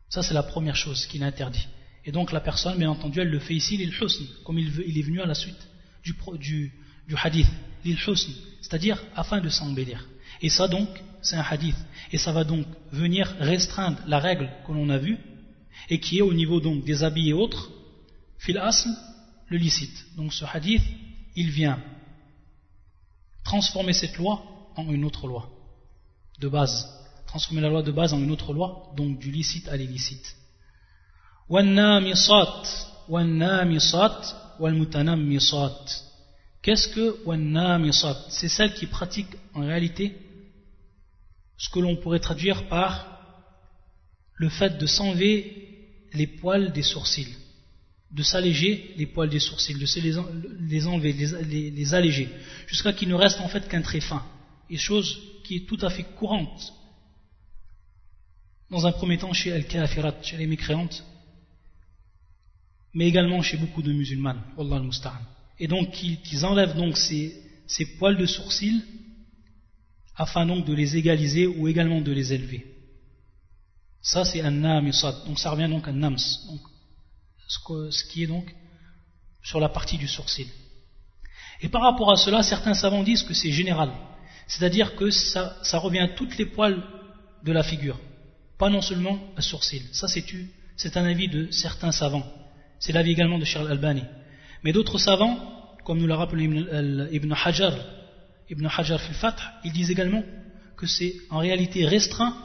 Ça 0.09 0.21
c'est 0.21 0.33
la 0.33 0.43
première 0.43 0.75
chose 0.75 1.05
qu'il 1.07 1.23
interdit. 1.23 1.67
Et 2.05 2.11
donc 2.11 2.31
la 2.31 2.41
personne, 2.41 2.77
bien 2.77 2.89
entendu, 2.89 3.21
elle 3.21 3.29
le 3.29 3.39
fait 3.39 3.55
ici, 3.55 3.77
l'il 3.77 3.93
husn, 3.93 4.25
comme 4.43 4.59
il, 4.59 4.71
il, 4.85 4.97
est 4.97 5.01
venu 5.01 5.21
à 5.21 5.25
la 5.25 5.33
suite 5.33 5.67
du, 6.03 6.13
du, 6.37 6.73
du 7.07 7.15
hadith, 7.15 7.47
l'il 7.85 7.97
husn, 7.97 8.31
c'est-à-dire 8.61 9.01
afin 9.15 9.39
de 9.39 9.49
s'embellir. 9.49 10.05
Et 10.41 10.49
ça 10.49 10.67
donc, 10.67 10.89
c'est 11.21 11.37
un 11.37 11.45
hadith. 11.49 11.77
Et 12.11 12.17
ça 12.17 12.31
va 12.33 12.43
donc 12.43 12.65
venir 12.91 13.33
restreindre 13.39 13.99
la 14.05 14.19
règle 14.19 14.49
que 14.67 14.73
l'on 14.73 14.89
a 14.89 14.97
vue, 14.97 15.17
et 15.89 15.99
qui 15.99 16.19
est 16.19 16.21
au 16.21 16.33
niveau 16.33 16.59
donc 16.59 16.83
des 16.83 17.03
habits 17.03 17.29
et 17.29 17.33
autres, 17.33 17.71
fil 18.43 18.61
le 19.47 19.57
licite. 19.57 20.05
Donc 20.17 20.33
ce 20.33 20.45
hadith, 20.45 20.83
il 21.35 21.49
vient 21.49 21.79
transformer 23.43 23.93
cette 23.93 24.17
loi 24.17 24.43
en 24.75 24.89
une 24.91 25.05
autre 25.05 25.27
loi, 25.27 25.49
de 26.39 26.47
base. 26.47 26.89
Transformer 27.27 27.61
la 27.61 27.69
loi 27.69 27.83
de 27.83 27.91
base 27.91 28.13
en 28.13 28.21
une 28.21 28.31
autre 28.31 28.53
loi, 28.53 28.91
donc 28.95 29.19
du 29.19 29.31
licite 29.31 29.67
à 29.69 29.77
l'illicite. 29.77 30.35
Qu'est-ce 36.61 36.87
que 36.89 37.17
C'est 38.29 38.49
celle 38.49 38.73
qui 38.73 38.87
pratique 38.87 39.35
en 39.53 39.61
réalité 39.61 40.17
ce 41.57 41.69
que 41.69 41.79
l'on 41.79 41.95
pourrait 41.95 42.19
traduire 42.19 42.67
par 42.67 43.07
le 44.35 44.49
fait 44.49 44.77
de 44.77 44.85
s'enlever 44.85 46.07
les 46.13 46.27
poils 46.27 46.71
des 46.71 46.83
sourcils, 46.83 47.35
de 48.13 48.23
s'alléger 48.23 48.93
les 48.95 49.07
poils 49.07 49.29
des 49.29 49.39
sourcils, 49.39 49.73
de 49.73 49.87
les, 50.69 50.87
enlever, 50.87 51.13
les, 51.13 51.71
les 51.71 51.93
alléger, 51.93 52.29
jusqu'à 52.67 52.93
qu'il 52.93 53.09
ne 53.09 53.15
reste 53.15 53.41
en 53.41 53.47
fait 53.47 53.67
qu'un 53.67 53.81
trait 53.81 54.01
fin, 54.01 54.23
et 54.69 54.77
chose 54.77 55.19
qui 55.43 55.57
est 55.57 55.67
tout 55.67 55.79
à 55.81 55.89
fait 55.89 56.03
courante 56.03 56.73
dans 58.69 58.85
un 58.85 58.91
premier 58.91 59.17
temps 59.17 59.33
chez 59.33 59.51
Al-Kafirat, 59.51 60.21
chez 60.21 60.37
les 60.37 60.47
mécréantes, 60.47 61.03
mais 62.93 63.07
également 63.07 63.41
chez 63.41 63.57
beaucoup 63.57 63.81
de 63.81 63.91
musulmanes, 63.91 64.43
Allah 64.59 64.75
al 64.75 64.89
Et 65.59 65.67
donc 65.67 65.91
qu'ils 65.91 66.45
enlèvent 66.45 66.75
donc 66.75 66.97
ces, 66.97 67.35
ces 67.65 67.97
poils 67.97 68.17
de 68.17 68.25
sourcils 68.27 68.83
afin 70.15 70.45
donc 70.45 70.65
de 70.65 70.73
les 70.73 70.95
égaliser 70.97 71.47
ou 71.47 71.67
également 71.67 72.01
de 72.01 72.11
les 72.11 72.33
élever. 72.33 72.65
Ça 74.01 74.23
c'est 74.23 74.41
un 74.41 74.51
namisat, 74.51 75.23
donc 75.25 75.39
ça 75.39 75.49
revient 75.49 75.69
donc 75.69 75.87
à 75.87 75.91
nams, 75.91 76.17
ce 77.89 78.03
qui 78.05 78.23
est 78.23 78.27
donc 78.27 78.53
sur 79.43 79.59
la 79.59 79.69
partie 79.69 79.97
du 79.97 80.07
sourcil. 80.07 80.47
Et 81.61 81.69
par 81.69 81.81
rapport 81.81 82.11
à 82.11 82.17
cela, 82.17 82.43
certains 82.43 82.73
savants 82.73 83.03
disent 83.03 83.23
que 83.23 83.33
c'est 83.33 83.51
général, 83.51 83.91
c'est-à-dire 84.47 84.95
que 84.95 85.09
ça, 85.11 85.55
revient 85.73 85.99
à 85.99 86.09
toutes 86.09 86.37
les 86.37 86.45
poils 86.45 86.81
de 87.43 87.51
la 87.51 87.63
figure, 87.63 87.99
pas 88.57 88.69
non 88.69 88.81
seulement 88.81 89.19
un 89.37 89.41
sourcil. 89.41 89.83
Ça 89.91 90.07
c'est 90.07 90.97
un 90.97 91.05
avis 91.05 91.27
de 91.27 91.51
certains 91.51 91.91
savants. 91.91 92.25
C'est 92.79 92.93
l'avis 92.93 93.11
également 93.11 93.39
de 93.39 93.45
Charles 93.45 93.71
Albani. 93.71 94.03
Mais 94.63 94.73
d'autres 94.73 94.97
savants, 94.97 95.37
comme 95.85 95.99
nous 95.99 96.07
l'a 96.07 96.15
rappelé 96.15 96.45
Ibn 96.45 97.33
Hajar, 97.33 97.73
Ibn 98.49 98.67
Hajar 98.67 98.99
fil 99.01 99.15
Fath, 99.15 99.39
ils 99.63 99.71
disent 99.71 99.91
également 99.91 100.23
que 100.75 100.87
c'est 100.87 101.15
en 101.29 101.39
réalité 101.39 101.85
restreint 101.85 102.35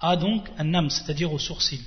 à 0.00 0.16
donc 0.16 0.48
un 0.58 0.64
nam, 0.64 0.90
c'est-à-dire 0.90 1.32
au 1.32 1.38
sourcil. 1.38 1.80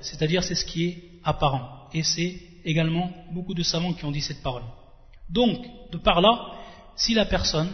C'est-à-dire 0.00 0.42
c'est 0.42 0.54
ce 0.54 0.64
qui 0.64 0.84
est 0.84 1.10
apparent. 1.24 1.88
Et 1.92 2.02
c'est 2.02 2.40
également 2.64 3.10
beaucoup 3.32 3.54
de 3.54 3.62
savants 3.62 3.92
qui 3.92 4.04
ont 4.04 4.10
dit 4.10 4.20
cette 4.20 4.42
parole. 4.42 4.64
Donc, 5.28 5.64
de 5.92 5.98
par 5.98 6.20
là, 6.20 6.52
si 6.96 7.14
la 7.14 7.24
personne, 7.24 7.70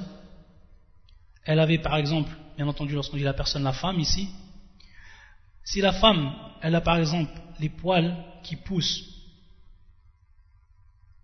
elle 1.45 1.59
avait 1.59 1.79
par 1.79 1.97
exemple, 1.97 2.31
bien 2.57 2.69
entendu 2.69 2.95
lorsqu'on 2.95 3.17
dit 3.17 3.23
la 3.23 3.35
personne, 3.35 3.62
la 3.62 3.73
femme 3.73 3.99
ici, 3.99 4.29
si 5.64 5.81
la 5.81 5.93
femme, 5.93 6.33
elle 6.62 6.75
a 6.75 6.81
par 6.81 6.99
exemple 6.99 7.33
les 7.59 7.71
poils 7.71 8.17
qui 8.43 8.57
poussent 8.57 9.17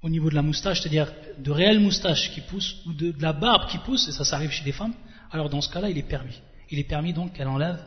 au 0.03 0.09
niveau 0.09 0.31
de 0.31 0.35
la 0.35 0.43
moustache, 0.43 0.81
c'est-à-dire 0.81 1.13
de 1.39 1.51
réelles 1.51 1.79
moustaches 1.79 2.33
qui 2.33 2.41
poussent, 2.41 2.83
ou 2.87 2.93
de, 2.93 3.15
la 3.21 3.33
barbe 3.33 3.69
qui 3.69 3.79
pousse, 3.79 4.09
et 4.09 4.13
ça, 4.13 4.25
ça 4.25 4.37
arrive 4.37 4.51
chez 4.51 4.65
des 4.65 4.73
femmes, 4.73 4.95
alors 5.31 5.49
dans 5.49 5.61
ce 5.61 5.73
cas-là, 5.73 5.91
il 5.91 5.99
est 5.99 6.03
permis. 6.03 6.41
Il 6.71 6.79
est 6.79 6.85
permis 6.85 7.13
donc 7.13 7.35
qu'elle 7.35 7.47
enlève 7.47 7.81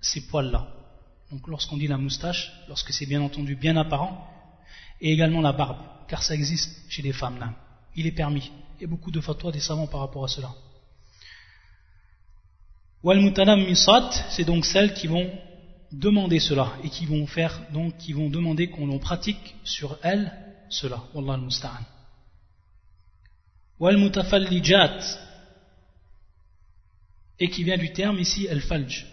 ces 0.00 0.26
poils-là. 0.26 0.68
Donc 1.30 1.46
lorsqu'on 1.46 1.76
dit 1.76 1.86
la 1.86 1.96
moustache, 1.96 2.52
lorsque 2.68 2.92
c'est 2.92 3.06
bien 3.06 3.22
entendu 3.22 3.54
bien 3.54 3.76
apparent, 3.76 4.26
et 5.00 5.12
également 5.12 5.40
la 5.40 5.52
barbe, 5.52 5.78
car 6.08 6.22
ça 6.22 6.34
existe 6.34 6.90
chez 6.90 7.02
des 7.02 7.12
femmes 7.12 7.38
là. 7.38 7.54
Il 7.96 8.06
est 8.06 8.12
permis. 8.12 8.50
A 8.82 8.86
beaucoup 8.86 9.10
de 9.10 9.20
fatwas 9.20 9.52
des 9.52 9.60
savants 9.60 9.86
par 9.86 10.00
rapport 10.00 10.24
à 10.24 10.28
cela. 10.28 10.50
Wal 13.02 13.18
c'est 14.30 14.44
donc 14.44 14.64
celles 14.64 14.94
qui 14.94 15.06
vont 15.06 15.30
demander 15.92 16.38
cela 16.38 16.72
et 16.84 16.90
qui 16.90 17.06
vont 17.06 17.26
faire 17.26 17.60
donc 17.72 17.96
qui 17.96 18.12
vont 18.12 18.28
demander 18.28 18.68
qu'on 18.68 18.98
pratique 18.98 19.56
sur 19.64 19.98
elle 20.02 20.32
cela 20.68 21.02
wallah 21.14 21.34
al-musta'an 21.34 21.84
et 27.40 27.50
qui 27.50 27.64
vient 27.64 27.78
du 27.78 27.92
terme 27.92 28.18
ici 28.20 28.46
al-falj 28.48 29.06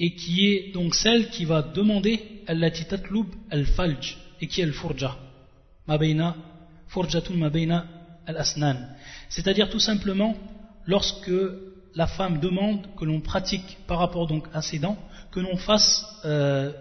et 0.00 0.14
qui 0.14 0.46
est 0.46 0.72
donc 0.72 0.94
celle 0.94 1.28
qui 1.28 1.44
va 1.44 1.60
demander 1.60 2.42
allati 2.46 2.86
tatlub 2.86 3.26
al-falj 3.50 4.16
et 4.40 4.46
qui 4.48 4.62
est 4.62 4.64
al-furja. 4.64 5.16
Ma 5.86 5.98
bayna 5.98 6.34
furjatun 6.88 7.34
ma 7.34 7.50
al-asnan. 8.26 8.78
C'est-à-dire 9.28 9.68
tout 9.68 9.78
simplement 9.78 10.34
lorsque 10.86 11.30
la 11.94 12.06
femme 12.06 12.40
demande 12.40 12.86
que 12.96 13.04
l'on 13.04 13.20
pratique 13.20 13.76
par 13.86 13.98
rapport 13.98 14.26
donc 14.26 14.46
à 14.54 14.62
ses 14.62 14.78
dents, 14.78 14.96
que 15.32 15.40
l'on 15.40 15.58
fasse, 15.58 16.04
euh, 16.24 16.72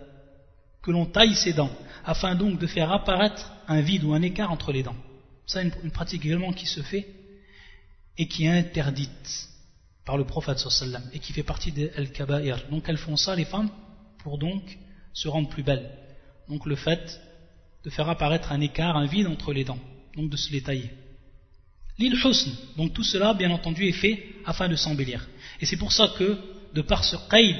que 0.81 0.91
l'on 0.91 1.05
taille 1.05 1.35
ses 1.35 1.51
dents, 1.53 1.71
afin 2.05 2.35
donc 2.35 2.57
de 2.57 2.67
faire 2.67 2.91
apparaître 2.91 3.51
un 3.67 3.81
vide 3.81 4.05
ou 4.05 4.13
un 4.13 4.21
écart 4.21 4.51
entre 4.51 4.71
les 4.71 4.83
dents. 4.83 4.95
Ça, 5.45 5.61
une, 5.61 5.71
une 5.83 5.91
pratique 5.91 6.25
également 6.25 6.53
qui 6.53 6.67
se 6.67 6.81
fait 6.81 7.05
et 8.17 8.27
qui 8.27 8.45
est 8.45 8.57
interdite 8.57 9.48
par 10.09 10.17
le 10.17 10.25
prophète 10.25 10.57
sallam 10.57 11.03
et 11.13 11.19
qui 11.19 11.33
fait 11.33 11.43
partie 11.43 11.71
des 11.71 11.91
al-kaba'ir. 11.95 12.57
Donc 12.71 12.85
elles 12.89 12.97
font 12.97 13.15
ça 13.15 13.35
les 13.35 13.45
femmes 13.45 13.69
pour 14.23 14.39
donc 14.39 14.63
se 15.13 15.27
rendre 15.27 15.47
plus 15.49 15.61
belles. 15.61 15.87
Donc 16.47 16.65
le 16.65 16.75
fait 16.75 17.21
de 17.83 17.91
faire 17.91 18.09
apparaître 18.09 18.51
un 18.51 18.59
écart, 18.59 18.97
un 18.97 19.05
vide 19.05 19.27
entre 19.27 19.53
les 19.53 19.63
dents, 19.63 19.77
donc 20.15 20.31
de 20.31 20.35
se 20.35 20.51
les 20.51 20.63
tailler. 20.63 20.89
L'île 21.99 22.15
husn, 22.15 22.49
donc 22.75 22.91
tout 22.95 23.03
cela 23.03 23.35
bien 23.35 23.51
entendu 23.51 23.85
est 23.85 23.99
fait 24.03 24.15
afin 24.47 24.67
de 24.67 24.75
s'embellir. 24.75 25.27
Et 25.61 25.67
c'est 25.67 25.77
pour 25.77 25.91
ça 25.91 26.07
que, 26.17 26.39
de 26.73 26.81
par 26.81 27.03
ce 27.03 27.15
qaïd, 27.29 27.59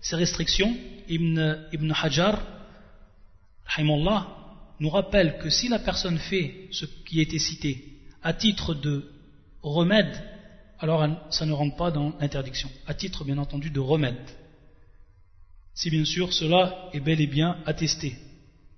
ces 0.00 0.16
restrictions, 0.16 0.76
Ibn, 1.08 1.68
Ibn 1.74 1.92
Hajar, 1.92 2.42
nous 4.80 4.90
rappelle 4.90 5.38
que 5.38 5.48
si 5.48 5.68
la 5.68 5.78
personne 5.78 6.18
fait 6.18 6.66
ce 6.72 6.86
qui 7.06 7.20
été 7.20 7.38
cité 7.38 8.00
à 8.24 8.32
titre 8.32 8.74
de 8.74 9.12
remède, 9.62 10.37
alors 10.80 11.06
ça 11.30 11.46
ne 11.46 11.52
rentre 11.52 11.76
pas 11.76 11.90
dans 11.90 12.12
l'interdiction, 12.20 12.70
à 12.86 12.94
titre 12.94 13.24
bien 13.24 13.38
entendu 13.38 13.70
de 13.70 13.80
remède. 13.80 14.16
Si 15.74 15.90
bien 15.90 16.04
sûr 16.04 16.32
cela 16.32 16.88
est 16.92 17.00
bel 17.00 17.20
et 17.20 17.26
bien 17.26 17.58
attesté 17.66 18.16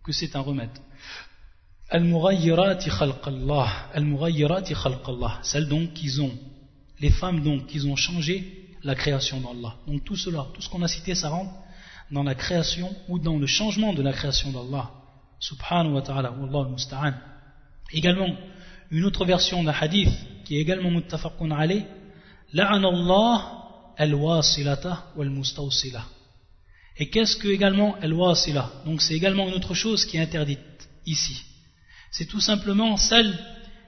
que 0.02 0.12
c'est 0.12 0.36
un 0.36 0.40
remède. 0.40 0.70
Al-Mughayyirati 1.90 2.90
Celles 5.42 5.68
donc 5.68 5.92
qui 5.92 6.20
ont, 6.20 6.32
les 7.00 7.10
femmes 7.10 7.42
donc 7.42 7.66
qui 7.66 7.84
ont 7.86 7.96
changé 7.96 8.76
la 8.82 8.94
création 8.94 9.40
d'Allah. 9.40 9.74
Donc 9.86 10.04
tout 10.04 10.16
cela, 10.16 10.46
tout 10.54 10.62
ce 10.62 10.68
qu'on 10.68 10.82
a 10.82 10.88
cité, 10.88 11.14
ça 11.14 11.28
rentre 11.30 11.52
dans 12.10 12.22
la 12.22 12.34
création 12.34 12.94
ou 13.08 13.18
dans 13.18 13.38
le 13.38 13.46
changement 13.46 13.92
de 13.92 14.02
la 14.02 14.12
création 14.12 14.50
d'Allah. 14.50 14.90
Subhanahu 15.38 15.94
wa 15.94 16.02
ta'ala, 16.02 16.32
Wallahu 16.32 16.72
musta'an. 16.72 17.14
Également, 17.92 18.28
une 18.90 19.04
autre 19.04 19.24
version 19.24 19.64
d'un 19.64 19.72
hadith 19.72 20.10
qui 20.50 20.56
est 20.56 20.60
également 20.60 20.90
muttafaqun 20.90 21.52
alayh, 21.52 21.84
La'an 22.52 22.82
Allah 22.82 23.94
al-wasilata 23.96 25.12
wal-mustawsila. 25.16 26.04
Et 26.96 27.08
qu'est-ce 27.08 27.36
que 27.36 27.46
également 27.48 27.94
al-wasila? 28.00 28.82
Donc 28.84 29.00
c'est 29.00 29.14
également 29.14 29.46
une 29.46 29.54
autre 29.54 29.74
chose 29.74 30.04
qui 30.04 30.16
est 30.16 30.20
interdite 30.20 30.58
ici 31.06 31.44
c'est 32.10 32.26
tout 32.26 32.40
simplement 32.40 32.96
celle 32.96 33.38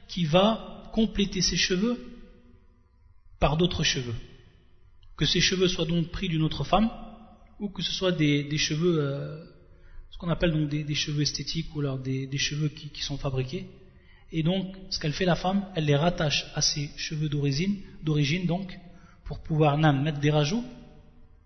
qui 0.08 0.24
va 0.24 0.90
compléter 0.92 1.42
ses 1.42 1.56
cheveux 1.56 1.98
par 3.40 3.56
d'autres 3.56 3.82
cheveux. 3.82 4.14
Que 5.16 5.26
ces 5.26 5.40
cheveux 5.40 5.68
soient 5.68 5.86
donc 5.86 6.08
pris 6.10 6.28
d'une 6.28 6.42
autre 6.42 6.64
femme, 6.64 6.90
ou 7.58 7.68
que 7.68 7.82
ce 7.82 7.92
soit 7.92 8.12
des, 8.12 8.56
cheveux, 8.56 8.98
euh, 9.00 9.44
ce 10.10 10.18
qu'on 10.18 10.28
appelle 10.28 10.52
donc 10.52 10.68
des, 10.68 10.94
cheveux 10.94 11.22
esthétiques, 11.22 11.74
ou 11.74 11.80
alors 11.80 11.98
des, 11.98 12.38
cheveux 12.38 12.68
qui, 12.68 13.02
sont 13.02 13.18
fabriqués. 13.18 13.66
Et 14.32 14.42
donc, 14.42 14.74
ce 14.90 14.98
qu'elle 14.98 15.12
fait 15.12 15.24
la 15.24 15.36
femme, 15.36 15.66
elle 15.74 15.84
les 15.84 15.96
rattache 15.96 16.46
à 16.54 16.62
ses 16.62 16.90
cheveux 16.96 17.28
d'origine, 17.28 18.46
donc, 18.46 18.78
pour 19.24 19.40
pouvoir 19.40 19.76
mettre 19.78 20.20
des 20.20 20.30
rajouts, 20.30 20.64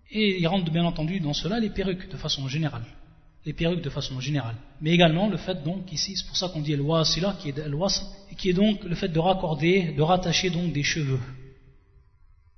et 0.09 0.39
il 0.39 0.47
rentre 0.47 0.71
bien 0.71 0.85
entendu 0.85 1.19
dans 1.19 1.33
cela 1.33 1.59
les 1.59 1.69
perruques 1.69 2.09
de 2.09 2.17
façon 2.17 2.47
générale 2.47 2.85
les 3.47 3.53
perruques 3.53 3.81
de 3.81 3.89
façon 3.89 4.19
générale. 4.19 4.57
Mais 4.81 4.91
également 4.91 5.29
le 5.29 5.37
fait 5.37 5.63
donc 5.63 5.89
ici, 5.93 6.17
c'est 6.17 6.27
pour 6.27 6.35
ça 6.35 6.49
qu'on 6.49 6.59
dit 6.59 6.73
el-wasila, 6.73 7.37
qui 7.39 7.47
est 7.47 7.57
el 7.57 7.73
qui 8.37 8.49
est 8.49 8.53
donc 8.53 8.83
le 8.83 8.93
fait 8.93 9.07
de 9.07 9.19
raccorder, 9.19 9.93
de 9.93 10.01
rattacher 10.01 10.49
donc 10.49 10.73
des 10.73 10.83
cheveux 10.83 11.19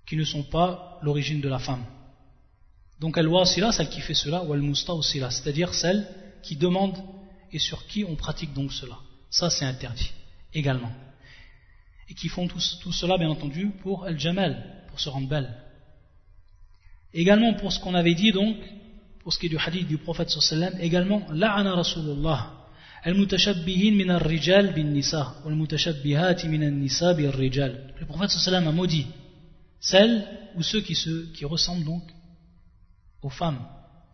qui 0.07 0.15
ne 0.15 0.23
sont 0.23 0.41
pas 0.41 0.97
l'origine 1.03 1.41
de 1.41 1.47
la 1.47 1.59
femme. 1.59 1.83
Donc 2.99 3.19
el-wasila, 3.19 3.71
celle 3.71 3.89
qui 3.89 4.01
fait 4.01 4.15
cela, 4.15 4.43
ou 4.43 4.55
el-mustawsila, 4.55 5.29
c'est-à-dire 5.29 5.75
celle 5.75 6.07
qui 6.41 6.55
demande 6.55 6.97
et 7.51 7.59
sur 7.59 7.85
qui 7.85 8.03
on 8.03 8.15
pratique 8.15 8.53
donc 8.53 8.73
cela. 8.73 8.97
Ça 9.29 9.51
c'est 9.51 9.65
interdit 9.65 10.11
également. 10.53 10.91
Et 12.09 12.13
qui 12.13 12.27
font 12.27 12.47
tout, 12.47 12.59
cela 12.59 13.17
bien 13.17 13.29
entendu 13.29 13.69
pour 13.81 14.07
el-jamal, 14.07 14.83
pour 14.87 14.99
se 14.99 15.09
rendre 15.09 15.27
belle. 15.27 15.53
Également 17.13 17.53
pour 17.53 17.71
ce 17.71 17.79
qu'on 17.79 17.95
avait 17.95 18.15
dit 18.15 18.31
donc, 18.31 18.57
pour 19.19 19.33
ce 19.33 19.39
qui 19.39 19.47
est 19.47 19.49
du 19.49 19.57
hadith 19.57 19.87
du 19.87 19.97
prophète 19.97 20.29
sallam 20.29 20.73
également 20.79 21.25
la'ana 21.31 21.75
rasulullah 21.75 22.53
bin 23.05 23.13
nisa 24.83 25.35
wal 25.45 25.55
mutashabbihat 25.55 26.43
min 26.45 26.61
an-nisa 26.61 27.13
bir 27.13 27.35
rijal 27.35 27.93
le 27.99 28.05
prophète 28.05 28.31
a 28.47 28.71
maudit 28.71 29.07
celles 29.79 30.25
ou 30.55 30.63
ceux 30.63 30.81
qui 30.81 30.95
se 30.95 31.31
qui 31.33 31.45
ressemblent 31.45 31.85
donc 31.85 32.03
aux 33.21 33.29
femmes 33.29 33.59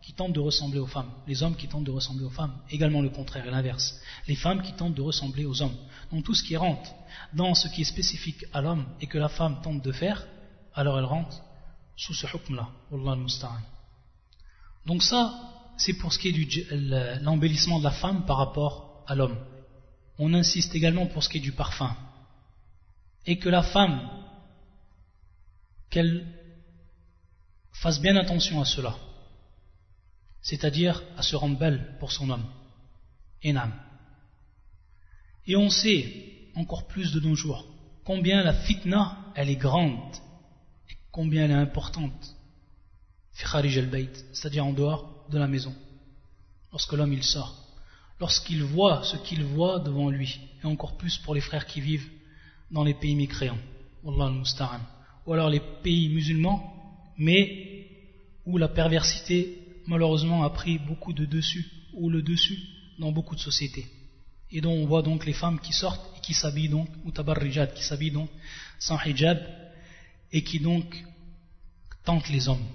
qui 0.06 0.14
tentent 0.14 0.32
de 0.32 0.40
ressembler 0.40 0.78
aux 0.78 0.86
femmes 0.86 1.10
les 1.26 1.42
hommes 1.42 1.56
qui 1.56 1.68
tentent 1.68 1.84
de 1.84 1.90
ressembler 1.90 2.24
aux 2.24 2.30
femmes 2.30 2.54
également 2.70 3.02
le 3.02 3.10
contraire 3.10 3.46
et 3.46 3.50
l'inverse 3.50 4.00
les 4.26 4.36
femmes 4.36 4.62
qui 4.62 4.72
tentent 4.72 4.94
de 4.94 5.02
ressembler 5.02 5.44
aux 5.44 5.60
hommes 5.60 5.76
donc 6.10 6.24
tout 6.24 6.34
ce 6.34 6.42
qui 6.42 6.56
rentre 6.56 6.90
dans 7.34 7.54
ce 7.54 7.68
qui 7.68 7.82
est 7.82 7.84
spécifique 7.84 8.46
à 8.54 8.62
l'homme 8.62 8.86
et 9.02 9.06
que 9.06 9.18
la 9.18 9.28
femme 9.28 9.60
tente 9.62 9.82
de 9.82 9.92
faire 9.92 10.26
alors 10.74 10.98
elle 10.98 11.04
rentre 11.04 11.42
sous 11.96 12.14
ce 12.14 12.26
hukm 12.26 12.54
là 12.54 12.68
wallah 12.90 13.12
al-musta'an 13.12 13.60
donc 14.86 15.02
ça, 15.02 15.34
c'est 15.76 15.94
pour 15.94 16.12
ce 16.12 16.18
qui 16.18 16.28
est 16.28 16.32
de 16.32 17.22
l'embellissement 17.22 17.78
de 17.78 17.84
la 17.84 17.90
femme 17.90 18.24
par 18.24 18.38
rapport 18.38 19.04
à 19.06 19.14
l'homme. 19.14 19.36
On 20.18 20.32
insiste 20.32 20.74
également 20.74 21.06
pour 21.06 21.22
ce 21.22 21.28
qui 21.28 21.38
est 21.38 21.40
du 21.40 21.52
parfum. 21.52 21.94
Et 23.26 23.38
que 23.38 23.48
la 23.48 23.62
femme, 23.62 24.08
qu'elle 25.90 26.26
fasse 27.72 28.00
bien 28.00 28.16
attention 28.16 28.60
à 28.60 28.64
cela. 28.64 28.94
C'est-à-dire 30.48 31.02
à 31.16 31.22
se 31.22 31.34
rendre 31.34 31.58
belle 31.58 31.96
pour 31.98 32.12
son 32.12 32.30
homme. 32.30 32.46
Enam. 33.44 33.72
Et 35.44 35.56
on 35.56 35.70
sait, 35.70 36.50
encore 36.54 36.86
plus 36.86 37.12
de 37.12 37.18
nos 37.18 37.34
jours, 37.34 37.66
combien 38.04 38.44
la 38.44 38.54
fitna, 38.54 39.18
elle 39.34 39.50
est 39.50 39.56
grande, 39.56 40.14
et 40.88 40.94
combien 41.10 41.46
elle 41.46 41.50
est 41.50 41.54
importante 41.54 42.36
c'est-à-dire 44.32 44.64
en 44.64 44.72
dehors 44.72 45.26
de 45.30 45.38
la 45.38 45.48
maison. 45.48 45.74
Lorsque 46.70 46.92
l'homme 46.92 47.12
il 47.12 47.24
sort, 47.24 47.54
lorsqu'il 48.20 48.62
voit 48.62 49.02
ce 49.02 49.16
qu'il 49.16 49.42
voit 49.42 49.80
devant 49.80 50.10
lui, 50.10 50.38
et 50.62 50.66
encore 50.66 50.96
plus 50.96 51.18
pour 51.18 51.34
les 51.34 51.40
frères 51.40 51.66
qui 51.66 51.80
vivent 51.80 52.08
dans 52.70 52.84
les 52.84 52.94
pays 52.94 53.16
mécréants, 53.16 53.58
ou 54.04 55.32
alors 55.32 55.50
les 55.50 55.60
pays 55.82 56.08
musulmans, 56.08 56.72
mais 57.18 57.88
où 58.46 58.58
la 58.58 58.68
perversité 58.68 59.65
malheureusement 59.86 60.44
a 60.44 60.50
pris 60.50 60.78
beaucoup 60.78 61.12
de 61.12 61.24
dessus, 61.24 61.66
ou 61.94 62.10
le 62.10 62.22
dessus 62.22 62.58
dans 62.98 63.12
beaucoup 63.12 63.34
de 63.34 63.40
sociétés. 63.40 63.86
Et 64.50 64.60
dont 64.60 64.72
on 64.72 64.86
voit 64.86 65.02
donc 65.02 65.26
les 65.26 65.32
femmes 65.32 65.60
qui 65.60 65.72
sortent 65.72 66.16
et 66.16 66.20
qui 66.20 66.34
s'habillent 66.34 66.68
donc, 66.68 66.88
ou 67.04 67.10
tabarrijad, 67.10 67.74
qui 67.74 67.82
s'habillent 67.82 68.12
donc 68.12 68.30
sans 68.78 68.98
hijab, 69.04 69.38
et 70.32 70.42
qui 70.42 70.60
donc 70.60 71.04
tentent 72.04 72.28
les 72.28 72.48
hommes. 72.48 72.66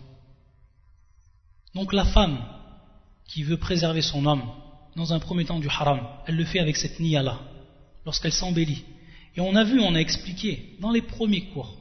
Donc 1.74 1.94
la 1.94 2.06
femme 2.06 2.44
qui 3.26 3.44
veut 3.44 3.58
préserver 3.58 4.02
son 4.02 4.26
homme, 4.26 4.44
dans 4.96 5.14
un 5.14 5.20
premier 5.20 5.46
temps 5.46 5.60
du 5.60 5.70
haram, 5.70 6.02
elle 6.28 6.36
le 6.36 6.46
fait 6.46 6.60
avec 6.60 6.76
cette 6.76 7.00
niya-là, 7.00 7.40
lorsqu'elle 8.06 8.34
s'embellit. 8.34 8.84
Et 9.36 9.40
on 9.40 9.56
a 9.56 9.64
vu, 9.64 9.80
on 9.80 9.96
a 9.96 10.00
expliqué 10.00 10.76
dans 10.82 10.92
les 10.92 11.02
premiers 11.02 11.46
cours 11.50 11.78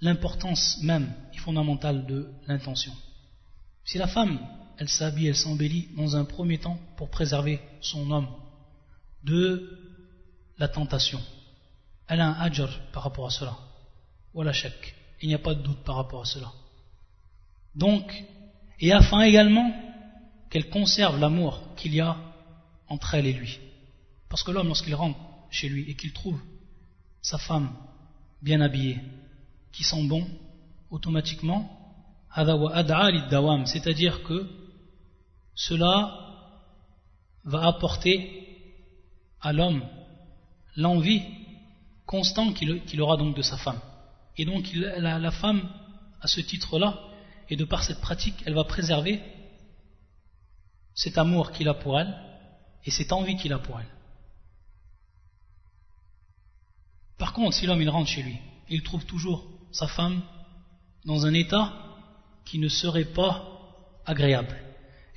l'importance 0.00 0.78
même 0.82 1.12
et 1.34 1.38
fondamentale 1.38 2.06
de 2.06 2.30
l'intention. 2.46 2.92
Si 3.88 3.96
la 3.96 4.06
femme, 4.06 4.38
elle 4.76 4.90
s'habille, 4.90 5.28
elle 5.28 5.34
s'embellit 5.34 5.88
dans 5.96 6.14
un 6.14 6.26
premier 6.26 6.58
temps 6.58 6.78
pour 6.98 7.08
préserver 7.08 7.58
son 7.80 8.10
homme 8.10 8.28
de 9.24 9.78
la 10.58 10.68
tentation, 10.68 11.18
elle 12.06 12.20
a 12.20 12.28
un 12.28 12.40
ajr 12.42 12.68
par 12.92 13.04
rapport 13.04 13.26
à 13.26 13.30
cela. 13.30 13.56
Voilà 14.34 14.52
chèque. 14.52 14.94
Il 15.22 15.28
n'y 15.28 15.34
a 15.34 15.38
pas 15.38 15.54
de 15.54 15.62
doute 15.62 15.82
par 15.84 15.96
rapport 15.96 16.20
à 16.20 16.26
cela. 16.26 16.52
Donc, 17.74 18.12
et 18.78 18.92
afin 18.92 19.22
également 19.22 19.72
qu'elle 20.50 20.68
conserve 20.68 21.18
l'amour 21.18 21.62
qu'il 21.74 21.94
y 21.94 22.02
a 22.02 22.14
entre 22.88 23.14
elle 23.14 23.24
et 23.24 23.32
lui. 23.32 23.58
Parce 24.28 24.42
que 24.42 24.50
l'homme, 24.50 24.66
lorsqu'il 24.66 24.94
rentre 24.94 25.18
chez 25.48 25.70
lui 25.70 25.90
et 25.90 25.94
qu'il 25.94 26.12
trouve 26.12 26.38
sa 27.22 27.38
femme 27.38 27.74
bien 28.42 28.60
habillée, 28.60 28.98
qui 29.72 29.82
sent 29.82 30.06
bon, 30.06 30.28
automatiquement, 30.90 31.77
c'est-à-dire 33.66 34.22
que 34.22 34.48
cela 35.54 36.14
va 37.44 37.66
apporter 37.66 38.44
à 39.40 39.52
l'homme 39.52 39.82
l'envie 40.76 41.22
constante 42.06 42.54
qu'il 42.54 43.00
aura 43.00 43.16
donc 43.16 43.36
de 43.36 43.42
sa 43.42 43.56
femme. 43.56 43.80
Et 44.36 44.44
donc 44.44 44.70
la 44.74 45.30
femme, 45.30 45.68
à 46.20 46.28
ce 46.28 46.40
titre-là, 46.40 46.98
et 47.48 47.56
de 47.56 47.64
par 47.64 47.82
cette 47.82 48.00
pratique, 48.00 48.42
elle 48.46 48.54
va 48.54 48.64
préserver 48.64 49.22
cet 50.94 51.16
amour 51.16 51.52
qu'il 51.52 51.68
a 51.68 51.74
pour 51.74 51.98
elle 51.98 52.14
et 52.84 52.90
cette 52.90 53.12
envie 53.12 53.36
qu'il 53.36 53.52
a 53.52 53.58
pour 53.58 53.78
elle. 53.80 53.88
Par 57.18 57.32
contre, 57.32 57.56
si 57.56 57.66
l'homme 57.66 57.82
il 57.82 57.90
rentre 57.90 58.08
chez 58.08 58.22
lui, 58.22 58.38
il 58.68 58.82
trouve 58.82 59.04
toujours 59.06 59.46
sa 59.72 59.88
femme 59.88 60.22
dans 61.04 61.26
un 61.26 61.34
état 61.34 61.72
qui 62.48 62.58
ne 62.58 62.68
serait 62.68 63.04
pas 63.04 63.32
agréable. 64.06 64.56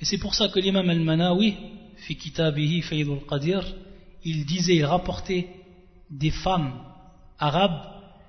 Et 0.00 0.04
c'est 0.04 0.18
pour 0.18 0.34
ça 0.34 0.48
que 0.48 0.60
l'imam 0.60 0.88
al-Manawi, 0.90 1.56
fi 1.96 2.16
kitabihi 2.16 2.82
qadir, 3.28 3.64
il 4.24 4.44
disait, 4.44 4.76
il 4.76 4.84
rapportait 4.84 5.48
des 6.10 6.30
femmes 6.30 6.78
arabes 7.38 7.80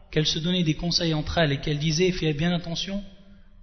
qu'elles 0.09 0.27
se 0.27 0.39
donnaient 0.39 0.63
des 0.63 0.75
conseils 0.75 1.13
entre 1.13 1.37
elles 1.37 1.51
et 1.51 1.59
qu'elles 1.59 1.79
disaient, 1.79 2.11
fais 2.11 2.33
bien 2.33 2.53
attention, 2.53 3.03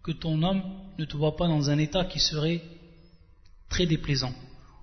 que 0.02 0.12
ton 0.12 0.42
homme 0.42 0.62
ne 0.98 1.04
te 1.06 1.16
voit 1.16 1.36
pas 1.36 1.48
dans 1.48 1.70
un 1.70 1.78
état 1.78 2.04
qui 2.04 2.20
serait 2.20 2.62
très 3.70 3.86
déplaisant, 3.86 4.34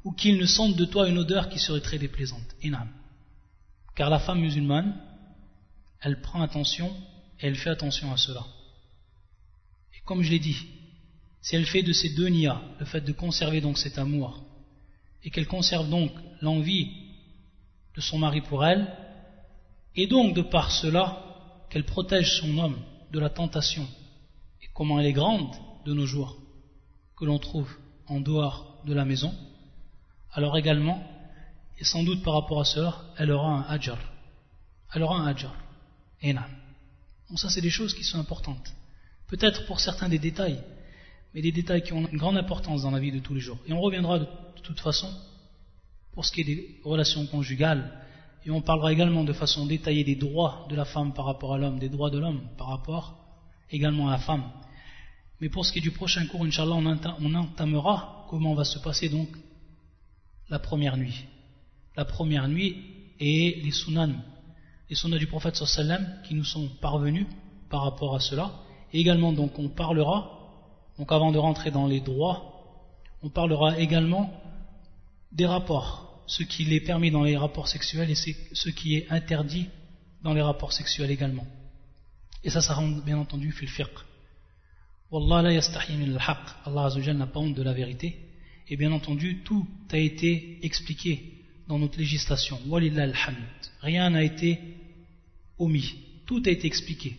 ou 0.04 0.12
qu'il 0.12 0.38
ne 0.38 0.46
sente 0.46 0.76
de 0.76 0.86
toi 0.86 1.08
une 1.08 1.20
odeur 1.20 1.50
qui 1.50 1.60
serait 1.60 1.82
très 1.82 2.00
déplaisante. 2.00 2.56
Inam. 2.64 2.90
Car 3.96 4.10
la 4.10 4.20
femme 4.20 4.40
musulmane, 4.40 4.96
elle 6.02 6.22
prend 6.22 6.42
attention 6.42 6.90
et 7.40 7.48
elle 7.48 7.56
fait 7.56 7.70
attention 7.70 8.12
à 8.12 8.18
cela. 8.18 8.44
Et 10.08 10.14
comme 10.14 10.22
je 10.22 10.32
l'ai 10.32 10.40
dit, 10.40 10.68
si 11.42 11.56
elle 11.56 11.66
fait 11.66 11.84
de 11.84 11.92
ces 11.94 12.10
deux 12.10 12.30
nias 12.30 12.62
le 12.80 12.86
fait 12.86 13.02
de 13.02 13.12
conserver 13.12 13.60
donc 13.60 13.78
cet 13.78 13.98
amour, 13.98 14.42
et 15.24 15.30
qu'elle 15.30 15.48
conserve 15.48 15.90
donc 15.90 16.12
l'envie 16.42 16.90
de 17.96 18.02
son 18.02 18.18
mari 18.18 18.42
pour 18.42 18.66
elle, 18.66 18.88
et 19.96 20.08
donc 20.08 20.36
de 20.36 20.42
par 20.42 20.72
cela 20.72 21.24
qu'elle 21.70 21.84
protège 21.86 22.40
son 22.40 22.58
homme 22.58 22.80
de 23.12 23.20
la 23.20 23.30
tentation 23.30 23.86
comment 24.78 25.00
elle 25.00 25.08
est 25.08 25.14
grande 25.14 25.56
de 25.86 25.94
nos 25.94 26.06
jours, 26.06 26.38
que 27.18 27.26
l'on 27.26 27.40
trouve 27.40 27.76
en 28.06 28.22
dehors 28.22 28.80
de 28.86 28.94
la 28.94 29.06
maison, 29.06 29.34
alors 30.32 30.56
également, 30.56 31.04
Et 31.80 31.84
sans 31.84 32.04
doute 32.04 32.24
par 32.24 32.34
rapport 32.34 32.62
à 32.62 32.66
cela, 32.66 32.92
elle 33.18 33.32
aura 33.32 33.52
un 33.52 33.62
ajar. 33.64 34.00
Elle 34.94 35.04
aura 35.04 35.18
un 35.20 35.28
ajar. 35.28 35.56
Et 36.22 36.34
non. 36.34 36.42
Donc 37.30 37.40
ça, 37.40 37.50
c'est 37.52 37.62
des 37.62 37.70
choses 37.70 37.94
qui 37.94 38.04
sont 38.04 38.20
importantes. 38.20 38.74
Peut-être 39.28 39.66
pour 39.66 39.80
certains 39.80 40.10
des 40.10 40.20
détails, 40.20 40.64
mais 41.34 41.42
des 41.42 41.52
détails 41.52 41.84
qui 41.84 41.94
ont 41.94 42.08
une 42.08 42.18
grande 42.18 42.38
importance 42.38 42.84
dans 42.84 42.92
la 42.92 43.00
vie 43.00 43.12
de 43.12 43.20
tous 43.20 43.34
les 43.34 43.42
jours. 43.42 43.60
Et 43.68 43.74
on 43.74 43.82
reviendra 43.82 44.20
de 44.20 44.28
toute 44.64 44.80
façon 44.80 45.10
pour 46.14 46.26
ce 46.26 46.32
qui 46.32 46.42
est 46.42 46.46
des 46.46 46.80
relations 46.84 47.26
conjugales, 47.28 48.02
et 48.46 48.52
on 48.52 48.62
parlera 48.62 48.94
également 48.94 49.24
de 49.24 49.34
façon 49.34 49.66
détaillée 49.66 50.04
des 50.04 50.16
droits 50.16 50.66
de 50.70 50.76
la 50.76 50.86
femme 50.86 51.14
par 51.14 51.26
rapport 51.26 51.54
à 51.54 51.58
l'homme, 51.58 51.80
des 51.80 51.90
droits 51.90 52.10
de 52.10 52.18
l'homme 52.18 52.42
par 52.58 52.68
rapport 52.68 53.18
également 53.70 54.08
à 54.08 54.12
la 54.12 54.18
femme. 54.18 54.44
Mais 55.42 55.50
pour 55.50 55.66
ce 55.66 55.72
qui 55.72 55.80
est 55.80 55.82
du 55.82 55.92
prochain 55.92 56.26
cours, 56.26 56.46
Inch'Allah, 56.46 56.76
on 57.20 57.36
entamera 57.36 58.26
comment 58.30 58.56
va 58.56 58.64
se 58.64 58.80
passer 58.80 59.10
donc 59.10 59.30
la 60.50 60.60
première 60.60 60.98
nuit. 60.98 61.26
La 61.96 62.06
première 62.06 62.48
nuit 62.48 62.78
et 63.20 63.62
les 63.64 63.72
sunan, 63.72 64.14
les 64.90 64.96
sunnahs 64.96 65.18
du 65.18 65.28
prophète 65.28 65.56
sallam 65.56 66.08
qui 66.28 66.34
nous 66.34 66.44
sont 66.44 66.70
parvenus 66.82 67.28
par 67.70 67.84
rapport 67.84 68.16
à 68.16 68.20
cela. 68.20 68.52
Et 68.94 69.00
également, 69.00 69.34
donc, 69.34 69.58
on 69.60 69.70
parlera, 69.70 70.32
donc 70.98 71.12
avant 71.12 71.32
de 71.32 71.38
rentrer 71.38 71.72
dans 71.72 71.88
les 71.88 72.00
droits, 72.00 72.54
on 73.24 73.30
parlera 73.30 73.80
également 73.80 74.32
des 75.32 75.46
rapports, 75.46 76.24
ce 76.28 76.44
qui 76.44 76.74
est 76.74 76.80
permis 76.82 77.12
dans 77.12 77.24
les 77.24 77.38
rapports 77.38 77.68
sexuels 77.68 78.10
et 78.10 78.16
ce 78.16 78.70
qui 78.70 78.96
est 78.96 79.12
interdit 79.12 79.68
dans 80.24 80.34
les 80.34 80.42
rapports 80.42 80.74
sexuels 80.74 81.12
également. 81.12 81.46
Et 82.44 82.50
ça, 82.50 82.62
ça 82.62 82.74
rentre 82.74 83.04
bien 83.04 83.18
entendu 83.18 83.52
fil 83.52 83.70
fiqh. 83.70 83.88
Wallah 85.12 85.42
la 85.42 85.54
yastahi 85.54 85.96
min 85.98 86.16
al-haq. 86.16 86.38
Allah 86.66 87.14
n'a 87.14 87.28
pas 87.28 87.40
honte 87.40 87.56
de 87.56 87.64
la 87.64 87.74
vérité. 87.74 88.18
Et 88.70 88.76
bien 88.76 88.92
entendu, 88.92 89.42
tout 89.44 89.66
a 89.92 89.98
été 89.98 90.60
expliqué 90.64 91.44
dans 91.68 91.80
notre 91.80 91.98
législation. 91.98 92.60
Walillah 92.68 93.04
al-hamd. 93.04 93.38
Rien 93.82 94.10
n'a 94.10 94.24
été 94.24 94.60
omis. 95.58 95.96
Tout 96.26 96.44
a 96.46 96.50
été 96.50 96.68
expliqué. 96.68 97.18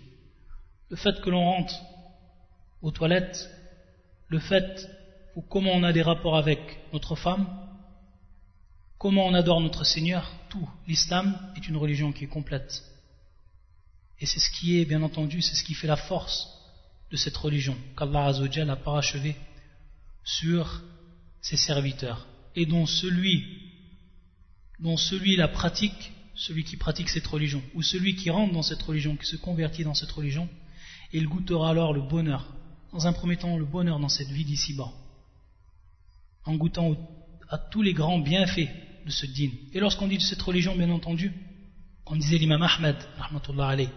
Le 0.90 0.96
fait 0.96 1.20
que 1.20 1.30
l'on 1.30 1.44
rentre 1.44 1.74
aux 2.82 2.90
toilettes, 2.90 3.50
le 4.28 4.38
fait 4.38 4.88
ou 5.36 5.42
comment 5.42 5.72
on 5.72 5.82
a 5.82 5.92
des 5.92 6.02
rapports 6.02 6.36
avec 6.36 6.60
notre 6.92 7.14
femme, 7.14 7.46
comment 8.98 9.26
on 9.26 9.34
adore 9.34 9.60
notre 9.60 9.84
Seigneur, 9.84 10.30
tout. 10.48 10.68
L'islam 10.86 11.38
est 11.56 11.68
une 11.68 11.76
religion 11.76 12.12
qui 12.12 12.24
est 12.24 12.28
complète. 12.28 12.82
Et 14.20 14.26
c'est 14.26 14.40
ce 14.40 14.50
qui 14.50 14.80
est, 14.80 14.84
bien 14.84 15.02
entendu, 15.02 15.42
c'est 15.42 15.54
ce 15.54 15.62
qui 15.62 15.74
fait 15.74 15.86
la 15.86 15.96
force 15.96 16.48
de 17.10 17.16
cette 17.16 17.36
religion 17.36 17.76
qu'Allah 17.96 18.26
Azzawajal 18.26 18.68
a 18.68 18.76
parachevé 18.76 19.36
sur 20.24 20.82
ses 21.40 21.56
serviteurs 21.56 22.26
et 22.54 22.66
dont 22.66 22.86
celui 22.86 23.62
dont 24.80 24.96
celui 24.96 25.36
la 25.36 25.48
pratique 25.48 26.12
celui 26.34 26.64
qui 26.64 26.76
pratique 26.76 27.08
cette 27.08 27.26
religion 27.26 27.62
ou 27.74 27.82
celui 27.82 28.14
qui 28.14 28.30
rentre 28.30 28.52
dans 28.52 28.62
cette 28.62 28.82
religion 28.82 29.16
qui 29.16 29.26
se 29.26 29.36
convertit 29.36 29.84
dans 29.84 29.94
cette 29.94 30.10
religion 30.12 30.48
il 31.12 31.26
goûtera 31.26 31.70
alors 31.70 31.92
le 31.92 32.02
bonheur 32.02 32.46
dans 32.92 33.06
un 33.06 33.12
premier 33.12 33.36
temps 33.36 33.56
le 33.56 33.64
bonheur 33.64 33.98
dans 33.98 34.08
cette 34.08 34.28
vie 34.28 34.44
d'ici-bas 34.44 34.90
en 36.44 36.54
goûtant 36.56 36.96
à 37.48 37.58
tous 37.58 37.82
les 37.82 37.92
grands 37.92 38.18
bienfaits 38.18 38.68
de 39.06 39.10
ce 39.10 39.26
dîne 39.26 39.52
et 39.72 39.80
lorsqu'on 39.80 40.08
dit 40.08 40.18
de 40.18 40.22
cette 40.22 40.42
religion 40.42 40.76
bien 40.76 40.90
entendu 40.90 41.32
on 42.06 42.16
disait 42.16 42.38
l'imam 42.38 42.62
Ahmed 42.62 42.96
rahmatullah 43.18 43.68
alayhi 43.68 43.90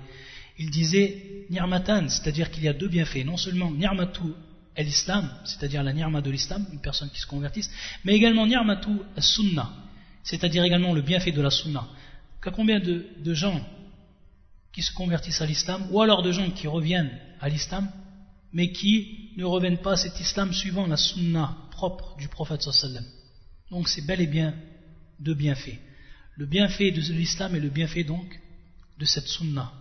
il 0.61 0.69
disait 0.69 1.45
ni'matan, 1.49 2.07
c'est-à-dire 2.09 2.51
qu'il 2.51 2.63
y 2.63 2.67
a 2.67 2.73
deux 2.73 2.87
bienfaits, 2.87 3.25
non 3.25 3.37
seulement 3.37 3.71
ni'matu 3.71 4.33
al-islam, 4.75 5.29
c'est-à-dire 5.43 5.83
la 5.83 5.91
ni'ma 5.91 6.21
de 6.21 6.29
l'islam, 6.29 6.65
une 6.71 6.81
personne 6.81 7.09
qui 7.09 7.19
se 7.19 7.25
convertisse, 7.25 7.69
mais 8.05 8.13
également 8.13 8.45
ni'matu 8.45 8.89
al-sunnah, 9.17 9.69
c'est-à-dire 10.23 10.63
également 10.63 10.93
le 10.93 11.01
bienfait 11.01 11.31
de 11.31 11.41
la 11.41 11.49
sunna. 11.49 11.87
Qu'à 12.43 12.51
combien 12.51 12.79
de, 12.79 13.33
gens 13.33 13.59
qui 14.73 14.81
se 14.81 14.93
convertissent 14.93 15.41
à 15.41 15.45
l'islam, 15.45 15.87
ou 15.91 16.01
alors 16.01 16.21
de 16.21 16.31
gens 16.31 16.49
qui 16.51 16.67
reviennent 16.67 17.11
à 17.39 17.49
l'islam, 17.49 17.91
mais 18.53 18.71
qui 18.71 19.31
ne 19.37 19.45
reviennent 19.45 19.81
pas 19.81 19.93
à 19.93 19.97
cet 19.97 20.19
islam 20.19 20.53
suivant 20.53 20.87
la 20.87 20.97
sunna 20.97 21.57
propre 21.71 22.15
du 22.17 22.27
prophète 22.27 22.61
sallam. 22.61 23.05
Donc 23.69 23.87
c'est 23.87 24.05
bel 24.05 24.21
et 24.21 24.27
bien 24.27 24.53
deux 25.19 25.33
bienfaits. 25.33 25.79
Le 26.37 26.45
bienfait 26.45 26.91
de 26.91 27.01
l'islam 27.01 27.55
et 27.55 27.59
le 27.59 27.69
bienfait 27.69 28.03
donc 28.03 28.39
de 28.97 29.05
cette 29.05 29.27
sunna 29.27 29.71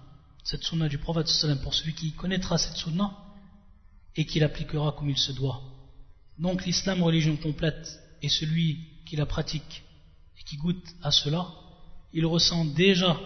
cette 0.44 0.64
sunna 0.64 0.88
du 0.88 0.98
prophète 0.98 1.28
pour 1.62 1.74
celui 1.74 1.94
qui 1.94 2.12
connaîtra 2.12 2.58
cette 2.58 2.76
sunna 2.76 3.16
et 4.16 4.24
qui 4.26 4.40
l'appliquera 4.40 4.92
comme 4.92 5.10
il 5.10 5.18
se 5.18 5.32
doit. 5.32 5.62
Donc 6.38 6.64
l'islam, 6.64 7.02
religion 7.02 7.36
complète, 7.36 8.00
et 8.22 8.28
celui 8.28 8.78
qui 9.06 9.16
la 9.16 9.26
pratique 9.26 9.82
et 10.38 10.42
qui 10.42 10.56
goûte 10.56 10.84
à 11.02 11.10
cela, 11.10 11.46
il 12.12 12.26
ressent 12.26 12.64
déjà, 12.64 13.18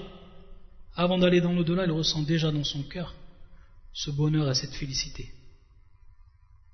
avant 0.97 1.18
d'aller 1.18 1.40
dans 1.40 1.53
l'au-delà, 1.53 1.84
il 1.84 1.90
ressent 1.90 2.22
déjà 2.22 2.51
dans 2.51 2.64
son 2.64 2.82
cœur 2.82 3.14
ce 3.92 4.11
bonheur 4.11 4.51
et 4.51 4.55
cette 4.55 4.74
félicité. 4.74 5.32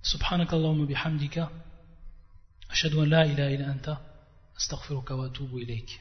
Subhanakallahumma 0.02 0.86
bihamdika, 0.86 1.50
ashhadu 2.70 3.00
an 3.00 3.06
la 3.06 3.26
ilaha 3.26 3.50
illa 3.50 3.70
anta, 3.70 4.00
astaghfiruka 4.56 5.16
wa 5.16 5.26
atubu 5.26 5.60
ilayk. 5.60 6.00